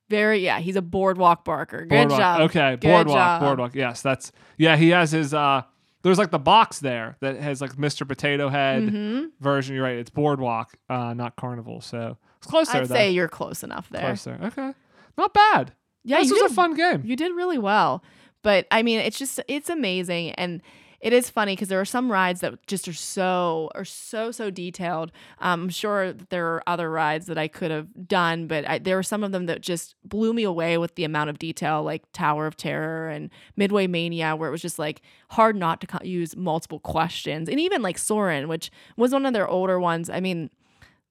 Very 0.09 0.39
yeah, 0.45 0.61
he's 0.61 0.77
a 0.77 0.83
boardwalk 0.83 1.45
barker. 1.45 1.81
Good 1.83 1.89
Boardwalk. 1.91 2.19
job. 2.19 2.41
Okay, 2.43 2.71
Good 2.73 2.81
boardwalk, 2.81 3.17
job. 3.17 3.43
boardwalk. 3.43 3.75
Yes, 3.75 4.01
that's 4.01 4.33
yeah. 4.57 4.77
He 4.77 4.91
has 4.91 5.11
his 5.11 5.35
uh. 5.35 5.63
There's 6.03 6.19
like 6.19 6.31
the 6.31 6.39
box 6.39 6.79
there 6.79 7.17
that 7.21 7.37
has 7.37 7.61
like 7.61 7.73
Mr. 7.73 8.07
Potato 8.07 8.49
Head 8.49 8.89
hmm 8.89 9.25
version. 9.41 9.75
You're 9.75 9.85
right. 9.85 9.97
It's 9.99 10.11
boardwalk, 10.11 10.75
uh, 10.89 11.15
not 11.15 11.37
carnival. 11.37 11.81
So 11.81 12.17
it's 12.39 12.47
close 12.47 12.69
there. 12.71 12.83
I'd 12.83 12.89
though. 12.89 12.95
say 12.95 13.11
you're 13.11 13.29
close 13.29 13.63
enough 13.63 13.89
there. 13.91 14.03
close 14.03 14.25
there. 14.25 14.39
Okay, 14.43 14.73
not 15.17 15.35
bad. 15.35 15.73
Yeah, 16.05 16.21
this 16.21 16.31
was 16.31 16.41
did 16.41 16.51
a 16.51 16.55
fun 16.55 16.75
game. 16.75 17.03
You 17.05 17.17
did 17.17 17.33
really 17.35 17.59
well. 17.59 18.03
But 18.43 18.67
I 18.71 18.83
mean, 18.83 19.01
it's 19.01 19.19
just 19.19 19.41
it's 19.49 19.69
amazing 19.69 20.31
and 20.33 20.63
it 21.01 21.13
is 21.13 21.31
funny 21.31 21.55
because 21.55 21.69
there 21.69 21.81
are 21.81 21.85
some 21.85 22.11
rides 22.11 22.41
that 22.41 22.67
just 22.67 22.89
are 22.89 22.93
so 22.93 23.71
are 23.75 23.85
so 23.85 24.31
so 24.33 24.51
detailed. 24.51 25.13
Um, 25.41 25.65
I'm 25.65 25.69
sure 25.69 26.13
there 26.13 26.47
are 26.47 26.63
other 26.67 26.91
rides 26.91 27.27
that 27.27 27.39
I 27.39 27.47
could 27.47 27.71
have 27.71 28.09
done, 28.09 28.47
but 28.49 28.69
I, 28.69 28.79
there 28.79 28.97
were 28.97 29.03
some 29.03 29.23
of 29.23 29.31
them 29.31 29.47
that 29.47 29.61
just 29.61 29.95
blew 30.05 30.33
me 30.33 30.43
away 30.43 30.77
with 30.77 30.97
the 30.97 31.05
amount 31.05 31.31
of 31.31 31.39
detail, 31.39 31.83
like 31.83 32.03
Tower 32.13 32.47
of 32.47 32.57
Terror 32.57 33.09
and 33.09 33.31
Midway 33.57 33.87
Mania, 33.87 34.35
where 34.35 34.49
it 34.49 34.53
was 34.53 34.63
just 34.63 34.79
like 34.79 35.01
hard 35.31 35.55
not 35.55 35.81
to 35.83 35.87
co- 35.87 36.05
use 36.05 36.37
multiple 36.37 36.81
questions, 36.81 37.49
and 37.49 37.61
even 37.61 37.81
like 37.81 37.99
Soarin', 37.99 38.49
which 38.49 38.71
was 38.97 39.13
one 39.13 39.25
of 39.25 39.33
their 39.33 39.49
older 39.49 39.79
ones. 39.79 40.11
I 40.11 40.19
mean, 40.19 40.51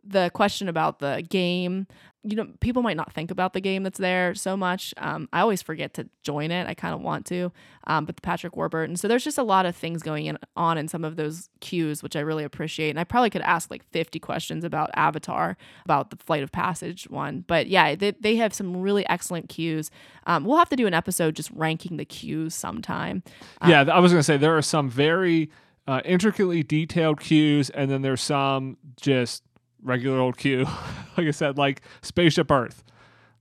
the 0.03 0.29
question 0.33 0.67
about 0.67 0.99
the 0.99 1.25
game 1.29 1.87
you 2.29 2.35
know 2.35 2.47
people 2.59 2.81
might 2.81 2.97
not 2.97 3.13
think 3.13 3.31
about 3.31 3.53
the 3.53 3.61
game 3.61 3.83
that's 3.83 3.99
there 3.99 4.35
so 4.35 4.57
much. 4.57 4.93
Um, 4.97 5.29
i 5.33 5.39
always 5.39 5.61
forget 5.61 5.93
to 5.95 6.09
join 6.23 6.51
it. 6.51 6.67
I 6.67 6.73
kind 6.73 6.93
of 6.93 7.01
want 7.01 7.25
to 7.27 7.51
um, 7.85 8.05
but 8.05 8.15
the 8.15 8.21
patrick 8.21 8.55
warburton 8.55 8.95
so 8.97 9.07
there's 9.07 9.23
just 9.23 9.37
a 9.37 9.43
lot 9.43 9.65
of 9.65 9.75
things 9.75 10.03
going 10.03 10.25
in, 10.25 10.37
on 10.55 10.77
in 10.77 10.87
some 10.87 11.03
of 11.03 11.15
those 11.15 11.49
queues 11.61 12.03
which 12.03 12.15
i 12.15 12.19
really 12.19 12.43
appreciate. 12.43 12.89
And 12.89 12.99
i 12.99 13.03
probably 13.03 13.29
could 13.29 13.41
ask 13.41 13.71
like 13.71 13.83
50 13.91 14.19
questions 14.19 14.63
about 14.63 14.89
avatar 14.95 15.57
about 15.85 16.09
the 16.09 16.17
flight 16.17 16.43
of 16.43 16.51
passage 16.51 17.09
one. 17.09 17.43
But 17.47 17.67
yeah 17.67 17.95
they, 17.95 18.11
they 18.11 18.35
have 18.37 18.53
some 18.53 18.77
really 18.81 19.07
excellent 19.09 19.49
queues. 19.49 19.89
Um, 20.25 20.43
we'll 20.43 20.57
have 20.57 20.69
to 20.69 20.75
do 20.75 20.87
an 20.87 20.93
episode 20.93 21.35
just 21.35 21.49
ranking 21.51 21.97
the 21.97 22.05
queues 22.05 22.53
sometime. 22.53 23.23
Yeah, 23.65 23.81
I 23.81 23.99
was 23.99 24.11
gonna 24.11 24.23
say 24.23 24.37
there 24.37 24.57
are 24.57 24.61
some 24.61 24.89
very 24.89 25.49
uh, 25.87 26.01
intricately 26.03 26.63
detailed 26.63 27.19
queues, 27.19 27.69
and 27.69 27.89
then 27.89 28.01
there's 28.01 28.21
some 28.21 28.77
just 28.99 29.43
regular 29.83 30.19
old 30.19 30.37
queue. 30.37 30.63
like 31.17 31.27
I 31.27 31.31
said, 31.31 31.57
like 31.57 31.81
Spaceship 32.01 32.49
Earth. 32.51 32.83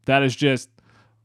That 0.07 0.23
is 0.23 0.37
just 0.37 0.71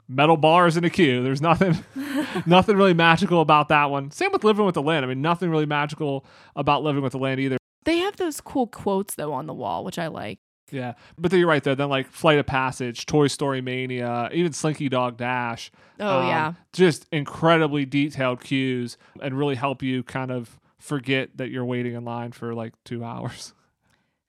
metal 0.07 0.37
bars 0.37 0.75
in 0.77 0.83
a 0.83 0.89
queue. 0.89 1.23
There's 1.23 1.41
nothing, 1.41 1.77
nothing 2.45 2.75
really 2.77 2.93
magical 2.93 3.41
about 3.41 3.69
that 3.69 3.89
one. 3.91 4.11
Same 4.11 4.31
with 4.31 4.43
Living 4.43 4.65
with 4.65 4.75
the 4.75 4.81
Land. 4.81 5.05
I 5.05 5.07
mean, 5.07 5.21
nothing 5.21 5.49
really 5.49 5.65
magical 5.67 6.25
about 6.55 6.83
Living 6.83 7.01
with 7.03 7.11
the 7.13 7.19
Land 7.19 7.39
either. 7.39 7.57
they 7.85 7.97
have 7.99 8.17
those 8.17 8.41
cool 8.41 8.67
quotes 8.67 9.15
though 9.15 9.33
on 9.33 9.45
the 9.47 9.53
wall 9.53 9.83
which 9.83 9.97
i 9.99 10.07
like 10.07 10.39
Yeah, 10.71 10.93
but 11.17 11.31
then 11.31 11.39
you're 11.39 11.49
right 11.49 11.63
there. 11.63 11.75
Then 11.75 11.89
like 11.89 12.07
Flight 12.09 12.39
of 12.39 12.45
Passage, 12.45 13.05
Toy 13.05 13.27
Story 13.27 13.61
Mania, 13.61 14.29
even 14.33 14.51
Slinky 14.53 14.89
Dog 14.89 15.17
Dash. 15.17 15.71
oh 15.99 16.19
Um, 16.21 16.27
yeah 16.27 16.53
just 16.73 17.05
incredibly 17.11 17.85
detailed 17.85 18.41
queues 18.43 18.97
and 19.21 19.37
really 19.37 19.55
help 19.55 19.83
you 19.83 20.03
kind 20.03 20.31
of 20.31 20.59
forget 20.79 21.37
that 21.37 21.49
you're 21.49 21.65
waiting 21.65 21.93
in 21.93 22.03
line 22.05 22.31
for 22.31 22.53
like 22.55 22.73
two 22.83 23.03
hours. 23.03 23.53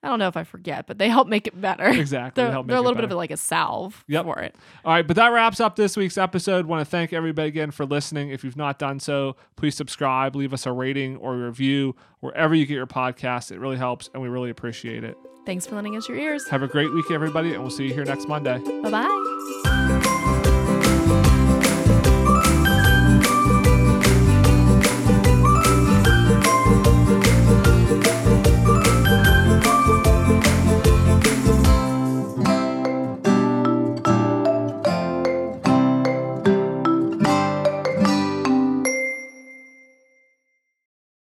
I 0.03 0.09
don't 0.09 0.19
know 0.19 0.27
if 0.29 0.37
I 0.37 0.43
forget, 0.45 0.87
but 0.89 0.99
they 0.99 1.09
help 1.09 1.29
make 1.29 1.47
it 1.47 1.59
better. 1.61 1.87
Exactly. 2.03 2.43
They're, 2.43 2.51
help 2.51 2.67
they're 2.67 2.77
a 2.77 2.81
little 2.81 2.95
bit 2.97 3.05
of 3.05 3.11
better. 3.11 3.17
like 3.17 3.31
a 3.31 3.37
salve 3.37 4.05
Yep. 4.09 4.25
for 4.25 4.39
it. 4.41 4.57
All 4.85 4.93
right, 4.93 5.07
but 5.07 5.15
that 5.17 5.29
wraps 5.29 5.61
up 5.61 5.77
this 5.77 5.97
week's 5.97 6.19
episode. 6.19 6.67
Want 6.67 6.81
to 6.81 6.85
thank 6.85 7.13
everybody 7.13 7.49
again 7.49 7.71
for 7.71 7.87
listening. 7.87 8.31
If 8.31 8.43
you've 8.43 8.57
not 8.57 8.79
done 8.81 8.99
so, 8.99 9.37
please 9.57 9.77
subscribe, 9.77 10.35
leave 10.35 10.53
us 10.53 10.67
a 10.67 10.73
rating 10.73 11.17
or 11.19 11.35
a 11.35 11.47
review 11.47 11.95
wherever 12.21 12.55
you 12.55 12.67
get 12.67 12.75
your 12.75 12.87
podcast. 12.87 13.53
It 13.53 13.61
really 13.61 13.77
helps, 13.77 14.11
and 14.13 14.23
we 14.23 14.29
really 14.29 14.51
appreciate 14.51 15.05
it. 15.05 15.17
Thanks 15.47 15.67
for 15.67 15.75
lending 15.77 15.97
us 15.97 16.09
your 16.09 16.19
ears. 16.19 16.49
Have 16.49 16.63
a 16.63 16.69
great 16.69 16.93
week, 16.93 17.11
everybody, 17.11 17.53
and 17.53 17.61
we'll 17.63 17.71
see 17.71 17.87
you 17.87 17.95
here 17.95 18.05
next 18.05 18.27
Monday. 18.29 18.59
Bye 18.83 18.91
bye. 18.91 19.92